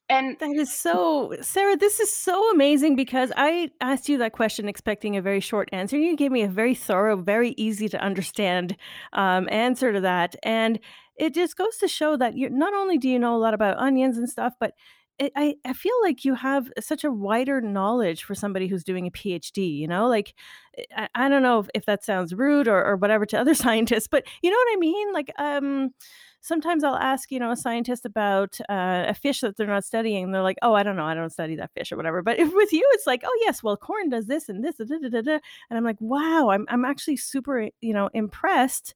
And 0.08 0.36
That 0.40 0.56
is 0.56 0.74
so 0.74 1.36
Sara, 1.40 1.76
this 1.76 2.00
is 2.00 2.12
so 2.12 2.50
amazing 2.50 2.96
because 2.96 3.30
I 3.36 3.70
asked 3.80 4.08
you 4.08 4.18
that 4.18 4.32
question 4.32 4.68
expecting 4.68 5.16
a 5.16 5.22
very 5.22 5.38
short 5.38 5.68
answer, 5.72 5.96
you 5.96 6.16
gave 6.16 6.32
me 6.32 6.42
a 6.42 6.48
very 6.48 6.74
thorough, 6.74 7.16
very 7.16 7.50
easy 7.50 7.88
to 7.90 8.02
understand, 8.02 8.76
um, 9.12 9.48
answer 9.52 9.92
to 9.92 10.00
that, 10.00 10.34
and 10.42 10.80
it 11.16 11.32
just 11.32 11.56
goes 11.56 11.76
to 11.76 11.86
show 11.86 12.16
that 12.16 12.36
you 12.36 12.50
not 12.50 12.74
only 12.74 12.98
do 12.98 13.08
you 13.08 13.20
know 13.20 13.36
a 13.36 13.38
lot 13.38 13.54
about 13.54 13.76
onions 13.78 14.18
and 14.18 14.28
stuff, 14.28 14.54
but 14.58 14.72
I 15.36 15.56
I 15.64 15.72
feel 15.74 15.94
like 16.02 16.24
you 16.24 16.34
have 16.34 16.70
such 16.80 17.04
a 17.04 17.10
wider 17.12 17.60
knowledge 17.60 18.24
for 18.24 18.34
somebody 18.34 18.68
who's 18.68 18.84
doing 18.84 19.06
a 19.06 19.10
PhD, 19.10 19.76
you 19.76 19.86
know? 19.88 20.08
Like, 20.08 20.34
eh, 20.78 20.84
I 20.96 21.08
I 21.26 21.28
don't 21.28 21.42
know 21.42 21.60
if 21.60 21.68
if 21.74 21.86
that 21.86 22.04
sounds 22.04 22.34
rude 22.34 22.68
or 22.68 22.84
or 22.84 22.96
whatever 22.96 23.26
to 23.26 23.38
other 23.40 23.54
scientists, 23.66 24.08
but 24.08 24.24
you 24.42 24.50
know 24.50 24.56
what 24.56 24.76
I 24.76 24.76
mean? 24.80 25.12
Like, 25.12 25.32
um 25.38 25.90
sometimes 26.42 26.82
I'll 26.84 26.96
ask, 26.96 27.30
you 27.30 27.38
know, 27.38 27.50
a 27.50 27.56
scientist 27.56 28.06
about, 28.06 28.58
uh, 28.70 29.04
a 29.08 29.14
fish 29.14 29.40
that 29.42 29.56
they're 29.58 29.66
not 29.66 29.84
studying, 29.84 30.24
and 30.24 30.34
they're 30.34 30.42
like, 30.42 30.56
"Oh, 30.62 30.72
I 30.74 30.82
don't 30.82 30.96
know, 30.96 31.04
I 31.04 31.12
don't 31.14 31.28
study 31.30 31.54
that 31.56 31.70
fish," 31.76 31.92
or 31.92 31.96
whatever, 31.96 32.22
but 32.22 32.38
if 32.40 32.52
with 32.54 32.72
you, 32.72 32.82
it's 32.94 33.06
like, 33.06 33.22
"Oh, 33.24 33.38
yes, 33.42 33.62
well, 33.62 33.76
corn 33.76 34.08
does 34.10 34.26
this 34.26 34.48
and 34.48 34.64
this, 34.64 34.76
da, 34.76 34.84
da, 34.86 34.98
da, 35.02 35.08
da, 35.10 35.20
da," 35.22 35.38
and 35.68 35.76
I'm 35.78 35.84
like, 35.84 36.00
"Wow," 36.00 36.48
I'm 36.50 36.64
I'm 36.70 36.84
actually 36.86 37.16
super, 37.18 37.68
you 37.82 37.92
know, 37.94 38.08
impressed. 38.14 38.94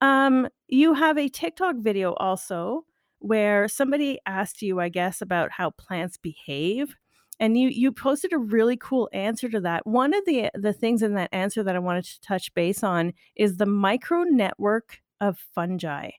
Um, 0.00 0.48
you 0.68 0.94
have 0.94 1.18
a 1.18 1.28
TikTok 1.28 1.76
video 1.78 2.14
also 2.14 2.84
where 3.20 3.68
somebody 3.68 4.18
asked 4.26 4.62
you, 4.62 4.80
I 4.80 4.88
guess, 4.88 5.22
about 5.22 5.52
how 5.52 5.70
plants 5.70 6.16
behave, 6.16 6.96
and 7.38 7.58
you 7.58 7.68
you 7.68 7.92
posted 7.92 8.32
a 8.32 8.38
really 8.38 8.76
cool 8.76 9.08
answer 9.12 9.48
to 9.48 9.60
that. 9.60 9.86
One 9.86 10.14
of 10.14 10.24
the 10.26 10.50
the 10.54 10.72
things 10.72 11.02
in 11.02 11.14
that 11.14 11.30
answer 11.32 11.62
that 11.62 11.76
I 11.76 11.80
wanted 11.80 12.04
to 12.04 12.20
touch 12.20 12.52
base 12.54 12.82
on 12.82 13.12
is 13.36 13.56
the 13.56 13.66
micro 13.66 14.22
network 14.24 15.00
of 15.20 15.38
fungi. 15.54 16.10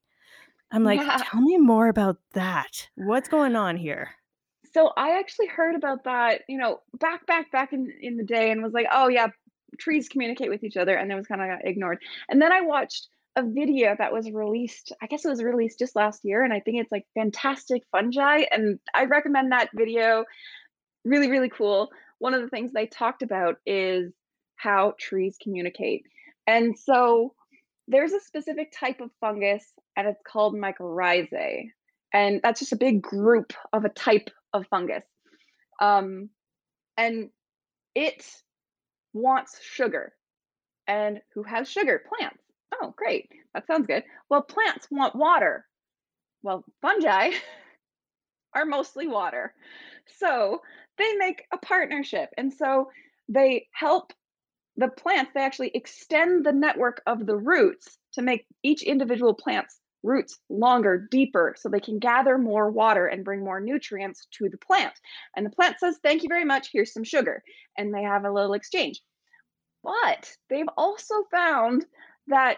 I'm 0.71 0.83
like, 0.83 0.99
yeah, 1.01 1.17
"Tell 1.23 1.41
me 1.41 1.57
more 1.57 1.89
about 1.89 2.17
that. 2.33 2.89
What's 2.95 3.29
going 3.29 3.55
on 3.55 3.77
here?" 3.77 4.11
so 4.73 4.93
I 4.97 5.19
actually 5.19 5.47
heard 5.47 5.75
about 5.75 6.03
that, 6.05 6.41
you 6.47 6.57
know, 6.57 6.81
back, 6.99 7.25
back, 7.27 7.51
back 7.51 7.73
in 7.73 7.91
in 8.01 8.17
the 8.17 8.23
day, 8.23 8.51
and 8.51 8.63
was 8.63 8.73
like, 8.73 8.87
oh 8.91 9.07
yeah, 9.07 9.27
trees 9.79 10.09
communicate 10.09 10.49
with 10.49 10.63
each 10.63 10.77
other, 10.77 10.95
and 10.95 11.11
it 11.11 11.15
was 11.15 11.27
kind 11.27 11.41
of 11.41 11.59
ignored. 11.63 11.99
And 12.29 12.41
then 12.41 12.51
I 12.51 12.61
watched 12.61 13.09
a 13.35 13.43
video 13.43 13.95
that 13.97 14.11
was 14.11 14.29
released 14.29 14.91
I 15.01 15.07
guess 15.07 15.23
it 15.25 15.29
was 15.29 15.43
released 15.43 15.79
just 15.79 15.95
last 15.95 16.21
year, 16.23 16.43
and 16.43 16.53
I 16.53 16.59
think 16.59 16.79
it's, 16.79 16.91
like, 16.91 17.05
Fantastic 17.15 17.83
Fungi, 17.91 18.43
and 18.51 18.79
I 18.93 19.05
recommend 19.05 19.51
that 19.51 19.69
video. 19.73 20.25
Really, 21.05 21.29
really 21.29 21.49
cool. 21.49 21.89
One 22.19 22.33
of 22.33 22.41
the 22.41 22.49
things 22.49 22.71
they 22.71 22.85
talked 22.85 23.23
about 23.23 23.55
is 23.65 24.13
how 24.55 24.93
trees 24.99 25.37
communicate. 25.41 26.03
And 26.45 26.77
so 26.77 27.33
there's 27.87 28.11
a 28.13 28.19
specific 28.19 28.71
type 28.77 29.01
of 29.01 29.09
fungus, 29.19 29.65
and 29.95 30.07
it's 30.07 30.21
called 30.27 30.53
mycorrhizae, 30.55 31.69
and 32.13 32.41
that's 32.43 32.59
just 32.59 32.73
a 32.73 32.77
big 32.77 33.01
group 33.01 33.53
of 33.73 33.85
a 33.85 33.89
type 33.89 34.29
of 34.53 34.67
fungus. 34.67 35.03
Um, 35.81 36.29
and 36.97 37.29
it 37.95 38.23
wants 39.13 39.59
sugar. 39.63 40.13
And 40.87 41.21
who 41.33 41.43
has 41.43 41.69
sugar? 41.69 42.03
Plants. 42.07 42.43
Oh, 42.73 42.93
great. 42.95 43.29
That 43.53 43.67
sounds 43.67 43.87
good. 43.87 44.03
Well, 44.29 44.41
plants 44.41 44.87
want 44.89 45.15
water. 45.15 45.65
Well, 46.43 46.63
fungi 46.81 47.31
are 48.55 48.65
mostly 48.65 49.07
water. 49.07 49.53
So 50.17 50.61
they 50.97 51.13
make 51.15 51.43
a 51.51 51.57
partnership. 51.57 52.29
And 52.37 52.53
so 52.53 52.89
they 53.29 53.67
help 53.73 54.13
the 54.77 54.87
plants, 54.87 55.31
they 55.33 55.41
actually 55.41 55.71
extend 55.73 56.45
the 56.45 56.51
network 56.51 57.01
of 57.05 57.25
the 57.25 57.35
roots 57.35 57.97
to 58.13 58.21
make 58.21 58.45
each 58.63 58.83
individual 58.83 59.33
plant's 59.33 59.79
roots 60.03 60.39
longer, 60.49 61.07
deeper, 61.11 61.53
so 61.57 61.69
they 61.69 61.79
can 61.79 61.99
gather 61.99 62.37
more 62.37 62.71
water 62.71 63.05
and 63.05 63.23
bring 63.23 63.43
more 63.43 63.59
nutrients 63.59 64.27
to 64.31 64.49
the 64.49 64.57
plant. 64.57 64.93
And 65.35 65.45
the 65.45 65.51
plant 65.51 65.77
says, 65.79 65.99
Thank 66.01 66.23
you 66.23 66.29
very 66.29 66.45
much, 66.45 66.69
here's 66.71 66.93
some 66.93 67.03
sugar. 67.03 67.43
And 67.77 67.93
they 67.93 68.01
have 68.03 68.25
a 68.25 68.31
little 68.31 68.53
exchange. 68.53 69.01
But 69.83 70.31
they've 70.49 70.69
also 70.77 71.23
found 71.31 71.85
that, 72.27 72.57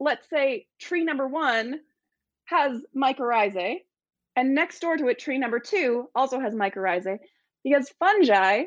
let's 0.00 0.28
say, 0.28 0.66
tree 0.80 1.04
number 1.04 1.26
one 1.26 1.80
has 2.44 2.82
mycorrhizae, 2.96 3.78
and 4.36 4.54
next 4.54 4.80
door 4.80 4.96
to 4.96 5.08
it, 5.08 5.18
tree 5.18 5.38
number 5.38 5.58
two 5.58 6.08
also 6.14 6.40
has 6.40 6.54
mycorrhizae, 6.54 7.18
because 7.64 7.92
fungi 7.98 8.64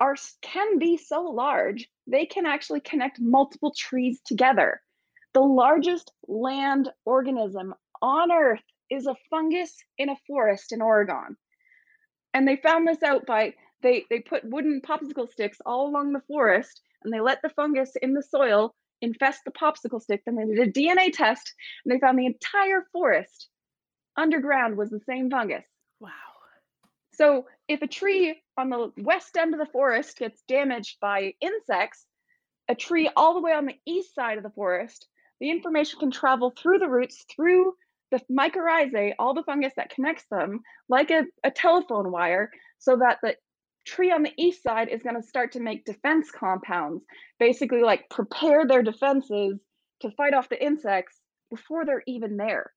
are 0.00 0.16
can 0.40 0.78
be 0.78 0.96
so 0.96 1.22
large 1.22 1.88
they 2.06 2.26
can 2.26 2.46
actually 2.46 2.80
connect 2.80 3.20
multiple 3.20 3.72
trees 3.76 4.20
together. 4.24 4.80
The 5.34 5.40
largest 5.40 6.12
land 6.26 6.90
organism 7.04 7.74
on 8.02 8.32
Earth 8.32 8.62
is 8.90 9.06
a 9.06 9.14
fungus 9.30 9.76
in 9.96 10.10
a 10.10 10.16
forest 10.26 10.72
in 10.72 10.82
Oregon. 10.82 11.36
And 12.34 12.46
they 12.46 12.56
found 12.56 12.86
this 12.86 13.02
out 13.02 13.26
by 13.26 13.54
they 13.82 14.04
they 14.10 14.20
put 14.20 14.44
wooden 14.44 14.80
popsicle 14.80 15.30
sticks 15.30 15.58
all 15.64 15.88
along 15.88 16.12
the 16.12 16.22
forest 16.26 16.80
and 17.02 17.12
they 17.12 17.20
let 17.20 17.40
the 17.42 17.48
fungus 17.50 17.92
in 18.02 18.14
the 18.14 18.22
soil 18.22 18.74
infest 19.02 19.40
the 19.44 19.50
popsicle 19.50 20.00
stick. 20.00 20.22
Then 20.24 20.36
they 20.36 20.46
did 20.46 20.68
a 20.68 20.72
DNA 20.72 21.12
test 21.12 21.52
and 21.84 21.92
they 21.92 22.00
found 22.00 22.18
the 22.18 22.26
entire 22.26 22.86
forest 22.92 23.48
underground 24.16 24.76
was 24.76 24.90
the 24.90 25.00
same 25.06 25.30
fungus. 25.30 25.64
Wow. 26.00 26.10
So 27.14 27.46
if 27.68 27.82
a 27.82 27.86
tree 27.86 28.40
on 28.56 28.70
the 28.70 28.92
west 28.96 29.36
end 29.36 29.54
of 29.54 29.60
the 29.60 29.72
forest 29.72 30.18
gets 30.18 30.42
damaged 30.48 30.98
by 31.00 31.34
insects, 31.40 32.06
a 32.68 32.74
tree 32.74 33.10
all 33.16 33.34
the 33.34 33.40
way 33.40 33.52
on 33.52 33.66
the 33.66 33.78
east 33.86 34.14
side 34.14 34.38
of 34.38 34.44
the 34.44 34.50
forest, 34.50 35.06
the 35.40 35.50
information 35.50 35.98
can 35.98 36.10
travel 36.10 36.50
through 36.56 36.78
the 36.78 36.88
roots, 36.88 37.24
through 37.34 37.74
the 38.10 38.20
mycorrhizae, 38.30 39.14
all 39.18 39.34
the 39.34 39.42
fungus 39.42 39.72
that 39.76 39.90
connects 39.90 40.24
them, 40.30 40.60
like 40.88 41.10
a, 41.10 41.24
a 41.42 41.50
telephone 41.50 42.12
wire, 42.12 42.50
so 42.78 42.96
that 42.96 43.18
the 43.22 43.34
tree 43.84 44.10
on 44.12 44.22
the 44.22 44.32
east 44.36 44.62
side 44.62 44.88
is 44.88 45.02
going 45.02 45.20
to 45.20 45.26
start 45.26 45.52
to 45.52 45.60
make 45.60 45.84
defense 45.84 46.30
compounds, 46.30 47.04
basically 47.38 47.82
like 47.82 48.08
prepare 48.10 48.66
their 48.66 48.82
defenses 48.82 49.58
to 50.00 50.10
fight 50.12 50.34
off 50.34 50.48
the 50.48 50.62
insects 50.62 51.20
before 51.50 51.84
they're 51.84 52.02
even 52.06 52.36
there. 52.36 52.72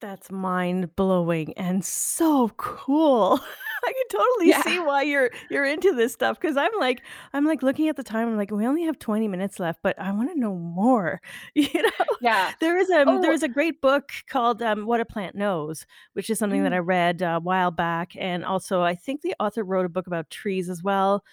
That's 0.00 0.30
mind-blowing 0.30 1.54
and 1.54 1.84
so 1.84 2.50
cool. 2.56 3.40
I 3.86 3.92
can 3.92 4.18
totally 4.20 4.52
Yeah. 4.52 4.62
see 4.62 4.78
why 4.80 5.02
you're 5.02 5.30
you're 5.48 5.64
into 5.64 5.92
this 5.94 6.12
stuff 6.12 6.38
because 6.40 6.56
I'm 6.56 6.70
like 6.80 7.02
I'm 7.32 7.44
like 7.46 7.62
looking 7.62 7.88
at 7.88 7.96
the 7.96 8.02
time, 8.02 8.28
I'm 8.28 8.36
like, 8.36 8.50
"We 8.50 8.66
only 8.66 8.82
have 8.84 8.98
20 8.98 9.28
minutes 9.28 9.60
left, 9.60 9.80
but 9.82 9.98
I 10.00 10.12
wanna 10.12 10.34
know 10.34 10.54
more." 10.56 11.20
You 11.54 11.82
know? 11.82 11.90
Yeah. 12.20 12.52
There 12.60 12.76
is, 12.78 12.90
a 12.90 13.06
there 13.20 13.32
Oh, 13.32 13.34
is 13.34 13.42
a 13.42 13.48
great 13.48 13.80
book 13.80 14.10
called, 14.28 14.62
um, 14.62 14.86
What 14.86 15.00
a 15.00 15.04
Plant 15.04 15.36
Knows, 15.36 15.86
which 16.14 16.30
is 16.30 16.38
something 16.38 16.62
that 16.64 16.72
I 16.72 16.78
mm, 16.78 16.80
read 16.80 17.22
a 17.22 17.38
while 17.40 17.70
back, 17.70 18.12
and 18.18 18.44
also 18.44 18.82
I 18.82 18.94
think 18.94 19.22
the 19.22 19.34
author 19.40 19.64
wrote 19.64 19.86
a 19.86 19.90
book 19.90 20.06
about 20.06 20.30
trees 20.30 20.68
as 20.68 20.82
well. 20.82 21.24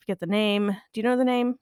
Forget 0.00 0.20
the 0.20 0.26
name. 0.26 0.68
Do 0.92 1.00
you 1.00 1.02
know 1.04 1.16
the 1.16 1.24
name? 1.24 1.56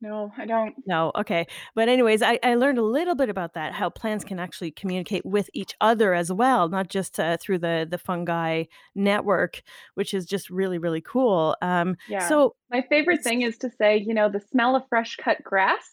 No, 0.00 0.32
I 0.36 0.46
don't. 0.46 0.76
No, 0.86 1.12
okay. 1.16 1.46
But 1.74 1.88
anyways, 1.90 2.22
I 2.22 2.38
I 2.42 2.54
learned 2.54 2.78
a 2.78 2.82
little 2.82 3.14
bit 3.14 3.28
about 3.28 3.52
that, 3.54 3.74
how 3.74 3.90
plants 3.90 4.24
can 4.24 4.38
actually 4.38 4.70
communicate 4.70 5.24
with 5.26 5.50
each 5.52 5.74
other 5.82 6.14
as 6.14 6.32
well, 6.32 6.68
not 6.68 6.88
just, 6.88 7.20
uh, 7.20 7.36
through 7.38 7.58
the 7.58 7.86
the 7.88 7.98
fungi 7.98 8.64
network, 8.94 9.62
which 9.94 10.14
is 10.14 10.24
just 10.24 10.48
really, 10.48 10.78
really 10.78 11.02
cool. 11.02 11.56
Um, 11.60 11.96
Yeah. 12.06 12.32
so 12.32 12.56
My 12.70 12.82
favorite 12.88 13.22
thing 13.22 13.42
is 13.42 13.58
to 13.58 13.70
say, 13.70 13.98
you 13.98 14.14
know, 14.14 14.28
the 14.28 14.40
smell 14.40 14.76
of 14.76 14.88
fresh 14.88 15.16
cut 15.16 15.42
grass 15.42 15.92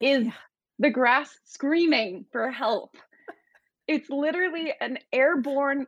is 0.00 0.26
yeah, 0.26 0.34
the 0.78 0.90
grass 0.90 1.38
screaming 1.44 2.26
for 2.32 2.50
help. 2.50 2.96
It's 3.88 4.10
literally 4.10 4.74
an 4.80 4.98
airborne 5.12 5.86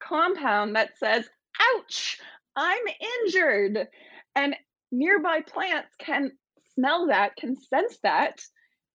compound 0.00 0.76
that 0.76 0.98
says, 0.98 1.28
"Ouch, 1.60 2.20
I'm 2.56 2.84
injured." 3.24 3.88
And 4.36 4.56
nearby 4.92 5.42
plants 5.42 5.94
can 5.98 6.38
smell 6.78 7.08
that, 7.08 7.36
can 7.36 7.56
sense 7.56 7.98
that, 8.04 8.40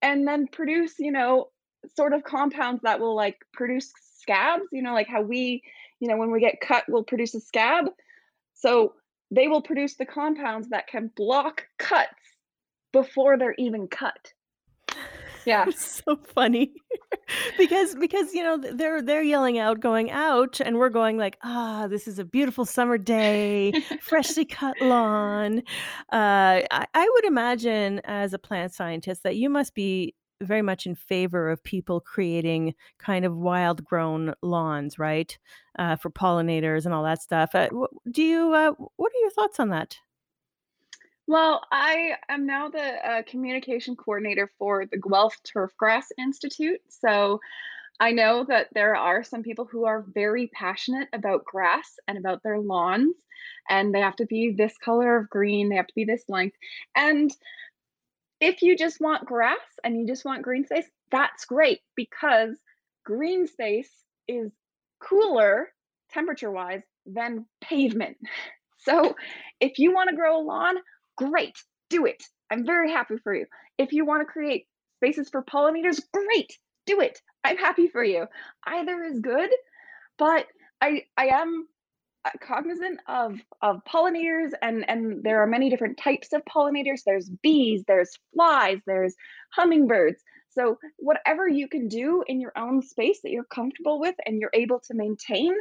and 0.01 0.27
then 0.27 0.47
produce, 0.47 0.93
you 0.99 1.11
know, 1.11 1.49
sort 1.95 2.13
of 2.13 2.23
compounds 2.23 2.81
that 2.83 2.99
will 2.99 3.15
like 3.15 3.37
produce 3.53 3.91
scabs, 4.19 4.63
you 4.71 4.81
know, 4.81 4.93
like 4.93 5.07
how 5.07 5.21
we, 5.21 5.61
you 5.99 6.07
know, 6.07 6.17
when 6.17 6.31
we 6.31 6.39
get 6.39 6.61
cut, 6.61 6.85
we'll 6.87 7.03
produce 7.03 7.35
a 7.35 7.41
scab. 7.41 7.85
So 8.53 8.93
they 9.31 9.47
will 9.47 9.61
produce 9.61 9.95
the 9.95 10.05
compounds 10.05 10.69
that 10.69 10.87
can 10.87 11.11
block 11.15 11.65
cuts 11.77 12.13
before 12.93 13.37
they're 13.37 13.55
even 13.57 13.87
cut. 13.87 14.31
Yeah. 15.45 15.67
so 15.75 16.15
funny 16.17 16.73
because 17.57 17.95
because, 17.95 18.33
you 18.33 18.43
know, 18.43 18.57
they're 18.57 19.01
they're 19.01 19.23
yelling 19.23 19.57
out 19.57 19.79
going, 19.79 20.11
"Ouch," 20.11 20.61
and 20.61 20.77
we're 20.77 20.89
going 20.89 21.17
like, 21.17 21.37
"Ah, 21.43 21.87
this 21.87 22.07
is 22.07 22.19
a 22.19 22.25
beautiful 22.25 22.65
summer 22.65 22.97
day, 22.97 23.75
freshly 23.99 24.45
cut 24.45 24.81
lawn." 24.81 25.59
Uh, 26.11 26.61
I 26.71 26.85
I 26.93 27.09
would 27.13 27.25
imagine 27.25 28.01
as 28.05 28.33
a 28.33 28.39
plant 28.39 28.73
scientist 28.73 29.23
that 29.23 29.35
you 29.37 29.49
must 29.49 29.73
be 29.75 30.15
very 30.41 30.61
much 30.61 30.85
in 30.85 30.95
favor 30.95 31.49
of 31.49 31.63
people 31.63 32.01
creating 32.01 32.73
kind 32.99 33.23
of 33.25 33.35
wild 33.37 33.83
grown 33.85 34.33
lawns, 34.41 34.99
right? 34.99 35.37
Uh, 35.79 35.95
for 35.95 36.09
pollinators 36.09 36.85
and 36.85 36.93
all 36.93 37.03
that 37.03 37.21
stuff. 37.21 37.55
Uh, 37.55 37.69
do 38.11 38.21
you, 38.23 38.53
uh 38.53 38.71
what 38.97 39.11
are 39.13 39.19
your 39.21 39.31
thoughts 39.31 39.59
on 39.59 39.69
that? 39.69 39.97
Well, 41.33 41.63
I 41.71 42.11
am 42.29 42.45
now 42.45 42.69
the 42.69 42.79
uh, 42.79 43.23
communication 43.23 43.95
coordinator 43.95 44.51
for 44.59 44.85
the 44.85 44.99
Guelph 44.99 45.35
Turfgrass 45.43 46.03
Institute. 46.15 46.79
So 46.89 47.39
I 47.99 48.11
know 48.11 48.45
that 48.47 48.67
there 48.75 48.95
are 48.95 49.23
some 49.23 49.41
people 49.41 49.65
who 49.65 49.85
are 49.85 50.05
very 50.13 50.51
passionate 50.53 51.09
about 51.11 51.43
grass 51.43 51.95
and 52.07 52.19
about 52.19 52.43
their 52.43 52.59
lawns, 52.59 53.15
and 53.67 53.95
they 53.95 54.01
have 54.01 54.15
to 54.17 54.27
be 54.27 54.53
this 54.55 54.77
color 54.77 55.17
of 55.17 55.27
green, 55.27 55.69
they 55.69 55.75
have 55.75 55.87
to 55.87 55.95
be 55.95 56.05
this 56.05 56.23
length. 56.29 56.55
And 56.95 57.31
if 58.39 58.61
you 58.61 58.77
just 58.77 59.01
want 59.01 59.25
grass 59.25 59.57
and 59.83 59.97
you 59.97 60.05
just 60.05 60.25
want 60.25 60.43
green 60.43 60.67
space, 60.67 60.85
that's 61.09 61.45
great 61.45 61.79
because 61.95 62.55
green 63.03 63.47
space 63.47 63.89
is 64.27 64.51
cooler 65.01 65.69
temperature 66.11 66.51
wise 66.51 66.83
than 67.07 67.47
pavement. 67.59 68.17
So 68.85 69.15
if 69.61 69.79
you 69.79 69.93
want 69.93 70.09
to 70.09 70.15
grow 70.15 70.37
a 70.37 70.43
lawn, 70.43 70.75
great, 71.15 71.55
do 71.89 72.05
it. 72.05 72.23
I'm 72.51 72.65
very 72.65 72.91
happy 72.91 73.17
for 73.23 73.33
you. 73.33 73.45
If 73.77 73.93
you 73.93 74.05
want 74.05 74.21
to 74.21 74.31
create 74.31 74.67
spaces 74.97 75.29
for 75.29 75.43
pollinators, 75.43 76.01
great, 76.13 76.57
do 76.85 77.01
it. 77.01 77.21
I'm 77.43 77.57
happy 77.57 77.87
for 77.87 78.03
you. 78.03 78.27
Either 78.65 79.03
is 79.03 79.19
good, 79.19 79.49
but 80.17 80.47
I 80.81 81.03
I 81.17 81.27
am 81.27 81.67
uh, 82.25 82.29
cognizant 82.41 82.99
of 83.07 83.39
of 83.61 83.81
pollinators 83.85 84.51
and 84.61 84.87
and 84.89 85.23
there 85.23 85.41
are 85.41 85.47
many 85.47 85.69
different 85.69 85.97
types 85.97 86.31
of 86.31 86.41
pollinators 86.45 87.01
there's 87.05 87.29
bees 87.41 87.83
there's 87.85 88.17
flies 88.33 88.79
there's 88.85 89.13
hummingbirds 89.53 90.21
so 90.49 90.77
whatever 90.97 91.47
you 91.47 91.67
can 91.67 91.87
do 91.87 92.23
in 92.27 92.39
your 92.39 92.53
own 92.57 92.81
space 92.81 93.19
that 93.23 93.31
you're 93.31 93.43
comfortable 93.43 93.99
with 93.99 94.15
and 94.25 94.39
you're 94.39 94.51
able 94.53 94.79
to 94.79 94.93
maintain 94.93 95.53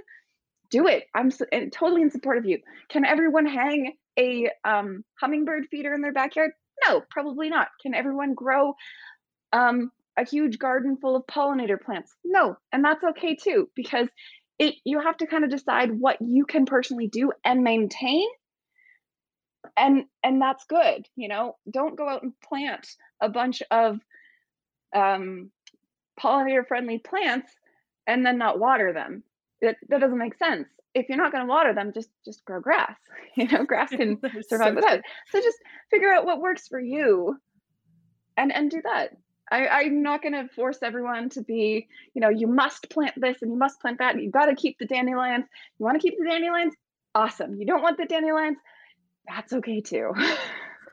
do 0.72 0.88
it 0.88 1.04
i'm 1.14 1.28
s 1.28 1.40
and 1.52 1.72
totally 1.72 2.02
in 2.02 2.10
support 2.10 2.38
of 2.38 2.44
you 2.44 2.58
can 2.88 3.04
everyone 3.04 3.46
hang 3.46 3.94
a 4.18 4.50
um, 4.64 5.04
hummingbird 5.20 5.66
feeder 5.70 5.94
in 5.94 6.02
their 6.02 6.12
backyard 6.12 6.50
no 6.86 7.00
probably 7.10 7.48
not 7.48 7.68
can 7.80 7.94
everyone 7.94 8.34
grow 8.34 8.74
um, 9.52 9.90
a 10.16 10.24
huge 10.24 10.58
garden 10.58 10.96
full 11.00 11.16
of 11.16 11.26
pollinator 11.26 11.80
plants. 11.80 12.14
No, 12.24 12.56
and 12.72 12.84
that's 12.84 13.04
okay 13.04 13.34
too 13.34 13.68
because 13.74 14.08
it 14.58 14.74
you 14.84 15.00
have 15.00 15.16
to 15.18 15.26
kind 15.26 15.44
of 15.44 15.50
decide 15.50 15.90
what 15.98 16.18
you 16.20 16.44
can 16.44 16.66
personally 16.66 17.08
do 17.08 17.32
and 17.44 17.62
maintain 17.62 18.26
and 19.76 20.04
and 20.22 20.40
that's 20.40 20.64
good, 20.64 21.06
you 21.16 21.28
know. 21.28 21.56
Don't 21.70 21.96
go 21.96 22.08
out 22.08 22.22
and 22.22 22.32
plant 22.40 22.86
a 23.20 23.28
bunch 23.28 23.62
of 23.70 23.98
um 24.94 25.50
pollinator 26.20 26.66
friendly 26.66 26.98
plants 26.98 27.50
and 28.06 28.26
then 28.26 28.36
not 28.36 28.58
water 28.58 28.92
them. 28.92 29.22
That 29.62 29.76
that 29.88 30.00
doesn't 30.00 30.18
make 30.18 30.34
sense. 30.36 30.68
If 30.94 31.08
you're 31.08 31.18
not 31.18 31.32
gonna 31.32 31.46
water 31.46 31.72
them, 31.72 31.92
just 31.92 32.10
just 32.24 32.44
grow 32.44 32.60
grass. 32.60 32.96
You 33.36 33.48
know, 33.48 33.64
grass 33.64 33.88
can 33.96 34.20
survive 34.46 34.68
so 34.68 34.74
without. 34.74 34.90
true. 34.90 35.00
So 35.30 35.40
just 35.40 35.56
figure 35.90 36.12
out 36.12 36.26
what 36.26 36.42
works 36.42 36.68
for 36.68 36.78
you 36.78 37.38
and 38.36 38.52
and 38.52 38.70
do 38.70 38.82
that. 38.82 39.16
I, 39.50 39.66
I'm 39.68 40.02
not 40.02 40.22
going 40.22 40.32
to 40.32 40.48
force 40.54 40.78
everyone 40.82 41.28
to 41.30 41.42
be, 41.42 41.86
you 42.14 42.20
know, 42.22 42.30
you 42.30 42.46
must 42.46 42.88
plant 42.88 43.12
this 43.16 43.42
and 43.42 43.50
you 43.52 43.58
must 43.58 43.80
plant 43.80 43.98
that. 43.98 44.14
And 44.14 44.22
you've 44.22 44.32
got 44.32 44.46
to 44.46 44.54
keep 44.54 44.78
the 44.78 44.86
dandelions. 44.86 45.44
You 45.78 45.84
want 45.84 46.00
to 46.00 46.08
keep 46.08 46.18
the 46.18 46.24
dandelions? 46.24 46.74
Awesome. 47.14 47.56
You 47.56 47.66
don't 47.66 47.82
want 47.82 47.98
the 47.98 48.06
dandelions? 48.06 48.56
That's 49.28 49.52
okay 49.52 49.80
too. 49.80 50.12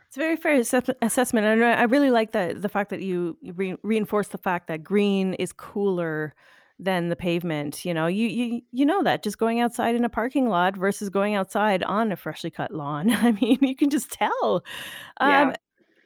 It's 0.08 0.18
a 0.18 0.22
very 0.22 0.38
fair 0.38 0.60
assessment, 1.04 1.46
and 1.46 1.64
I 1.64 1.74
I 1.74 1.84
really 1.84 2.10
like 2.10 2.32
the 2.32 2.58
the 2.60 2.68
fact 2.68 2.90
that 2.90 3.00
you 3.00 3.38
you 3.42 3.54
re 3.54 3.76
reinforce 3.84 4.30
the 4.30 4.40
fact 4.40 4.66
that 4.70 4.84
green 4.84 5.36
is 5.36 5.54
cooler 5.54 6.34
than 6.80 7.10
the 7.10 7.16
pavement, 7.16 7.86
you 7.86 7.94
know? 7.94 8.08
You 8.08 8.28
you 8.28 8.62
you 8.72 8.86
know 8.86 9.04
that 9.04 9.24
just 9.24 9.38
going 9.38 9.60
outside 9.60 9.96
in 9.96 10.06
a 10.06 10.10
parking 10.10 10.48
lot 10.48 10.78
versus 10.78 11.10
going 11.10 11.36
outside 11.36 11.84
on 11.84 12.12
a 12.12 12.16
freshly 12.16 12.50
cut 12.50 12.72
lawn. 12.72 13.12
I 13.14 13.34
mean, 13.34 13.60
you 13.62 13.76
can 13.76 13.90
just 13.90 14.12
tell. 14.12 14.64
Um. 15.20 15.54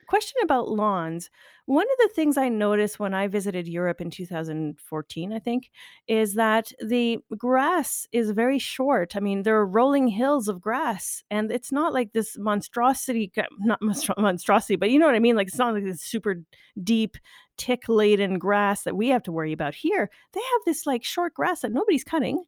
Question 0.08 0.42
about 0.44 0.70
lawns. 0.70 1.30
One 1.66 1.86
of 1.86 1.98
the 1.98 2.14
things 2.14 2.38
I 2.38 2.50
noticed 2.50 3.00
when 3.00 3.14
I 3.14 3.28
visited 3.28 3.68
Europe 3.68 4.02
in 4.02 4.12
2014, 4.12 5.32
I 5.32 5.40
think, 5.40 5.72
is 6.08 6.34
that 6.34 6.74
the 6.80 7.20
grass 7.38 8.06
is 8.12 8.32
very 8.32 8.60
short. 8.60 9.16
I 9.16 9.22
mean, 9.22 9.44
there 9.44 9.58
are 9.58 9.66
rolling 9.66 10.10
hills 10.10 10.50
of 10.50 10.60
grass, 10.60 11.24
and 11.32 11.52
it's 11.52 11.72
not 11.72 11.94
like 11.94 12.12
this 12.12 12.38
monstrosity, 12.38 13.32
not 13.60 13.82
monstro- 13.82 14.18
monstrosity, 14.22 14.76
but 14.76 14.90
you 14.90 15.00
know 15.00 15.06
what 15.06 15.16
I 15.16 15.20
mean? 15.20 15.38
Like, 15.38 15.48
it's 15.48 15.58
not 15.58 15.74
like 15.74 15.86
this 15.86 16.02
super 16.02 16.36
deep, 16.84 17.18
tick 17.58 17.84
laden 17.88 18.40
grass 18.40 18.84
that 18.84 18.96
we 18.96 19.10
have 19.10 19.24
to 19.24 19.32
worry 19.32 19.54
about 19.54 19.76
here. 19.76 20.10
They 20.34 20.42
have 20.42 20.62
this 20.66 20.86
like 20.86 21.04
short 21.04 21.34
grass 21.34 21.62
that 21.62 21.72
nobody's 21.72 22.04
cutting. 22.04 22.44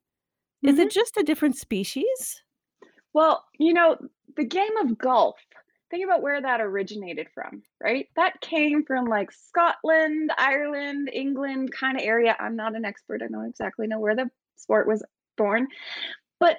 Is 0.65 0.79
it 0.79 0.89
hmm 0.89 0.91
just 0.91 1.17
a 1.17 1.23
different 1.23 1.57
species? 1.57 2.43
Well, 3.13 3.43
you 3.57 3.73
know, 3.73 3.97
the 4.35 4.45
game 4.45 4.75
of 4.77 4.97
golf, 4.97 5.37
think 5.89 6.03
about 6.03 6.21
where 6.21 6.41
that 6.41 6.61
originated 6.61 7.27
from, 7.33 7.63
right? 7.81 8.07
That 8.15 8.41
came 8.41 8.83
from 8.85 9.05
like 9.05 9.31
Scotland, 9.31 10.31
Ireland, 10.37 11.09
England 11.13 11.71
kind 11.71 11.97
of 11.97 12.03
area. 12.03 12.35
I'm 12.39 12.55
not 12.55 12.75
an 12.75 12.85
expert. 12.85 13.21
I 13.23 13.27
don't 13.27 13.47
exactly 13.49 13.87
know 13.87 13.99
where 13.99 14.15
the 14.15 14.29
sport 14.57 14.87
was 14.87 15.03
born, 15.37 15.67
but 16.39 16.57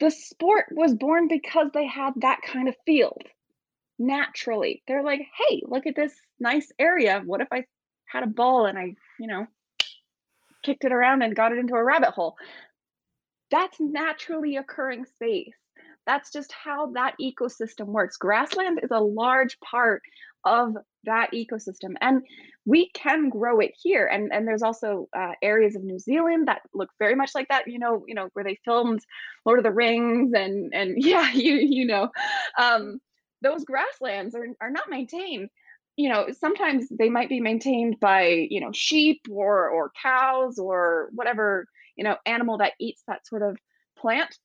the 0.00 0.10
sport 0.10 0.66
was 0.72 0.94
born 0.94 1.28
because 1.28 1.70
they 1.74 1.86
had 1.86 2.14
that 2.16 2.40
kind 2.42 2.68
of 2.68 2.76
field 2.86 3.22
naturally. 4.00 4.82
They're 4.88 5.04
like, 5.04 5.20
"Hey, 5.36 5.62
look 5.66 5.86
at 5.86 5.94
this 5.94 6.14
nice 6.40 6.72
area. 6.78 7.22
What 7.24 7.40
if 7.40 7.48
I 7.52 7.66
had 8.06 8.24
a 8.24 8.26
ball 8.28 8.66
and 8.66 8.78
I, 8.78 8.94
you 9.20 9.28
know, 9.28 9.46
kicked 10.64 10.84
it 10.84 10.92
around 10.92 11.22
and 11.22 11.36
got 11.36 11.52
it 11.52 11.58
into 11.58 11.74
a 11.74 11.84
rabbit 11.84 12.10
hole?" 12.10 12.36
That's 13.50 13.78
naturally 13.80 14.56
occurring 14.56 15.04
space. 15.06 15.54
That's 16.06 16.32
just 16.32 16.52
how 16.52 16.92
that 16.92 17.14
ecosystem 17.20 17.86
works. 17.86 18.16
Grassland 18.16 18.80
is 18.82 18.90
a 18.90 19.00
large 19.00 19.58
part 19.60 20.02
of 20.44 20.76
that 21.04 21.32
ecosystem, 21.32 21.94
and 22.00 22.22
we 22.64 22.90
can 22.94 23.28
grow 23.28 23.60
it 23.60 23.72
here. 23.80 24.06
And 24.06 24.32
and 24.32 24.46
there's 24.46 24.62
also 24.62 25.08
uh, 25.16 25.32
areas 25.42 25.76
of 25.76 25.84
New 25.84 25.98
Zealand 25.98 26.48
that 26.48 26.62
look 26.74 26.90
very 26.98 27.14
much 27.14 27.34
like 27.34 27.48
that. 27.48 27.66
You 27.66 27.78
know, 27.78 28.04
you 28.06 28.14
know 28.14 28.28
where 28.32 28.44
they 28.44 28.58
filmed 28.64 29.04
Lord 29.44 29.58
of 29.58 29.64
the 29.64 29.70
Rings, 29.70 30.32
and 30.34 30.72
and 30.74 30.94
yeah, 31.02 31.30
you 31.32 31.54
you 31.54 31.86
know, 31.86 32.08
um, 32.58 33.00
those 33.42 33.64
grasslands 33.64 34.34
are 34.34 34.46
are 34.60 34.70
not 34.70 34.90
maintained. 34.90 35.50
You 35.96 36.08
know, 36.08 36.28
sometimes 36.32 36.88
they 36.88 37.10
might 37.10 37.28
be 37.28 37.40
maintained 37.40 38.00
by 38.00 38.46
you 38.50 38.60
know 38.60 38.72
sheep 38.72 39.22
or 39.30 39.68
or 39.68 39.92
cows 40.02 40.58
or 40.58 41.10
whatever 41.12 41.66
you 42.00 42.04
know, 42.04 42.16
animal 42.24 42.56
that 42.56 42.72
eats 42.80 43.02
that 43.06 43.26
sort 43.26 43.42
of 43.42 43.58
plant, 43.98 44.38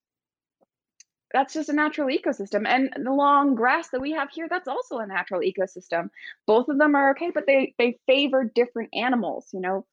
that's 1.31 1.53
just 1.53 1.69
a 1.69 1.73
natural 1.73 2.09
ecosystem. 2.09 2.67
And 2.67 2.91
the 3.01 3.13
long 3.13 3.55
grass 3.55 3.87
that 3.89 4.01
we 4.01 4.11
have 4.11 4.29
here, 4.29 4.47
that's 4.49 4.67
also 4.67 4.97
a 4.97 5.07
natural 5.07 5.39
ecosystem. 5.39 6.09
Both 6.45 6.67
of 6.67 6.77
them 6.77 6.95
are 6.95 7.11
okay, 7.11 7.31
but 7.33 7.45
they 7.47 7.73
they 7.77 7.97
favor 8.07 8.43
different 8.43 8.89
animals, 8.93 9.47
you 9.53 9.61
know. 9.61 9.85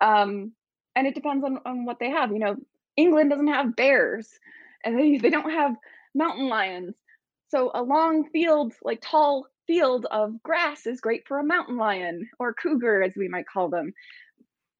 Um, 0.00 0.52
and 0.94 1.08
it 1.08 1.16
depends 1.16 1.44
on, 1.44 1.58
on 1.66 1.84
what 1.84 1.98
they 1.98 2.10
have. 2.10 2.30
You 2.30 2.38
know, 2.38 2.56
England 2.96 3.30
doesn't 3.30 3.48
have 3.48 3.74
bears 3.74 4.28
and 4.84 4.96
they, 4.96 5.18
they 5.18 5.30
don't 5.30 5.50
have 5.50 5.74
mountain 6.14 6.48
lions. 6.48 6.94
So 7.48 7.70
a 7.74 7.82
long 7.82 8.28
field, 8.30 8.74
like 8.82 9.00
tall 9.00 9.46
field 9.66 10.06
of 10.10 10.42
grass 10.42 10.86
is 10.86 11.00
great 11.00 11.26
for 11.26 11.38
a 11.38 11.44
mountain 11.44 11.76
lion 11.76 12.28
or 12.38 12.54
cougar, 12.54 13.02
as 13.02 13.12
we 13.16 13.28
might 13.28 13.46
call 13.46 13.68
them 13.68 13.92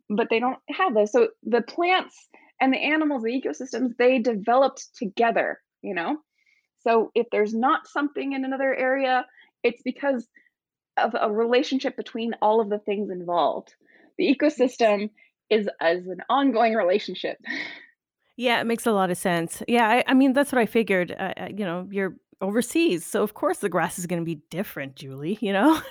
but 0.08 0.28
they 0.30 0.40
don't 0.40 0.58
have 0.70 0.94
those. 0.94 1.12
So 1.12 1.28
the 1.42 1.62
plants 1.62 2.28
and 2.60 2.72
the 2.72 2.78
animals, 2.78 3.22
the 3.22 3.40
ecosystems, 3.40 3.96
they 3.98 4.18
developed 4.18 4.88
together, 4.96 5.60
you 5.82 5.94
know? 5.94 6.18
So 6.80 7.10
if 7.14 7.26
there's 7.30 7.54
not 7.54 7.86
something 7.86 8.32
in 8.32 8.44
another 8.44 8.74
area, 8.74 9.26
it's 9.62 9.82
because 9.84 10.26
of 10.96 11.14
a 11.18 11.30
relationship 11.30 11.96
between 11.96 12.34
all 12.40 12.60
of 12.60 12.70
the 12.70 12.78
things 12.78 13.10
involved. 13.10 13.74
The 14.16 14.34
ecosystem 14.34 15.10
is 15.50 15.68
as 15.80 16.06
an 16.06 16.22
ongoing 16.28 16.74
relationship. 16.74 17.38
Yeah, 18.40 18.60
it 18.60 18.68
makes 18.68 18.86
a 18.86 18.92
lot 18.92 19.10
of 19.10 19.18
sense. 19.18 19.64
Yeah, 19.66 19.88
I 19.88 20.04
I 20.06 20.14
mean, 20.14 20.32
that's 20.32 20.52
what 20.52 20.60
I 20.60 20.66
figured, 20.66 21.10
uh, 21.10 21.48
you 21.48 21.64
know, 21.64 21.88
you're 21.90 22.14
overseas, 22.40 23.04
so 23.04 23.22
of 23.22 23.34
course 23.34 23.58
the 23.58 23.68
grass 23.68 23.98
is 23.98 24.06
gonna 24.06 24.22
be 24.22 24.40
different, 24.50 24.96
Julie, 24.96 25.38
you 25.40 25.52
know? 25.52 25.80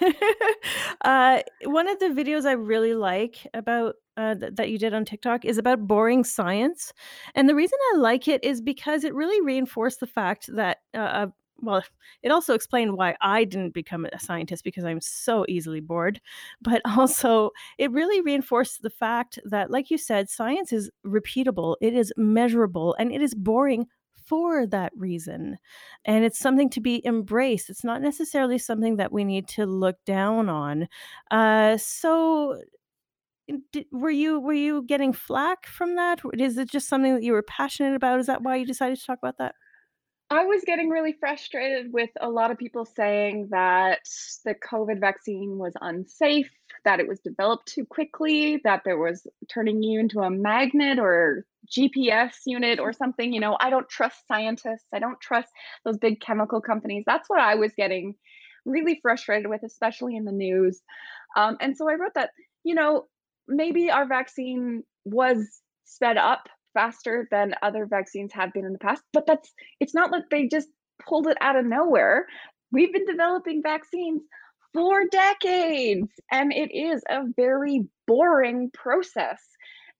Uh, 1.05 1.41
one 1.65 1.87
of 1.87 1.99
the 1.99 2.07
videos 2.07 2.45
I 2.45 2.53
really 2.53 2.93
like 2.95 3.45
about 3.53 3.95
uh, 4.17 4.35
th 4.35 4.53
that 4.55 4.69
you 4.71 4.77
did 4.79 4.93
on 4.93 5.05
TikTok 5.05 5.45
is 5.45 5.57
about 5.57 5.87
boring 5.87 6.23
science, 6.23 6.91
and 7.35 7.47
the 7.47 7.55
reason 7.55 7.77
I 7.93 7.97
like 7.99 8.27
it 8.27 8.43
is 8.43 8.61
because 8.61 9.03
it 9.03 9.13
really 9.13 9.39
reinforced 9.41 9.99
the 9.99 10.07
fact 10.07 10.47
that, 10.55 10.79
uh 10.95 10.99
uh 11.19 11.27
well, 11.59 11.83
it 12.23 12.31
also 12.31 12.53
explained 12.53 12.97
why 12.97 13.15
I 13.21 13.43
didn't 13.43 13.73
become 13.73 14.05
a 14.05 14.19
scientist 14.19 14.63
because 14.63 14.85
I'm 14.85 15.01
so 15.01 15.45
easily 15.47 15.79
bored, 15.81 16.19
but 16.61 16.81
also 16.97 17.51
it 17.77 17.91
really 17.91 18.21
reinforced 18.21 18.81
the 18.81 18.89
fact 18.89 19.39
that, 19.45 19.71
like 19.71 19.89
you 19.91 19.97
said, 19.97 20.29
science 20.29 20.71
is 20.73 20.89
repeatable, 21.05 21.75
it 21.81 21.93
is 21.93 22.11
measurable, 22.17 22.95
and 22.99 23.11
it 23.11 23.21
is 23.21 23.33
boring 23.35 23.87
for 24.27 24.67
that 24.67 24.91
reason. 24.95 25.57
And 26.05 26.23
it's 26.25 26.39
something 26.39 26.69
to 26.71 26.81
be 26.81 27.05
embraced. 27.05 27.69
It's 27.69 27.83
not 27.83 28.01
necessarily 28.01 28.57
something 28.57 28.97
that 28.97 29.11
we 29.11 29.23
need 29.23 29.47
to 29.49 29.65
look 29.65 29.97
down 30.05 30.49
on. 30.49 30.87
Uh, 31.31 31.77
so, 31.77 32.61
in- 33.47 33.63
di- 33.71 33.87
were 33.91 34.11
you 34.11 34.39
were 34.39 34.53
you 34.53 34.83
getting 34.83 35.13
flack 35.13 35.65
from 35.65 35.95
that? 35.95 36.19
Is 36.37 36.57
it 36.57 36.69
just 36.69 36.89
something 36.89 37.15
that 37.15 37.23
you 37.23 37.33
were 37.33 37.43
passionate 37.43 37.95
about? 37.95 38.19
Is 38.19 38.27
that 38.27 38.43
why 38.43 38.57
you 38.57 38.65
decided 38.65 38.97
to 38.99 39.05
talk 39.05 39.19
about 39.21 39.37
that? 39.39 39.55
I 40.29 40.43
was 40.43 40.63
getting 40.65 40.89
really 40.89 41.13
frustrated 41.13 41.93
with 41.93 42.09
a 42.19 42.29
lot 42.29 42.51
of 42.51 42.57
people 42.57 42.83
saying 42.83 43.47
that 43.51 44.01
the 44.43 44.55
COVID 44.55 44.99
vaccine 44.99 45.57
was 45.57 45.71
unsafe, 45.79 46.51
that 46.83 46.99
it 46.99 47.07
was 47.07 47.21
developed 47.21 47.67
too 47.67 47.85
quickly, 47.85 48.59
that 48.65 48.81
there 48.83 48.97
was 48.97 49.25
turning 49.49 49.81
you 49.81 50.01
into 50.01 50.19
a 50.19 50.29
magnet 50.29 50.99
or 50.99 51.45
GPS 51.71 52.33
unit 52.45 52.79
or 52.79 52.93
something. 52.93 53.33
You 53.33 53.39
know, 53.39 53.57
I 53.59 53.69
don't 53.69 53.89
trust 53.89 54.27
scientists. 54.27 54.87
I 54.93 54.99
don't 54.99 55.19
trust 55.19 55.49
those 55.85 55.97
big 55.97 56.19
chemical 56.21 56.61
companies. 56.61 57.03
That's 57.05 57.29
what 57.29 57.39
I 57.39 57.55
was 57.55 57.71
getting 57.75 58.15
really 58.65 58.99
frustrated 59.01 59.49
with, 59.49 59.61
especially 59.63 60.15
in 60.15 60.25
the 60.25 60.31
news. 60.31 60.81
Um, 61.35 61.57
and 61.61 61.75
so 61.75 61.89
I 61.89 61.95
wrote 61.95 62.13
that, 62.15 62.31
you 62.63 62.75
know, 62.75 63.05
maybe 63.47 63.89
our 63.89 64.07
vaccine 64.07 64.83
was 65.05 65.61
sped 65.85 66.17
up 66.17 66.49
faster 66.73 67.27
than 67.31 67.55
other 67.61 67.85
vaccines 67.85 68.31
have 68.33 68.53
been 68.53 68.65
in 68.65 68.73
the 68.73 68.79
past, 68.79 69.01
but 69.13 69.25
that's 69.25 69.51
it's 69.79 69.95
not 69.95 70.11
like 70.11 70.23
they 70.29 70.47
just 70.47 70.67
pulled 71.07 71.27
it 71.27 71.37
out 71.41 71.55
of 71.55 71.65
nowhere. 71.65 72.27
We've 72.71 72.93
been 72.93 73.05
developing 73.05 73.63
vaccines 73.63 74.21
for 74.73 75.05
decades, 75.09 76.11
and 76.31 76.51
it 76.53 76.71
is 76.71 77.01
a 77.09 77.21
very 77.35 77.87
boring 78.05 78.69
process. 78.73 79.41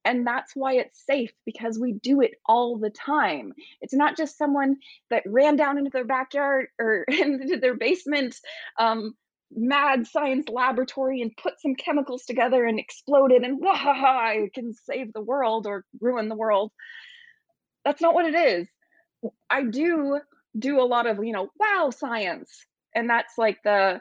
And 0.08 0.26
that's 0.26 0.56
why 0.56 0.76
it's 0.76 1.06
safe 1.06 1.34
because 1.46 1.78
we 1.78 1.92
do 1.92 2.22
it 2.22 2.36
all 2.46 2.78
the 2.78 2.90
time. 2.90 3.52
It's 3.82 3.94
not 3.94 4.16
just 4.16 4.38
someone 4.38 4.78
that 5.10 5.24
ran 5.26 5.58
down 5.58 5.78
into 5.78 5.90
their 5.92 6.06
backyard 6.06 6.68
or 6.80 7.04
into 7.10 7.58
their 7.58 7.76
basement, 7.76 8.38
um, 8.80 9.16
mad 9.52 10.08
science 10.08 10.48
laboratory 10.48 11.22
and 11.22 11.36
put 11.36 11.60
some 11.60 11.76
chemicals 11.76 12.24
together 12.24 12.64
and 12.64 12.80
exploded 12.80 13.44
and 13.44 13.62
wahaha, 13.62 14.04
I 14.06 14.50
can 14.54 14.74
save 14.74 15.12
the 15.12 15.22
world 15.22 15.68
or 15.68 15.84
ruin 16.00 16.30
the 16.30 16.36
world. 16.36 16.72
That's 17.84 18.02
not 18.02 18.14
what 18.14 18.26
it 18.26 18.36
is. 18.36 18.68
I 19.50 19.64
do 19.64 20.22
do 20.58 20.80
a 20.80 20.88
lot 20.88 21.06
of, 21.06 21.22
you 21.22 21.34
know, 21.34 21.50
wow 21.60 21.90
science. 21.90 22.66
And 22.96 23.10
that's 23.10 23.38
like 23.38 23.58
the, 23.66 24.00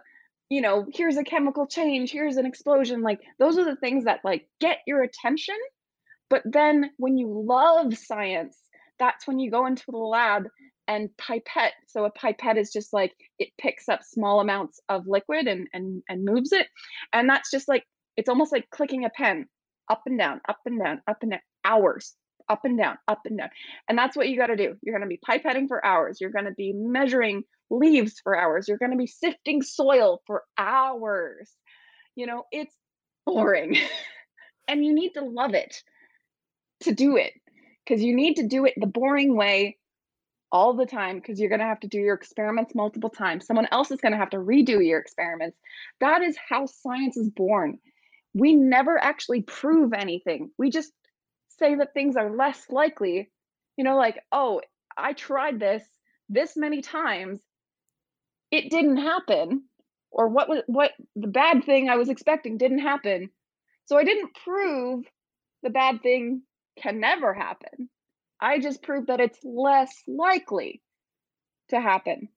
you 0.50 0.61
know, 0.61 0.86
here's 0.94 1.16
a 1.16 1.24
chemical 1.24 1.66
change, 1.66 2.12
here's 2.12 2.36
an 2.36 2.46
explosion. 2.46 3.02
Like 3.02 3.18
those 3.40 3.59
are 3.59 3.64
the 3.64 3.74
things 3.74 4.04
that 4.04 4.20
like 4.22 4.48
get 4.61 4.78
your 4.86 5.02
attention. 5.02 5.57
But 6.29 6.43
then 6.45 6.91
when 6.97 7.16
you 7.16 7.45
love 7.47 7.97
science, 7.97 8.57
that's 8.99 9.27
when 9.27 9.39
you 9.39 9.51
go 9.51 9.66
into 9.66 9.85
the 9.89 9.97
lab 9.97 10.45
and 10.89 11.11
pipette. 11.18 11.74
So 11.89 12.05
a 12.05 12.11
pipette 12.11 12.59
is 12.59 12.72
just 12.72 12.93
like 12.93 13.12
it 13.39 13.49
picks 13.61 13.89
up 13.89 14.01
small 14.03 14.41
amounts 14.41 14.81
of 14.89 15.07
liquid 15.07 15.47
and 15.47 15.68
and 15.72 16.03
and 16.09 16.24
moves 16.24 16.53
it. 16.53 16.68
And 17.12 17.29
that's 17.29 17.51
just 17.51 17.68
like 17.68 17.85
It's 18.16 18.29
almost 18.29 18.53
like 18.53 18.70
clicking 18.70 19.05
a 19.05 19.11
pen 19.11 19.47
up 19.89 20.03
and 20.07 20.18
down, 20.18 20.41
up 20.49 20.59
and 20.66 20.81
down, 20.81 21.01
up 21.07 21.18
and 21.22 21.33
down, 21.33 21.41
hours, 21.64 22.14
up 22.49 22.64
and 22.64 22.79
down, 22.79 22.97
up 23.09 23.20
and 23.24 23.39
down. 23.39 23.51
And 23.89 23.99
that's 23.99 24.16
what 24.16 24.29
you 24.29 24.37
got 24.39 24.47
to 24.47 24.57
do. 24.57 24.74
You're 24.83 24.99
going 24.99 25.09
to 25.09 25.14
be 25.14 25.20
pipetting 25.29 25.68
for 25.68 25.85
hours. 25.85 26.20
You're 26.20 26.31
going 26.31 26.47
to 26.47 26.53
be 26.53 26.72
measuring 26.74 27.43
leaves 27.70 28.20
for 28.22 28.37
hours. 28.37 28.68
You're 28.68 28.79
going 28.79 28.93
to 28.93 28.97
be 28.97 29.07
sifting 29.07 29.62
soil 29.62 30.22
for 30.27 30.43
hours. 30.59 31.51
You 32.14 32.27
know, 32.27 32.45
it's 32.51 32.74
boring. 33.27 33.77
and 34.68 34.85
you 34.85 34.95
need 34.95 35.12
to 35.12 35.24
love 35.24 35.55
it 35.55 35.83
to 36.81 36.93
do 36.93 37.16
it 37.16 37.33
because 37.85 38.03
you 38.03 38.14
need 38.14 38.35
to 38.37 38.47
do 38.47 38.64
it 38.64 38.74
the 38.77 38.87
boring 38.87 39.37
way 39.37 39.77
all 40.53 40.74
the 40.74 40.87
time 40.87 41.16
because 41.16 41.41
you're 41.41 41.49
going 41.49 41.61
to 41.61 41.66
have 41.66 41.81
to 41.81 41.89
do 41.89 41.99
your 41.99 42.14
experiments 42.14 42.74
multiple 42.74 43.11
times. 43.11 43.47
Someone 43.47 43.68
else 43.72 43.91
is 43.91 44.01
going 44.01 44.12
to 44.12 44.18
have 44.18 44.31
to 44.31 44.39
redo 44.39 44.85
your 44.85 44.99
experiments. 44.99 45.59
That 46.01 46.22
is 46.22 46.37
how 46.49 46.66
science 46.66 47.16
is 47.16 47.31
born. 47.31 47.79
We 48.35 48.55
never 48.55 49.03
actually 49.03 49.43
prove 49.43 49.93
anything. 49.93 50.51
We 50.59 50.70
just 50.70 50.93
say 51.59 51.74
that 51.77 51.95
things 51.95 52.16
are 52.16 52.35
less 52.35 52.66
likely. 52.70 53.31
You 53.77 53.85
know, 53.85 53.97
like, 53.97 54.18
oh, 54.33 54.61
I 54.97 55.12
tried 55.12 55.61
this 55.61 55.83
this 56.29 56.57
many 56.57 56.83
times. 56.83 57.41
It 58.51 58.70
didn't 58.70 58.99
happen. 58.99 59.64
Or 60.11 60.29
what 60.29 60.49
was 60.49 60.62
what 60.66 60.93
the 61.14 61.27
bad 61.27 61.64
thing 61.64 61.89
I 61.89 61.97
was 61.97 62.09
expecting 62.09 62.57
didn't 62.57 62.79
happen. 62.79 63.31
So 63.87 63.99
I 63.99 64.05
didn't 64.05 64.35
prove 64.45 65.05
the 65.62 65.70
bad 65.70 66.03
thing 66.03 66.43
can 66.81 67.01
never 67.01 67.35
happen. 67.35 67.89
I 68.41 68.59
just 68.59 68.83
proved 68.83 69.09
that 69.09 69.20
it's 69.20 69.39
less 69.45 70.03
likely 70.07 70.83
to 71.70 71.81
happen. 71.81 72.29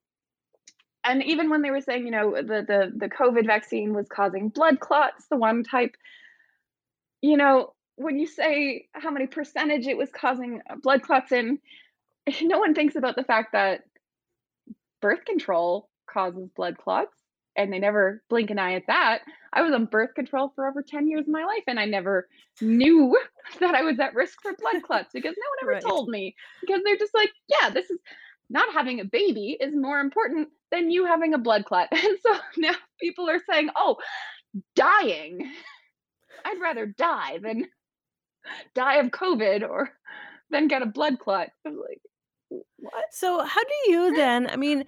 And 1.04 1.24
even 1.24 1.50
when 1.50 1.62
they 1.62 1.72
were 1.72 1.82
saying, 1.82 2.06
you 2.06 2.12
know, 2.12 2.36
the 2.36 2.64
the 2.68 2.92
the 2.96 3.10
COVID 3.10 3.46
vaccine 3.46 3.94
was 3.94 4.08
causing 4.08 4.50
blood 4.50 4.80
clots, 4.80 5.26
the 5.30 5.38
one 5.38 5.64
type, 5.64 5.96
you 7.22 7.38
know, 7.38 7.74
when 7.96 8.20
you 8.20 8.28
say 8.28 8.88
how 8.94 9.12
many 9.12 9.28
percentage 9.28 9.88
it 9.88 9.98
was 9.98 10.10
causing 10.10 10.62
uh, 10.70 10.76
blood 10.82 11.02
clots 11.02 11.32
in, 11.32 11.60
no 12.42 12.60
one 12.60 12.74
thinks 12.74 12.96
about 12.96 13.16
the 13.16 13.24
fact 13.24 13.54
that 13.54 13.82
birth 15.02 15.26
control 15.26 15.90
causes 16.10 16.50
blood 16.56 16.78
clots 16.78 17.16
and 17.60 17.74
they 17.74 17.78
never 17.80 18.24
blink 18.30 18.50
an 18.50 18.58
eye 18.58 18.74
at 18.76 18.88
that. 18.88 19.20
I 19.52 19.62
was 19.62 19.74
on 19.74 19.86
birth 19.86 20.16
control 20.16 20.52
for 20.56 20.66
over 20.68 20.82
10 20.82 21.08
years 21.10 21.28
of 21.28 21.34
my 21.34 21.44
life 21.44 21.64
and 21.68 21.78
I 21.80 21.86
never 21.86 22.28
knew 22.62 23.20
that 23.60 23.76
I 23.76 23.84
was 23.84 24.00
at 24.00 24.16
risk 24.16 24.38
for 24.42 24.54
blood 24.56 24.82
clots 24.88 25.10
because 25.14 25.36
no 25.38 25.50
one 25.50 25.58
ever 25.64 25.72
Right. 25.74 25.84
told 25.84 26.08
me 26.10 26.36
because 26.62 26.82
they're 26.86 26.98
just 26.98 27.14
like, 27.14 27.32
yeah, 27.48 27.70
this 27.70 27.90
is 27.90 28.00
not 28.50 28.74
having 28.74 29.02
a 29.02 29.06
baby 29.06 29.58
is 29.60 29.76
more 29.76 30.00
important 30.00 30.48
than 30.72 30.90
you 30.90 31.06
having 31.06 31.34
a 31.34 31.38
blood 31.38 31.66
clot. 31.66 31.90
And 31.92 32.18
so 32.26 32.38
now 32.58 32.74
people 33.00 33.30
are 33.30 33.42
saying, 33.52 33.70
"Oh, 33.76 33.98
dying. 34.76 35.52
I'd 36.46 36.62
rather 36.62 36.86
die 36.86 37.40
than 37.44 37.68
die 38.74 38.96
of 38.96 39.08
COVID 39.08 39.68
or 39.70 39.92
then 40.50 40.68
get 40.68 40.82
a 40.82 40.86
blood 40.88 41.20
clot." 41.20 41.50
I 41.66 41.70
was 41.70 41.80
like, 41.90 42.02
"What?" 42.78 43.06
So 43.12 43.44
how 43.44 43.62
do 43.64 43.92
you 43.92 44.16
then 44.16 44.50
I 44.50 44.56
mean, 44.56 44.86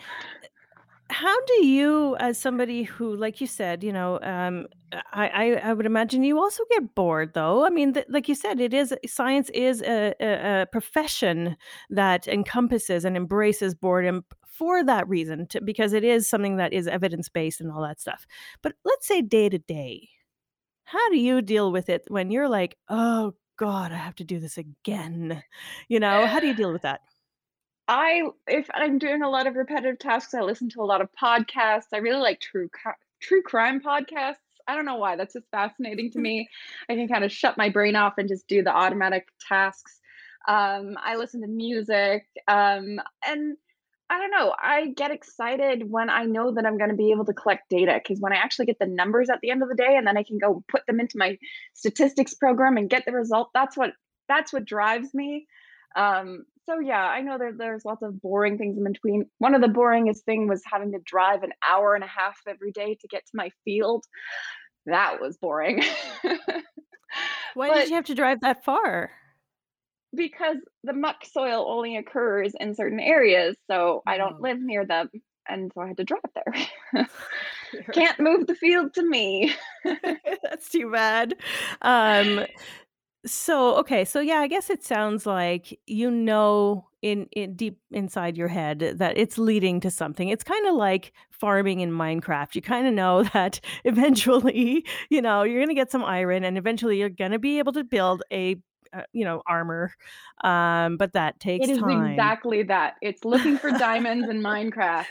how 1.11 1.35
do 1.45 1.65
you 1.65 2.15
as 2.19 2.39
somebody 2.39 2.83
who 2.83 3.15
like 3.15 3.41
you 3.41 3.47
said, 3.47 3.83
you 3.83 3.91
know, 3.93 4.19
um 4.21 4.67
I 5.13 5.27
I, 5.27 5.69
I 5.69 5.73
would 5.73 5.85
imagine 5.85 6.23
you 6.23 6.39
also 6.39 6.63
get 6.71 6.95
bored 6.95 7.33
though. 7.33 7.65
I 7.65 7.69
mean, 7.69 7.93
th- 7.93 8.07
like 8.09 8.27
you 8.29 8.35
said, 8.35 8.59
it 8.59 8.73
is 8.73 8.93
science 9.07 9.49
is 9.51 9.81
a, 9.81 10.13
a, 10.19 10.61
a 10.61 10.65
profession 10.71 11.57
that 11.89 12.27
encompasses 12.27 13.05
and 13.05 13.15
embraces 13.17 13.75
boredom 13.75 14.25
for 14.45 14.83
that 14.83 15.07
reason 15.09 15.47
to, 15.47 15.61
because 15.61 15.93
it 15.93 16.03
is 16.03 16.29
something 16.29 16.57
that 16.57 16.73
is 16.73 16.87
evidence 16.87 17.29
based 17.29 17.61
and 17.61 17.71
all 17.71 17.81
that 17.81 17.99
stuff. 18.01 18.25
But 18.61 18.73
let's 18.85 19.07
say 19.07 19.21
day 19.21 19.49
to 19.49 19.57
day, 19.59 20.09
how 20.85 21.09
do 21.09 21.17
you 21.19 21.41
deal 21.41 21.71
with 21.71 21.89
it 21.89 22.03
when 22.09 22.31
you're 22.31 22.49
like, 22.49 22.77
"Oh 22.89 23.33
god, 23.57 23.91
I 23.93 23.97
have 23.97 24.15
to 24.17 24.23
do 24.25 24.39
this 24.39 24.57
again." 24.57 25.43
You 25.89 25.99
know, 25.99 26.27
how 26.27 26.39
do 26.39 26.47
you 26.47 26.53
deal 26.55 26.73
with 26.73 26.83
that? 26.83 27.01
I 27.91 28.21
if 28.47 28.69
I'm 28.73 28.99
doing 28.99 29.21
a 29.21 29.29
lot 29.29 29.47
of 29.47 29.55
repetitive 29.55 29.99
tasks, 29.99 30.33
I 30.33 30.39
listen 30.39 30.69
to 30.69 30.81
a 30.81 30.85
lot 30.85 31.01
of 31.01 31.09
podcasts. 31.21 31.87
I 31.93 31.97
really 31.97 32.21
like 32.21 32.39
true 32.39 32.69
true 33.21 33.41
crime 33.41 33.81
podcasts. 33.81 34.37
I 34.65 34.75
don't 34.75 34.85
know 34.85 34.95
why, 34.95 35.17
that's 35.17 35.33
just 35.33 35.51
fascinating 35.51 36.09
to 36.11 36.19
me. 36.27 36.47
I 36.87 36.95
can 36.95 37.09
kinda 37.09 37.27
shut 37.27 37.57
my 37.57 37.67
brain 37.67 37.97
off 37.97 38.13
and 38.17 38.29
just 38.29 38.47
do 38.47 38.63
the 38.63 38.73
automatic 38.73 39.27
tasks. 39.45 39.99
Um, 40.47 40.97
I 41.03 41.17
listen 41.17 41.41
to 41.41 41.47
music, 41.47 42.27
um, 42.47 43.01
and 43.27 43.57
I 44.09 44.19
don't 44.19 44.31
know, 44.31 44.55
I 44.57 44.87
get 44.95 45.11
excited 45.11 45.89
when 45.89 46.09
I 46.09 46.23
know 46.23 46.53
that 46.53 46.65
I'm 46.65 46.77
gonna 46.77 46.95
be 46.95 47.11
able 47.11 47.25
to 47.25 47.33
collect 47.33 47.69
data. 47.69 47.99
Because 48.01 48.21
when 48.21 48.31
I 48.31 48.37
actually 48.37 48.67
get 48.67 48.79
the 48.79 48.85
numbers 48.87 49.29
at 49.29 49.41
the 49.41 49.51
end 49.51 49.63
of 49.63 49.69
the 49.69 49.75
day 49.75 49.97
and 49.97 50.07
then 50.07 50.15
I 50.15 50.23
can 50.23 50.37
go 50.37 50.63
put 50.69 50.85
them 50.87 51.01
into 51.01 51.17
my 51.17 51.37
statistics 51.73 52.35
program 52.35 52.77
and 52.77 52.89
get 52.89 53.03
the 53.05 53.11
result, 53.11 53.49
that's 53.53 53.75
what 53.75 53.91
that's 54.29 54.53
what 54.53 54.63
drives 54.63 55.13
me. 55.13 55.45
Um, 55.97 56.45
so 56.65 56.79
yeah, 56.79 57.03
I 57.03 57.21
know 57.21 57.37
that 57.37 57.57
there's 57.57 57.85
lots 57.85 58.01
of 58.03 58.21
boring 58.21 58.57
things 58.57 58.77
in 58.77 58.83
between. 58.83 59.25
One 59.39 59.55
of 59.55 59.61
the 59.61 59.67
boringest 59.67 60.19
thing 60.25 60.47
was 60.47 60.61
having 60.65 60.91
to 60.93 60.99
drive 61.05 61.43
an 61.43 61.51
hour 61.67 61.95
and 61.95 62.03
a 62.03 62.07
half 62.07 62.37
every 62.47 62.71
day 62.71 62.95
to 63.01 63.07
get 63.07 63.25
to 63.25 63.31
my 63.33 63.49
field. 63.65 64.05
That 64.85 65.19
was 65.21 65.37
boring. 65.37 65.83
Why 67.53 67.73
did 67.73 67.89
you 67.89 67.95
have 67.95 68.05
to 68.05 68.15
drive 68.15 68.41
that 68.41 68.63
far? 68.63 69.11
because 70.13 70.57
the 70.83 70.91
muck 70.91 71.23
soil 71.25 71.65
only 71.69 71.95
occurs 71.95 72.53
in 72.59 72.75
certain 72.75 72.99
areas, 72.99 73.55
so 73.69 74.01
I 74.05 74.17
don't 74.17 74.35
Oh. 74.39 74.41
live 74.41 74.59
near 74.59 74.85
them, 74.85 75.09
and 75.47 75.71
so 75.73 75.81
I 75.81 75.87
had 75.87 75.97
to 75.97 76.03
drive 76.03 76.21
there. 76.35 77.07
Can't 77.93 78.19
move 78.19 78.47
the 78.47 78.55
field 78.55 78.93
to 78.95 79.03
me. 79.07 79.53
That's 80.43 80.67
too 80.69 80.91
bad. 80.91 81.35
Um, 81.81 82.45
so 83.25 83.75
okay, 83.77 84.05
so 84.05 84.19
yeah, 84.19 84.39
I 84.39 84.47
guess 84.47 84.69
it 84.69 84.83
sounds 84.83 85.25
like 85.25 85.79
you 85.87 86.09
know 86.09 86.87
in 87.01 87.27
in 87.31 87.55
deep 87.55 87.79
inside 87.91 88.37
your 88.37 88.47
head 88.47 88.79
that 88.97 89.17
it's 89.17 89.37
leading 89.37 89.79
to 89.81 89.91
something. 89.91 90.29
It's 90.29 90.43
kind 90.43 90.67
of 90.67 90.75
like 90.75 91.13
farming 91.29 91.81
in 91.81 91.91
Minecraft. 91.91 92.55
You 92.55 92.61
kind 92.61 92.87
of 92.87 92.93
know 92.93 93.23
that 93.33 93.59
eventually, 93.83 94.85
you 95.09 95.21
know, 95.21 95.43
you're 95.43 95.59
going 95.59 95.69
to 95.69 95.75
get 95.75 95.91
some 95.91 96.03
iron 96.03 96.43
and 96.43 96.57
eventually 96.57 96.97
you're 96.99 97.09
going 97.09 97.31
to 97.31 97.39
be 97.39 97.59
able 97.59 97.73
to 97.73 97.83
build 97.83 98.23
a 98.31 98.57
uh, 98.93 99.03
you 99.13 99.23
know, 99.23 99.41
armor. 99.47 99.93
Um, 100.43 100.97
but 100.97 101.13
that 101.13 101.39
takes 101.39 101.67
it 101.67 101.71
is 101.71 101.79
time. 101.79 102.07
exactly 102.07 102.63
that. 102.63 102.95
It's 103.01 103.23
looking 103.25 103.57
for 103.57 103.71
diamonds 103.71 104.29
in 104.29 104.41
Minecraft. 104.41 105.05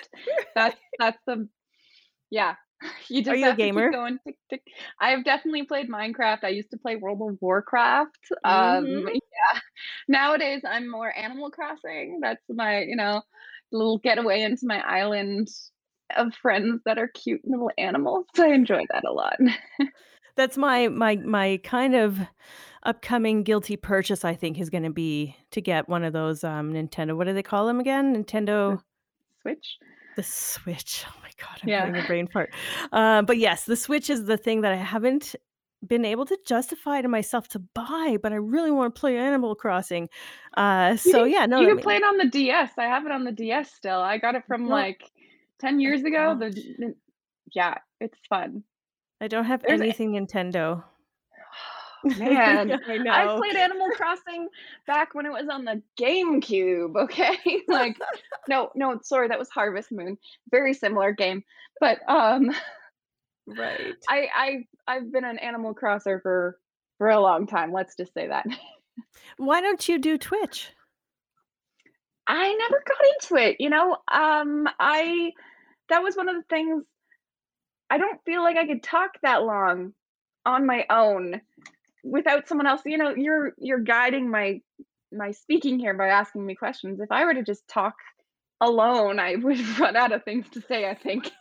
That's 0.54 0.76
that's 0.98 1.18
the 1.26 1.48
Yeah. 2.30 2.56
You 3.08 3.20
Are 3.20 3.24
just 3.24 3.38
you 3.38 3.46
a 3.46 3.50
to 3.50 3.56
gamer? 3.56 3.90
going 3.90 4.18
tick 4.26 4.36
tick. 4.48 4.62
I 5.00 5.10
have 5.10 5.24
definitely 5.24 5.64
played 5.64 5.88
Minecraft. 5.90 6.44
I 6.44 6.48
used 6.48 6.70
to 6.70 6.78
play 6.78 6.96
World 6.96 7.20
of 7.22 7.36
Warcraft. 7.40 8.16
Um, 8.44 8.84
Mhm. 8.86 9.06
yeah. 9.14 9.60
Nowadays 10.08 10.62
I'm 10.66 10.88
more 10.90 11.16
Animal 11.16 11.50
Crossing. 11.50 12.20
That's 12.22 12.42
my, 12.48 12.80
you 12.82 12.96
know, 12.96 13.22
little 13.72 13.98
getaway 13.98 14.42
into 14.42 14.66
my 14.66 14.80
island 14.80 15.48
of 16.16 16.34
friends 16.34 16.80
that 16.86 16.98
are 16.98 17.08
cute 17.08 17.40
little 17.44 17.70
animals. 17.78 18.26
I 18.38 18.48
enjoy 18.48 18.84
that 18.92 19.04
a 19.04 19.12
lot. 19.12 19.36
That's 20.36 20.56
my 20.56 20.88
my 20.88 21.16
my 21.16 21.60
kind 21.62 21.94
of 21.94 22.18
upcoming 22.84 23.42
guilty 23.42 23.76
purchase, 23.76 24.24
I 24.24 24.34
think, 24.34 24.58
is 24.58 24.70
gonna 24.70 24.90
be 24.90 25.36
to 25.50 25.60
get 25.60 25.88
one 25.88 26.02
of 26.02 26.12
those, 26.14 26.44
um, 26.44 26.72
Nintendo 26.72 27.14
what 27.16 27.26
do 27.26 27.34
they 27.34 27.42
call 27.42 27.66
them 27.66 27.78
again? 27.80 28.14
Nintendo 28.16 28.80
Switch? 29.42 29.76
the 30.16 30.22
Switch. 30.22 31.04
God, 31.40 31.58
I'm 31.62 31.68
Yeah. 31.68 31.86
having 31.86 32.00
a 32.02 32.06
brain 32.06 32.26
fart. 32.28 32.52
Uh, 32.92 33.22
but 33.22 33.38
yes, 33.38 33.64
the 33.64 33.76
Switch 33.76 34.10
is 34.10 34.26
the 34.26 34.36
thing 34.36 34.60
that 34.60 34.72
I 34.72 34.76
haven't 34.76 35.34
been 35.86 36.04
able 36.04 36.26
to 36.26 36.38
justify 36.46 37.00
to 37.00 37.08
myself 37.08 37.48
to 37.48 37.58
buy, 37.58 38.18
but 38.22 38.32
I 38.32 38.36
really 38.36 38.70
wanna 38.70 38.90
play 38.90 39.16
Animal 39.16 39.54
Crossing. 39.54 40.08
Uh, 40.56 40.96
so 40.96 41.24
can 41.24 41.30
yeah, 41.30 41.46
no, 41.46 41.60
you 41.60 41.66
I 41.66 41.70
can 41.70 41.78
play 41.78 41.96
it 41.96 42.04
on 42.04 42.18
the 42.18 42.26
DS. 42.26 42.72
I 42.76 42.84
have 42.84 43.06
it 43.06 43.12
on 43.12 43.24
the 43.24 43.32
DS 43.32 43.72
still. 43.72 43.98
I 44.00 44.18
got 44.18 44.34
it 44.34 44.44
from, 44.46 44.62
don't 44.62 44.70
like, 44.70 45.10
10 45.60 45.76
I 45.76 45.82
years 45.82 46.02
ago. 46.04 46.36
The 46.38 46.50
don't. 46.50 46.96
yeah, 47.54 47.78
it's 48.00 48.18
fun. 48.28 48.62
I 49.22 49.28
don't 49.28 49.44
have 49.44 49.62
There's 49.62 49.80
anything 49.80 50.12
Nintendo. 50.12 50.84
Man, 52.16 52.78
I 52.86 52.98
I 53.10 53.26
know. 53.26 53.36
played 53.36 53.56
Animal 53.56 53.90
Crossing 53.90 54.48
back 54.86 55.14
when 55.14 55.26
it 55.26 55.32
was 55.32 55.48
on 55.50 55.64
the 55.64 55.82
GameCube, 56.00 56.96
okay? 57.04 57.36
Like 57.68 57.96
no, 58.48 58.70
no, 58.74 58.98
sorry, 59.02 59.28
that 59.28 59.38
was 59.38 59.50
Harvest 59.50 59.92
Moon. 59.92 60.18
Very 60.50 60.74
similar 60.74 61.12
game. 61.12 61.44
But, 61.80 61.98
um, 62.08 62.50
Right. 63.46 63.96
I 64.08 64.28
I 64.34 64.66
I've 64.86 65.12
been 65.12 65.24
an 65.24 65.38
Animal 65.38 65.74
Crosser 65.74 66.20
for 66.20 66.58
for 66.98 67.08
a 67.10 67.20
long 67.20 67.46
time, 67.46 67.72
let's 67.72 67.96
just 67.96 68.14
say 68.14 68.28
that. 68.28 68.46
Why 69.38 69.60
don't 69.60 69.88
you 69.88 69.98
do 69.98 70.16
Twitch? 70.18 70.72
I 72.26 72.54
never 72.54 72.82
got 72.86 73.06
into 73.14 73.48
it, 73.50 73.56
you 73.60 73.70
know? 73.70 73.96
Um, 74.10 74.68
I 74.78 75.32
that 75.88 76.02
was 76.02 76.16
one 76.16 76.28
of 76.28 76.36
the 76.36 76.44
things 76.48 76.84
I 77.90 77.98
don't 77.98 78.22
feel 78.24 78.42
like 78.42 78.56
I 78.56 78.66
could 78.66 78.82
talk 78.82 79.12
that 79.22 79.42
long 79.42 79.94
on 80.46 80.66
my 80.66 80.86
own 80.90 81.40
without 82.04 82.48
someone 82.48 82.66
else, 82.66 82.82
you 82.84 82.98
know, 82.98 83.14
you're 83.14 83.52
you're 83.58 83.80
guiding 83.80 84.30
my 84.30 84.60
my 85.12 85.32
speaking 85.32 85.78
here 85.78 85.94
by 85.94 86.08
asking 86.08 86.46
me 86.46 86.54
questions. 86.54 87.00
If 87.00 87.10
I 87.10 87.24
were 87.24 87.34
to 87.34 87.42
just 87.42 87.66
talk 87.68 87.94
alone, 88.60 89.18
I 89.18 89.36
would 89.42 89.60
run 89.78 89.96
out 89.96 90.12
of 90.12 90.24
things 90.24 90.48
to 90.50 90.60
say, 90.60 90.88
I 90.88 90.94
think. 90.94 91.30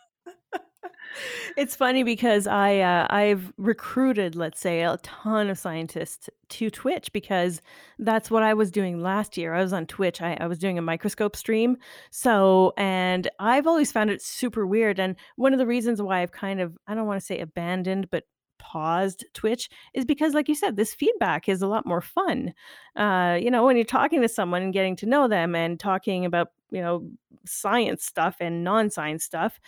It's 1.56 1.74
funny 1.74 2.04
because 2.04 2.46
I, 2.46 2.78
uh, 2.78 3.06
I've 3.10 3.52
recruited, 3.56 4.36
let's 4.36 4.60
say, 4.60 4.82
a 4.82 4.96
ton 5.02 5.50
of 5.50 5.58
scientists 5.58 6.30
to 6.50 6.70
Twitch 6.70 7.12
because 7.12 7.60
that's 7.98 8.30
what 8.30 8.42
I 8.42 8.54
was 8.54 8.70
doing 8.70 9.00
last 9.00 9.36
year. 9.36 9.54
I 9.54 9.62
was 9.62 9.72
on 9.72 9.86
Twitch. 9.86 10.22
I, 10.22 10.36
I 10.40 10.46
was 10.46 10.58
doing 10.58 10.78
a 10.78 10.82
microscope 10.82 11.36
stream. 11.36 11.76
So, 12.10 12.72
and 12.76 13.28
I've 13.40 13.66
always 13.66 13.92
found 13.92 14.10
it 14.10 14.22
super 14.22 14.66
weird. 14.66 15.00
And 15.00 15.16
one 15.36 15.52
of 15.52 15.58
the 15.58 15.66
reasons 15.66 16.00
why 16.00 16.22
I've 16.22 16.32
kind 16.32 16.60
of, 16.60 16.76
I 16.86 16.94
don't 16.94 17.06
want 17.06 17.20
to 17.20 17.26
say 17.26 17.40
abandoned, 17.40 18.08
but 18.10 18.24
paused 18.60 19.24
Twitch 19.34 19.68
is 19.94 20.04
because, 20.04 20.34
like 20.34 20.48
you 20.48 20.54
said, 20.54 20.76
this 20.76 20.94
feedback 20.94 21.48
is 21.48 21.62
a 21.62 21.66
lot 21.66 21.84
more 21.84 22.00
fun. 22.00 22.54
Uh, 22.94 23.36
you 23.40 23.50
know, 23.50 23.64
when 23.64 23.76
you're 23.76 23.84
talking 23.84 24.22
to 24.22 24.28
someone 24.28 24.62
and 24.62 24.72
getting 24.72 24.94
to 24.96 25.06
know 25.06 25.26
them 25.26 25.56
and 25.56 25.80
talking 25.80 26.24
about, 26.24 26.48
you 26.70 26.80
know, 26.80 27.10
science 27.44 28.04
stuff 28.04 28.36
and 28.40 28.62
non 28.62 28.90
science 28.90 29.24
stuff 29.24 29.58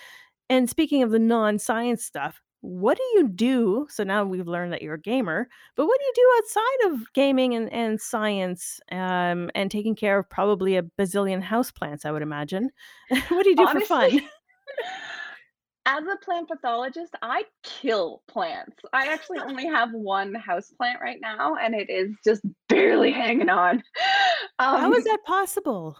and 0.53 0.68
speaking 0.68 1.03
of 1.03 1.11
the 1.11 1.18
non-science 1.18 2.05
stuff, 2.05 2.43
what 2.61 2.99
do 2.99 3.03
you 3.14 3.28
do? 3.28 3.86
So 3.88 4.05
now 4.05 4.24
we've 4.24 4.47
learned 4.47 4.72
that 4.74 4.82
you're 4.82 4.95
a 4.95 5.01
gamer, 5.01 5.49
but 5.76 5.86
what 5.86 5.99
do 5.99 6.05
you 6.05 6.12
do 6.14 6.30
outside 6.36 6.93
of 6.93 7.12
gaming 7.14 7.55
and, 7.55 7.72
and 7.72 7.99
science 7.99 8.78
um, 8.90 9.51
and 9.55 9.70
taking 9.70 9.97
care 9.97 10.18
of 10.18 10.28
probably 10.28 10.76
a 10.76 10.82
bazillion 10.82 11.43
houseplants, 11.43 12.05
I 12.05 12.12
would 12.12 12.20
imagine? 12.20 12.70
what 13.28 13.45
do 13.45 13.51
you 13.51 13.57
do 13.57 13.66
for 13.66 13.80
fun? 13.80 14.20
as 15.87 16.05
a 16.05 16.16
plant 16.24 16.49
pathologist, 16.49 17.14
I 17.22 17.45
kill 17.62 18.22
plants. 18.28 18.76
I 18.93 19.09
actually 19.09 19.39
only 19.47 19.66
have 19.66 19.91
one 19.93 20.35
house 20.35 20.70
plant 20.76 21.01
right 21.03 21.18
now, 21.20 21.57
and 21.57 21.74
it 21.74 21.91
is 21.91 22.14
just 22.24 22.43
barely 22.68 23.12
hanging 23.12 23.49
on. 23.49 23.83
How 24.59 24.93
is 24.93 24.99
Um, 24.99 25.05
that 25.05 25.18
possible? 25.26 25.97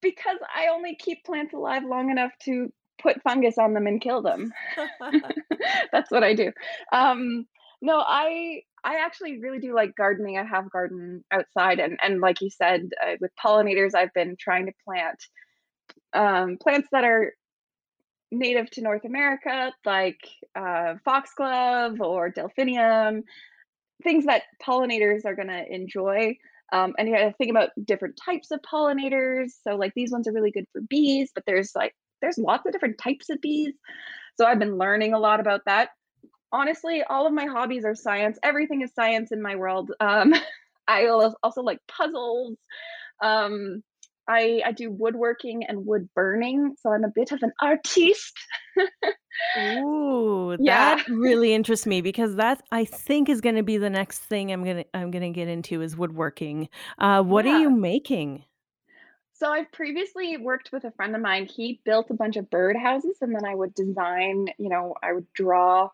because 0.00 0.38
I 0.54 0.66
only 0.68 0.96
keep 0.96 1.24
plants 1.24 1.54
alive 1.54 1.84
long 1.84 2.10
enough 2.10 2.32
to 2.44 2.72
put 3.00 3.22
fungus 3.22 3.56
on 3.56 3.72
them 3.72 3.86
and 3.86 4.00
kill 4.00 4.20
them. 4.20 4.52
That's 5.92 6.10
what 6.10 6.24
I 6.24 6.34
do. 6.34 6.50
Um, 6.92 7.46
no, 7.80 8.00
I 8.00 8.62
I 8.84 8.96
actually 8.96 9.38
really 9.40 9.60
do 9.60 9.74
like 9.74 9.94
gardening. 9.96 10.38
I 10.38 10.44
have 10.44 10.66
a 10.66 10.70
garden 10.70 11.24
outside, 11.30 11.78
and 11.78 11.98
and 12.02 12.20
like 12.20 12.40
you 12.40 12.50
said, 12.50 12.90
uh, 13.04 13.12
with 13.20 13.30
pollinators, 13.44 13.94
I've 13.94 14.12
been 14.12 14.36
trying 14.38 14.66
to 14.66 14.72
plant 14.84 15.24
um, 16.14 16.58
plants 16.60 16.88
that 16.92 17.04
are 17.04 17.32
native 18.32 18.70
to 18.70 18.82
North 18.82 19.04
America, 19.04 19.72
like 19.84 20.20
uh, 20.56 20.94
foxglove 21.04 22.00
or 22.00 22.30
delphinium, 22.30 23.22
things 24.02 24.24
that 24.26 24.42
pollinators 24.60 25.24
are 25.24 25.36
going 25.36 25.48
to 25.48 25.64
enjoy. 25.72 26.36
Um, 26.72 26.94
and 26.98 27.06
you 27.06 27.14
got 27.14 27.24
to 27.24 27.32
think 27.34 27.50
about 27.50 27.68
different 27.84 28.18
types 28.24 28.50
of 28.50 28.60
pollinators. 28.62 29.50
So, 29.62 29.76
like 29.76 29.92
these 29.94 30.10
ones 30.10 30.26
are 30.26 30.32
really 30.32 30.50
good 30.50 30.66
for 30.72 30.80
bees, 30.80 31.30
but 31.34 31.44
there's 31.46 31.72
like 31.76 31.94
there's 32.22 32.38
lots 32.38 32.64
of 32.66 32.72
different 32.72 32.98
types 32.98 33.28
of 33.28 33.40
bees. 33.40 33.74
So 34.36 34.46
I've 34.46 34.58
been 34.58 34.78
learning 34.78 35.12
a 35.12 35.18
lot 35.18 35.40
about 35.40 35.60
that. 35.66 35.90
Honestly, 36.52 37.02
all 37.02 37.26
of 37.26 37.32
my 37.32 37.46
hobbies 37.46 37.84
are 37.84 37.94
science. 37.94 38.38
Everything 38.42 38.80
is 38.80 38.94
science 38.94 39.32
in 39.32 39.42
my 39.42 39.56
world. 39.56 39.92
Um, 40.00 40.34
I 40.88 41.06
also 41.06 41.62
like 41.62 41.78
puzzles. 41.86 42.56
Um, 43.22 43.82
I 44.28 44.62
I 44.64 44.72
do 44.72 44.90
woodworking 44.90 45.64
and 45.64 45.86
wood 45.86 46.08
burning, 46.14 46.76
so 46.80 46.90
I'm 46.90 47.04
a 47.04 47.12
bit 47.14 47.32
of 47.32 47.42
an 47.42 47.52
artiste. 47.60 48.36
Ooh, 49.56 50.56
that 50.64 50.98
Yeah, 50.98 51.02
really 51.08 51.52
interests 51.54 51.86
me 51.86 52.00
because 52.00 52.36
that 52.36 52.62
I 52.70 52.84
think 52.84 53.28
is 53.28 53.40
going 53.40 53.56
to 53.56 53.62
be 53.62 53.76
the 53.76 53.90
next 53.90 54.20
thing 54.20 54.50
I'm 54.52 54.64
gonna 54.64 54.84
I'm 54.94 55.10
gonna 55.10 55.30
get 55.30 55.48
into 55.48 55.82
is 55.82 55.96
woodworking. 55.96 56.68
Uh, 56.98 57.22
what 57.22 57.44
are 57.46 57.50
you 57.50 57.70
making? 57.70 58.44
So 59.32 59.50
I've 59.50 59.72
previously 59.72 60.36
worked 60.36 60.70
with 60.72 60.84
a 60.84 60.92
friend 60.92 61.16
of 61.16 61.22
mine. 61.22 61.46
He 61.46 61.80
built 61.84 62.10
a 62.10 62.14
bunch 62.14 62.36
of 62.36 62.50
bird 62.50 62.76
houses, 62.76 63.18
and 63.20 63.34
then 63.34 63.44
I 63.44 63.54
would 63.54 63.74
design. 63.74 64.48
You 64.58 64.68
know, 64.68 64.94
I 65.02 65.12
would 65.12 65.26
draw 65.32 65.90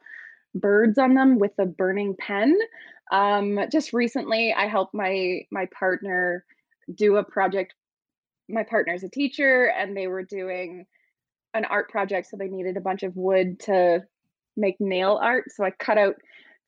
birds 0.54 0.98
on 0.98 1.14
them 1.14 1.38
with 1.38 1.52
a 1.58 1.66
burning 1.66 2.16
pen. 2.18 2.58
Um, 3.12 3.60
just 3.72 3.92
recently, 3.92 4.52
I 4.54 4.66
helped 4.66 4.94
my 4.94 5.42
my 5.50 5.66
partner 5.66 6.44
do 6.94 7.16
a 7.16 7.24
project. 7.24 7.74
My 8.48 8.64
partner's 8.64 9.02
a 9.02 9.08
teacher, 9.08 9.66
and 9.66 9.96
they 9.96 10.06
were 10.06 10.22
doing 10.22 10.86
an 11.54 11.64
art 11.64 11.90
project, 11.90 12.28
so 12.28 12.36
they 12.36 12.48
needed 12.48 12.76
a 12.76 12.82
bunch 12.82 13.02
of 13.02 13.16
wood 13.16 13.60
to 13.60 14.04
make 14.56 14.76
nail 14.80 15.18
art. 15.22 15.44
So 15.54 15.64
I 15.64 15.70
cut 15.70 15.98
out 15.98 16.16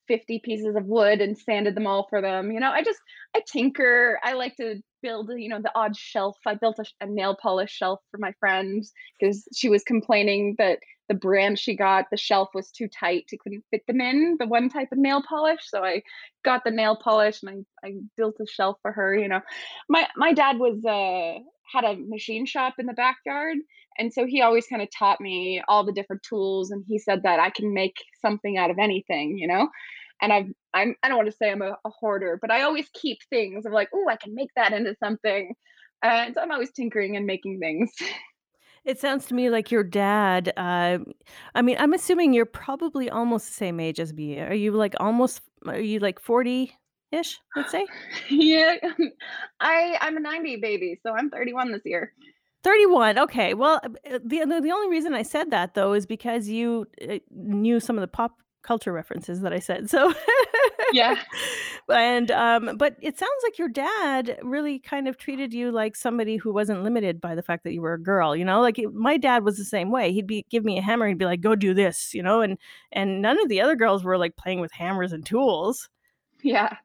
50 0.07 0.39
pieces 0.43 0.75
of 0.75 0.85
wood 0.85 1.21
and 1.21 1.37
sanded 1.37 1.75
them 1.75 1.87
all 1.87 2.07
for 2.09 2.21
them. 2.21 2.51
You 2.51 2.59
know, 2.59 2.71
I 2.71 2.83
just 2.83 2.99
I 3.35 3.41
tinker. 3.45 4.19
I 4.23 4.33
like 4.33 4.55
to 4.57 4.81
build, 5.01 5.31
you 5.35 5.49
know, 5.49 5.61
the 5.61 5.71
odd 5.75 5.95
shelf. 5.95 6.37
I 6.45 6.55
built 6.55 6.79
a, 6.79 6.85
a 7.01 7.07
nail 7.07 7.35
polish 7.41 7.71
shelf 7.71 7.99
for 8.11 8.17
my 8.17 8.33
friend 8.39 8.83
because 9.19 9.47
she 9.55 9.69
was 9.69 9.83
complaining 9.83 10.55
that 10.57 10.79
the 11.09 11.15
brand 11.15 11.59
she 11.59 11.75
got, 11.75 12.05
the 12.09 12.17
shelf 12.17 12.49
was 12.53 12.71
too 12.71 12.87
tight. 12.87 13.25
It 13.31 13.39
couldn't 13.41 13.65
fit 13.71 13.85
them 13.87 13.99
in 14.01 14.37
the 14.39 14.47
one 14.47 14.69
type 14.69 14.89
of 14.91 14.97
nail 14.97 15.21
polish. 15.27 15.61
So 15.63 15.83
I 15.83 16.03
got 16.45 16.63
the 16.63 16.71
nail 16.71 16.97
polish 17.01 17.43
and 17.43 17.65
I, 17.83 17.87
I 17.87 17.93
built 18.15 18.35
a 18.41 18.45
shelf 18.47 18.77
for 18.81 18.91
her. 18.91 19.15
You 19.17 19.27
know, 19.27 19.41
my 19.89 20.07
my 20.15 20.33
dad 20.33 20.57
was 20.59 20.83
uh 20.85 21.39
had 21.73 21.83
a 21.85 21.97
machine 21.97 22.45
shop 22.45 22.75
in 22.79 22.85
the 22.85 22.93
backyard 22.93 23.57
and 23.97 24.13
so 24.13 24.25
he 24.25 24.41
always 24.41 24.67
kind 24.67 24.81
of 24.81 24.89
taught 24.97 25.21
me 25.21 25.61
all 25.67 25.85
the 25.85 25.91
different 25.91 26.23
tools 26.23 26.71
and 26.71 26.83
he 26.87 26.97
said 26.97 27.23
that 27.23 27.39
I 27.39 27.49
can 27.49 27.73
make 27.73 27.95
something 28.21 28.57
out 28.57 28.71
of 28.71 28.77
anything, 28.79 29.37
you 29.37 29.47
know? 29.47 29.69
And 30.21 30.31
I've 30.31 30.47
I'm 30.73 30.95
I 31.03 31.07
don't 31.07 31.17
want 31.17 31.29
to 31.29 31.35
say 31.35 31.51
I'm 31.51 31.61
a, 31.61 31.77
a 31.85 31.89
hoarder, 31.89 32.37
but 32.41 32.51
I 32.51 32.63
always 32.63 32.87
keep 32.93 33.19
things 33.29 33.65
of 33.65 33.73
like, 33.73 33.89
oh, 33.93 34.07
I 34.09 34.15
can 34.15 34.35
make 34.35 34.49
that 34.55 34.73
into 34.73 34.95
something. 35.03 35.53
And 36.03 36.33
so 36.33 36.41
I'm 36.41 36.51
always 36.51 36.71
tinkering 36.71 37.15
and 37.15 37.25
making 37.25 37.59
things. 37.59 37.91
It 38.83 38.99
sounds 38.99 39.27
to 39.27 39.35
me 39.35 39.49
like 39.51 39.69
your 39.69 39.83
dad, 39.83 40.53
uh, 40.57 40.97
I 41.53 41.61
mean, 41.61 41.77
I'm 41.79 41.93
assuming 41.93 42.33
you're 42.33 42.47
probably 42.47 43.11
almost 43.11 43.47
the 43.47 43.53
same 43.53 43.79
age 43.79 43.99
as 43.99 44.11
me. 44.11 44.39
Are 44.39 44.55
you 44.55 44.71
like 44.71 44.95
almost, 44.99 45.41
are 45.67 45.79
you 45.79 45.99
like 45.99 46.19
40-ish, 46.19 47.39
let's 47.55 47.71
say? 47.71 47.85
yeah. 48.29 48.77
I 49.59 49.97
I'm 50.01 50.17
a 50.17 50.19
90 50.19 50.55
baby, 50.57 50.99
so 51.03 51.13
I'm 51.13 51.29
31 51.29 51.71
this 51.71 51.83
year. 51.85 52.13
31. 52.63 53.19
Okay. 53.19 53.53
Well, 53.53 53.81
uh, 53.83 54.19
the 54.23 54.45
the 54.45 54.61
the 54.61 54.71
only 54.71 54.89
reason 54.89 55.13
I 55.13 55.23
said 55.23 55.51
that 55.51 55.73
though 55.73 55.93
is 55.93 56.05
because 56.05 56.47
you 56.47 56.87
uh, 57.07 57.17
knew 57.31 57.79
some 57.79 57.97
of 57.97 58.01
the 58.01 58.07
pop 58.07 58.37
culture 58.63 58.91
references 58.93 59.41
that 59.41 59.53
I 59.53 59.59
said. 59.59 59.89
So 59.89 60.13
Yeah. 60.89 61.15
and 61.89 62.31
um 62.31 62.77
but 62.77 62.95
it 63.01 63.17
sounds 63.17 63.31
like 63.43 63.57
your 63.59 63.69
dad 63.69 64.37
really 64.43 64.79
kind 64.79 65.07
of 65.07 65.17
treated 65.17 65.53
you 65.53 65.71
like 65.71 65.95
somebody 65.95 66.37
who 66.37 66.53
wasn't 66.53 66.83
limited 66.83 67.19
by 67.21 67.35
the 67.35 67.43
fact 67.43 67.63
that 67.63 67.73
you 67.73 67.81
were 67.81 67.93
a 67.93 68.01
girl, 68.01 68.35
you 68.35 68.45
know? 68.45 68.61
Like 68.61 68.79
it, 68.79 68.93
my 68.93 69.17
dad 69.17 69.43
was 69.45 69.57
the 69.57 69.65
same 69.65 69.91
way. 69.91 70.11
He'd 70.13 70.27
be 70.27 70.45
give 70.49 70.63
me 70.65 70.77
a 70.77 70.81
hammer 70.81 71.05
and 71.07 71.19
be 71.19 71.25
like, 71.25 71.41
"Go 71.41 71.55
do 71.55 71.73
this," 71.73 72.13
you 72.13 72.23
know? 72.23 72.41
And 72.41 72.57
and 72.91 73.21
none 73.21 73.39
of 73.41 73.49
the 73.49 73.61
other 73.61 73.75
girls 73.75 74.03
were 74.03 74.17
like 74.17 74.35
playing 74.37 74.61
with 74.61 74.71
hammers 74.73 75.13
and 75.13 75.25
tools. 75.25 75.89
Yeah. 76.43 76.75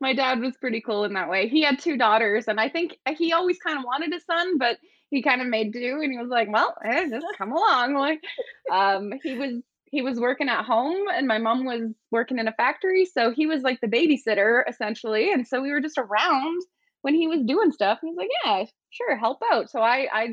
My 0.00 0.14
dad 0.14 0.40
was 0.40 0.56
pretty 0.58 0.80
cool 0.80 1.04
in 1.04 1.14
that 1.14 1.30
way. 1.30 1.48
He 1.48 1.62
had 1.62 1.78
2 1.78 1.96
daughters, 1.96 2.48
and 2.48 2.60
I 2.60 2.68
think 2.68 2.98
uh, 3.06 3.14
he 3.16 3.32
always 3.32 3.58
kinda 3.60 3.82
wanted 3.86 4.12
a 4.14 4.20
son, 4.20 4.58
but 4.58 4.78
he 5.10 5.22
kinda 5.22 5.44
made 5.44 5.72
do, 5.72 6.02
and 6.02 6.12
he 6.12 6.18
was 6.18 6.28
like, 6.28 6.48
"Well, 6.50 6.76
eh, 6.84 7.08
just 7.08 7.28
come 7.38 7.52
along." 7.52 7.94
Like, 7.94 8.22
um, 8.70 9.12
he 9.22 9.34
was 9.34 9.62
he 9.90 10.02
was 10.02 10.20
working 10.20 10.48
at 10.48 10.64
home, 10.64 11.06
and 11.14 11.26
my 11.26 11.38
mom 11.38 11.64
was 11.64 11.82
working 12.10 12.38
in 12.38 12.48
a 12.48 12.52
factory, 12.52 13.04
so 13.04 13.30
he 13.32 13.46
was 13.46 13.62
like 13.62 13.80
the 13.80 13.88
babysitter, 13.88 14.62
essentially, 14.68 15.32
and 15.32 15.46
so 15.46 15.60
we 15.62 15.72
were 15.72 15.80
just 15.80 15.98
around 15.98 16.60
when 17.02 17.14
he 17.14 17.28
was 17.28 17.42
doing 17.44 17.72
stuff, 17.72 17.98
and 18.02 18.10
he's 18.10 18.16
like, 18.18 18.28
"Yeah, 18.44 18.64
sure, 18.90 19.16
help 19.16 19.38
out." 19.52 19.70
So 19.70 19.80
I 19.80 20.08
I 20.12 20.28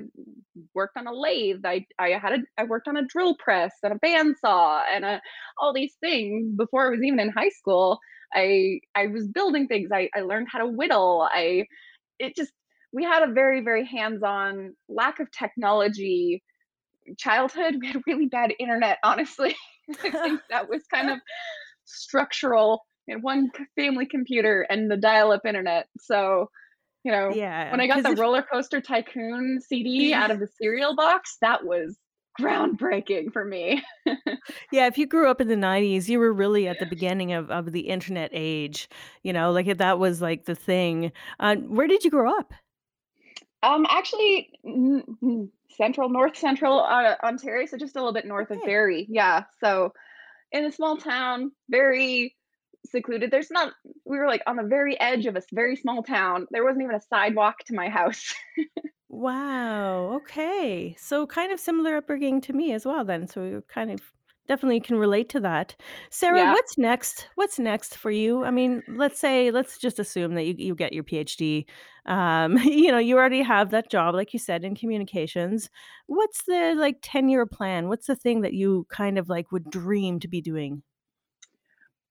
worked 0.73 0.97
on 0.97 1.07
a 1.07 1.13
lathe, 1.13 1.65
I 1.65 1.85
I 1.99 2.09
had 2.11 2.33
a 2.33 2.37
I 2.57 2.63
worked 2.65 2.87
on 2.87 2.97
a 2.97 3.05
drill 3.05 3.35
press 3.37 3.73
and 3.83 3.93
a 3.93 3.99
bandsaw 3.99 4.83
and 4.93 5.05
a 5.05 5.21
all 5.59 5.73
these 5.73 5.95
things 6.01 6.53
before 6.57 6.87
I 6.87 6.89
was 6.91 7.03
even 7.03 7.19
in 7.19 7.29
high 7.29 7.49
school. 7.49 7.99
I 8.33 8.79
I 8.95 9.07
was 9.07 9.27
building 9.27 9.67
things. 9.67 9.89
I 9.93 10.09
I 10.15 10.21
learned 10.21 10.47
how 10.51 10.59
to 10.59 10.67
whittle. 10.67 11.27
I 11.31 11.65
it 12.19 12.35
just 12.35 12.51
we 12.93 13.03
had 13.03 13.23
a 13.23 13.33
very 13.33 13.61
very 13.63 13.85
hands-on 13.85 14.75
lack 14.89 15.19
of 15.19 15.29
technology 15.31 16.43
childhood. 17.17 17.77
We 17.79 17.87
had 17.87 18.01
really 18.07 18.27
bad 18.27 18.53
internet, 18.59 18.97
honestly. 19.03 19.55
I 20.03 20.09
think 20.09 20.41
that 20.49 20.69
was 20.69 20.83
kind 20.93 21.09
of 21.09 21.19
structural. 21.85 22.85
We 23.07 23.13
had 23.13 23.23
one 23.23 23.51
family 23.75 24.05
computer 24.05 24.65
and 24.69 24.89
the 24.89 24.97
dial-up 24.97 25.45
internet. 25.45 25.87
So, 25.99 26.49
you 27.03 27.11
know, 27.11 27.29
Yeah, 27.33 27.71
when 27.71 27.79
I 27.81 27.87
got 27.87 28.03
the 28.03 28.11
if 28.11 28.19
Roller 28.19 28.41
Coaster 28.41 28.81
Tycoon 28.81 29.59
CD 29.61 30.13
out 30.13 30.31
of 30.31 30.39
the 30.39 30.47
cereal 30.47 30.95
box, 30.95 31.37
that 31.41 31.65
was 31.65 31.97
groundbreaking 32.39 33.31
for 33.31 33.45
me. 33.45 33.83
Yeah, 34.71 34.87
if 34.87 34.97
you 34.97 35.07
grew 35.07 35.29
up 35.29 35.41
in 35.41 35.47
the 35.47 35.55
'90s, 35.55 36.07
you 36.09 36.19
were 36.19 36.33
really 36.33 36.67
at 36.67 36.79
the 36.79 36.85
beginning 36.85 37.33
of 37.33 37.49
of 37.49 37.71
the 37.71 37.81
internet 37.81 38.29
age, 38.33 38.89
you 39.23 39.33
know, 39.33 39.51
like, 39.51 39.77
that 39.77 39.99
was, 39.99 40.21
like, 40.21 40.45
the 40.45 40.55
thing. 40.55 41.11
Uh, 41.39 41.55
where 41.57 41.87
did 41.87 42.03
you 42.03 42.11
grow 42.11 42.31
up? 42.37 42.53
Um, 43.66 43.86
actually, 43.89 44.51
central, 45.70 46.09
north 46.09 46.38
central, 46.38 46.80
uh, 46.82 47.16
Ontario, 47.24 47.66
so 47.66 47.78
just 47.78 47.95
a 47.95 47.99
little 47.99 48.13
bit 48.13 48.26
north 48.26 48.51
of 48.51 48.57
Okay. 48.57 48.68
Barrie, 48.68 49.07
yeah, 49.09 49.45
so 49.59 49.91
in 50.51 50.66
a 50.66 50.72
small 50.72 50.97
town, 50.97 51.51
very 51.70 52.36
secluded. 52.86 53.32
There's 53.32 53.49
not 53.49 53.74
we 54.05 54.18
were, 54.20 54.28
like, 54.28 54.43
on 54.45 54.55
the 54.55 54.63
very 54.63 54.99
edge 54.99 55.26
of 55.26 55.36
a 55.36 55.41
very 55.51 55.76
small 55.76 56.03
town. 56.03 56.47
There 56.51 56.63
wasn't 56.63 56.84
even 56.84 56.95
a 56.95 57.01
sidewalk 57.01 57.55
to 57.66 57.74
my 57.74 57.89
house. 57.99 58.34
Wow, 59.09 60.13
okay. 60.18 60.95
So 60.99 61.26
kind 61.26 61.51
of 61.51 61.59
similar 61.59 61.97
upbringing 61.97 62.41
to 62.41 62.53
me 62.53 62.74
as 62.74 62.86
well 62.86 63.05
then, 63.05 63.28
so 63.28 63.43
you're 63.43 63.61
kind 63.63 63.91
of 63.91 64.01
definitely 64.47 64.79
can 64.79 64.97
relate 64.97 65.29
to 65.29 65.39
that. 65.41 65.75
Sara, 66.09 66.45
Yeah. 66.45 66.47
what's 66.47 66.77
next? 66.77 67.29
What's 67.35 67.59
next 67.59 67.97
for 67.97 68.11
you? 68.11 68.43
I 68.43 68.51
mean, 68.51 68.83
let's 68.87 69.19
say 69.19 69.51
let's 69.51 69.77
just 69.77 69.99
assume 69.99 70.35
that 70.35 70.43
you 70.45 70.55
you 70.57 70.75
get 70.75 70.93
your 70.93 71.03
PhD. 71.03 71.65
Um, 72.05 72.57
you 72.63 72.91
know, 72.91 72.97
you 72.99 73.17
already 73.17 73.41
have 73.41 73.71
that 73.71 73.89
job, 73.89 74.15
like 74.15 74.33
you 74.33 74.39
said, 74.39 74.63
in 74.63 74.75
communications. 74.75 75.69
What's 76.07 76.43
the, 76.45 76.73
like, 76.77 76.97
ten-year 77.01 77.45
plan? 77.47 77.87
What's 77.89 78.07
the 78.07 78.15
thing 78.15 78.41
that 78.41 78.53
you 78.53 78.85
kind 78.89 79.17
of, 79.17 79.29
like, 79.29 79.51
would 79.51 79.69
dream 79.71 80.19
to 80.19 80.27
be 80.27 80.41
doing? 80.41 80.83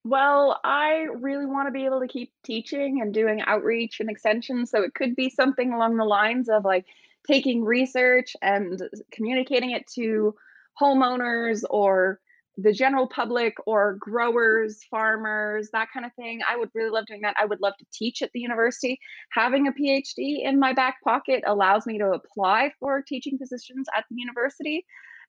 Well, 0.04 0.60
I 0.64 1.06
really 1.20 1.46
wanna 1.46 1.70
be 1.70 1.86
able 1.86 2.00
to 2.00 2.08
keep 2.08 2.32
teaching 2.42 3.00
and 3.00 3.12
doing 3.14 3.40
outreach 3.42 4.00
and 4.00 4.10
extension, 4.10 4.66
so 4.66 4.82
it 4.82 4.94
could 4.94 5.16
be 5.16 5.30
something 5.30 5.72
along 5.72 5.96
the 5.96 6.04
lines 6.04 6.48
of, 6.48 6.64
like, 6.64 6.86
taking 7.26 7.64
research 7.64 8.36
and 8.42 8.82
communicating 9.10 9.70
it 9.70 9.86
to 9.94 10.34
homeowners 10.80 11.62
or 11.70 12.20
the 12.56 12.72
general 12.72 13.08
public 13.08 13.54
or 13.66 13.96
growers, 14.00 14.84
farmers, 14.90 15.70
that 15.72 15.88
kinda 15.92 16.10
thing. 16.16 16.40
I 16.48 16.56
would 16.56 16.70
really 16.74 16.90
love 16.90 17.06
doing 17.06 17.22
that. 17.22 17.36
I 17.38 17.46
would 17.46 17.60
love 17.60 17.74
to 17.78 17.86
teach 17.92 18.22
at 18.22 18.30
the 18.32 18.40
university. 18.40 18.98
Having 19.32 19.66
a 19.68 19.72
PhD 19.72 20.42
in 20.44 20.58
my 20.60 20.72
back 20.72 20.96
pocket 21.04 21.42
allows 21.46 21.86
me 21.86 21.98
to 21.98 22.12
apply 22.12 22.72
for 22.80 23.02
teaching 23.02 23.38
positions 23.38 23.88
at 23.96 24.04
the 24.10 24.16
university, 24.16 24.84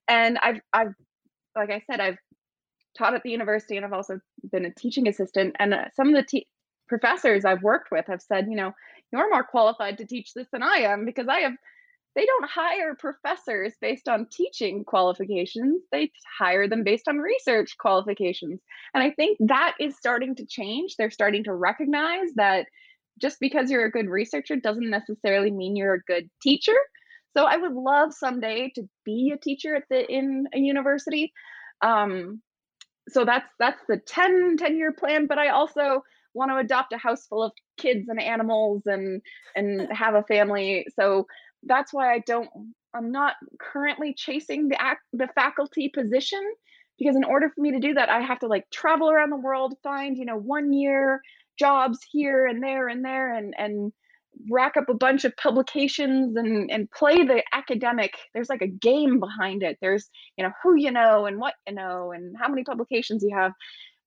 and 0.08 0.38
I've 0.38 0.60
I've 0.72 0.94
like 1.56 1.70
I 1.70 1.80
said, 1.90 2.00
I've 2.00 2.18
taught 2.98 3.14
at 3.14 3.22
the 3.24 3.30
university 3.30 3.76
and 3.76 3.86
I've 3.86 3.92
also 3.94 4.20
been 4.52 4.66
a 4.66 4.74
teaching 4.74 5.08
assistant, 5.08 5.56
and, 5.60 5.74
uh, 5.74 5.86
some 5.94 6.08
of 6.08 6.14
the 6.14 6.24
te 6.24 6.48
professors 6.88 7.44
I've 7.44 7.62
worked 7.62 7.90
with 7.92 8.06
have 8.08 8.22
said, 8.22 8.46
you 8.48 8.56
know, 8.56 8.72
"You're 9.12 9.30
more 9.30 9.44
qualified 9.44 9.98
to 9.98 10.06
teach 10.06 10.34
this 10.34 10.48
than 10.52 10.62
I 10.62 10.78
am," 10.78 11.04
because 11.06 11.28
I 11.28 11.40
have 11.40 11.54
they 12.16 12.26
don't 12.26 12.48
hire 12.48 12.96
professors 12.98 13.74
based 13.80 14.08
on 14.08 14.26
teaching 14.32 14.84
qualifications, 14.84 15.82
they 15.92 16.10
hire 16.38 16.66
them 16.68 16.82
based 16.82 17.06
on 17.06 17.18
research 17.18 17.76
qualifications, 17.78 18.60
and 18.94 19.04
I 19.04 19.10
think 19.10 19.38
that 19.40 19.74
is 19.78 19.96
starting 19.96 20.34
to 20.36 20.46
change. 20.46 20.96
They're 20.96 21.10
starting 21.10 21.44
to 21.44 21.54
recognize 21.54 22.32
that 22.36 22.66
just 23.20 23.38
because 23.40 23.70
you're 23.70 23.86
a 23.86 23.90
good 23.90 24.08
researcher 24.08 24.56
doesn't 24.56 24.90
necessarily 24.90 25.50
mean 25.50 25.76
you're 25.76 25.94
a 25.94 26.02
good 26.02 26.28
teacher. 26.42 26.76
So 27.36 27.44
I 27.44 27.56
would 27.56 27.72
love 27.72 28.14
someday 28.14 28.72
to 28.74 28.88
be 29.04 29.32
a 29.34 29.38
teacher 29.38 29.76
at 29.76 29.84
the 29.90 30.10
in 30.10 30.46
a 30.54 30.58
university. 30.58 31.32
Um, 31.82 32.40
so 33.08 33.24
that's 33.24 33.48
that's 33.58 33.80
the 33.88 33.98
ten 33.98 34.56
ten-year 34.58 34.92
plan, 34.92 35.26
but 35.26 35.38
I 35.38 35.48
also 35.48 36.02
wanna 36.34 36.58
adopt 36.58 36.92
a 36.92 36.98
house 36.98 37.26
full 37.26 37.42
of 37.42 37.52
kids 37.78 38.08
and 38.08 38.20
animals 38.20 38.82
and 38.86 39.20
and 39.54 39.88
have 39.92 40.14
a 40.14 40.22
family, 40.24 40.86
so 40.98 41.26
that's 41.66 41.92
why 41.92 42.12
I 42.14 42.20
don't 42.26 42.48
I'm 42.94 43.12
not 43.12 43.34
currently 43.60 44.14
chasing 44.16 44.68
the 44.68 44.76
ac 44.82 44.96
the 45.12 45.28
faculty 45.34 45.90
position, 45.94 46.40
because 46.98 47.16
in 47.16 47.24
order 47.24 47.50
for 47.54 47.60
me 47.60 47.72
to 47.72 47.80
do 47.80 47.94
that, 47.94 48.08
I 48.08 48.20
have 48.22 48.38
to, 48.40 48.46
like, 48.46 48.64
travel 48.72 49.10
around 49.10 49.30
the 49.30 49.36
world, 49.36 49.74
find, 49.82 50.16
you 50.16 50.24
know, 50.24 50.36
one-year 50.38 51.20
jobs 51.58 51.98
here 52.12 52.46
and 52.46 52.62
there 52.62 52.88
and 52.88 53.04
there 53.04 53.34
and 53.34 53.54
and 53.58 53.92
rack 54.50 54.76
up 54.76 54.88
a 54.90 54.94
bunch 54.94 55.24
of 55.24 55.34
publications 55.38 56.36
and 56.36 56.70
and 56.70 56.90
play 56.90 57.24
the 57.24 57.42
academic 57.54 58.12
there's 58.34 58.50
like 58.50 58.60
a 58.62 58.66
game 58.68 59.18
behind 59.20 59.62
it. 59.62 59.78
There's, 59.80 60.10
you 60.36 60.44
know, 60.44 60.52
who 60.62 60.76
you 60.76 60.90
know 60.90 61.26
and 61.26 61.38
what 61.40 61.54
you 61.68 61.74
know 61.74 62.12
and 62.12 62.36
how 62.40 62.48
many 62.48 62.64
publications 62.64 63.22
you 63.22 63.34
have, 63.36 63.52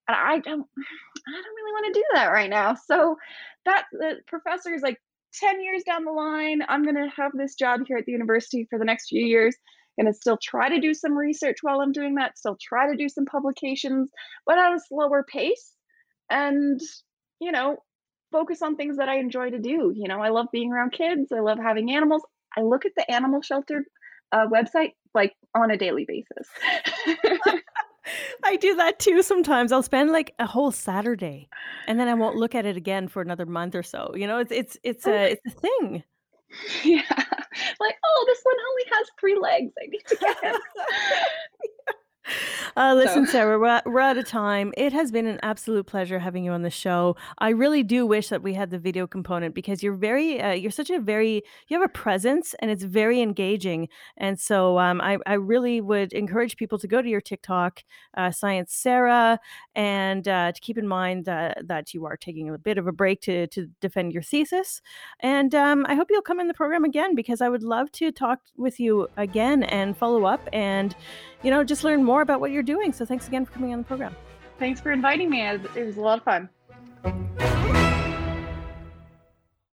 and 0.07 0.18
I 0.18 0.39
don't 0.39 0.62
I 1.28 1.32
don't 1.34 1.55
really 1.57 1.74
wanna 1.74 1.93
do 1.93 2.03
that 2.16 2.28
right 2.28 2.49
now. 2.49 2.76
So 2.76 3.18
that 3.66 3.86
the 3.93 4.18
professor 4.28 4.74
is, 4.74 4.82
like, 4.84 4.97
10 5.34 5.62
years 5.62 5.84
down 5.84 6.06
the 6.06 6.12
line, 6.12 6.62
I'm 6.68 6.84
gonna 6.84 7.10
have 7.16 7.32
this 7.34 7.56
job 7.56 7.82
here 7.88 7.98
at 7.98 8.06
the 8.06 8.12
university 8.12 8.66
for 8.70 8.80
the 8.80 8.86
next 8.86 9.10
few 9.10 9.26
years, 9.26 9.56
gonna 10.00 10.14
still 10.14 10.38
try 10.42 10.70
to 10.70 10.80
do 10.80 10.94
some 10.94 11.14
research 11.18 11.58
while 11.62 11.82
I'm 11.82 11.92
doing 11.92 12.16
that, 12.16 12.38
still 12.38 12.58
try 12.62 12.90
to 12.90 12.98
do 12.98 13.10
some 13.10 13.26
publications, 13.26 14.12
but 14.46 14.58
at 14.58 14.74
a 14.74 14.80
slower 14.80 15.24
pace, 15.24 15.74
and, 16.30 16.80
you 17.40 17.52
know, 17.52 17.78
focus 18.32 18.62
on 18.62 18.76
things 18.76 18.98
that 18.98 19.10
I 19.10 19.18
enjoy 19.20 19.50
to 19.52 19.60
do. 19.60 19.92
You 19.96 20.08
know, 20.08 20.22
I 20.22 20.30
love 20.30 20.48
being 20.52 20.72
around 20.72 20.92
kids, 20.94 21.32
I 21.36 21.40
love 21.42 21.58
having 21.60 21.92
animals. 21.92 22.24
I 22.58 22.62
look 22.62 22.86
at 22.86 22.92
the 22.98 23.10
animal 23.12 23.42
shelter, 23.42 23.86
uh, 24.32 24.48
website, 24.48 24.94
like, 25.14 25.34
on 25.56 25.72
a 25.72 25.78
daily 25.78 26.06
basis. 26.08 26.48
I 28.43 28.55
do 28.57 28.76
that 28.76 28.99
too 28.99 29.22
sometimes. 29.22 29.72
I'll 29.72 29.84
spend, 29.84 30.12
like, 30.12 30.34
a 30.39 30.45
whole 30.45 30.72
Saturday, 30.72 31.49
and 31.88 31.99
then 31.99 32.07
I 32.07 32.14
won't 32.14 32.36
look 32.38 32.55
at 32.55 32.66
it 32.66 32.78
again 32.78 33.07
for 33.07 33.22
another 33.22 33.45
month 33.45 33.76
or 33.76 33.84
so. 33.84 34.14
You 34.16 34.28
know, 34.28 34.39
it's 34.39 34.51
it's 34.51 34.78
it's 34.84 35.07
a 35.07 35.32
it's 35.34 35.45
a 35.47 35.60
thing. 35.60 36.03
Yeah. 36.84 37.03
Like, 37.80 37.95
"Oh, 38.05 38.24
this 38.28 38.39
one 38.43 38.55
only 38.70 38.84
has 38.91 39.07
3 39.20 39.36
legs. 39.38 39.72
I 39.82 39.88
need 39.88 40.03
to 40.07 40.16
get 40.16 40.43
him." 40.43 40.55
Uh, 42.76 42.96
So 42.96 42.96
listen, 42.96 43.26
Sara, 43.28 43.60
we're 43.60 43.82
we're 43.86 44.00
out 44.00 44.18
of 44.18 44.26
time. 44.26 44.74
It 44.78 44.94
has 44.94 45.12
been 45.12 45.26
an 45.28 45.40
absolute 45.44 45.86
pleasure 45.88 46.20
having 46.20 46.44
you 46.44 46.52
on 46.52 46.62
the 46.64 46.70
show. 46.70 47.16
I 47.40 47.50
really 47.50 47.84
do 47.84 48.06
wish 48.06 48.30
that 48.30 48.42
we 48.44 48.54
had 48.54 48.70
the 48.72 48.80
video 48.80 49.08
component 49.08 49.56
because 49.56 49.84
you're 49.84 49.96
very, 49.96 50.42
uh, 50.42 50.52
you're 50.54 50.72
such 50.72 50.90
a 50.90 51.00
very 51.00 51.44
you 51.68 51.80
have 51.80 51.84
a 51.86 51.90
presence 51.92 52.56
and 52.60 52.72
it's 52.72 52.84
very 52.84 53.22
engaging, 53.22 53.90
and 54.18 54.40
so, 54.40 54.80
um, 54.80 55.02
I 55.02 55.18
I 55.26 55.34
really 55.34 55.82
would 55.82 56.14
encourage 56.14 56.58
people 56.58 56.78
to 56.80 56.88
go 56.88 57.02
to 57.02 57.10
your 57.10 57.22
TikTok, 57.22 57.84
uh, 58.18 58.32
Science 58.32 58.74
Sara, 58.74 59.40
and, 59.76 60.28
uh, 60.28 60.52
to 60.52 60.62
keep 60.62 60.78
in 60.78 60.88
mind 60.88 61.26
that 61.26 61.68
that 61.68 61.94
you 61.94 62.06
are 62.06 62.18
taking 62.18 62.50
a 62.50 62.58
bit 62.58 62.78
of 62.78 62.88
a 62.88 62.92
break 62.92 63.22
to 63.22 63.48
to 63.48 63.68
defend 63.82 64.14
your 64.14 64.24
thesis, 64.24 64.82
and, 65.20 65.54
um, 65.56 65.86
I 65.90 65.96
hope 65.96 66.08
you'll 66.12 66.22
come 66.22 66.40
in 66.40 66.48
the 66.48 66.54
program 66.54 66.84
again 66.86 67.16
because 67.16 67.42
I 67.42 67.50
would 67.50 67.64
love 67.64 67.92
to 67.94 68.12
talk 68.12 68.40
with 68.58 68.80
you 68.80 69.08
again 69.18 69.64
and 69.64 69.98
follow 69.98 70.26
up 70.26 70.48
and, 70.54 70.96
you 71.44 71.52
know, 71.52 71.64
just 71.64 71.84
learn 71.84 72.04
more 72.04 72.22
about 72.22 72.40
what 72.40 72.52
you're 72.52 72.64
doing. 72.64 72.94
So 72.94 73.06
thanks 73.06 73.28
again 73.28 73.46
for 73.46 73.52
coming 73.52 73.74
on 73.74 73.80
the 73.80 73.86
program. 73.86 74.16
Thanks 74.58 74.82
for 74.82 74.92
inviting 74.92 75.30
me. 75.30 75.42
It 75.42 75.86
was 75.86 75.98
a 75.98 76.02
lot 76.02 76.20
of 76.20 76.24
fun. 76.24 76.50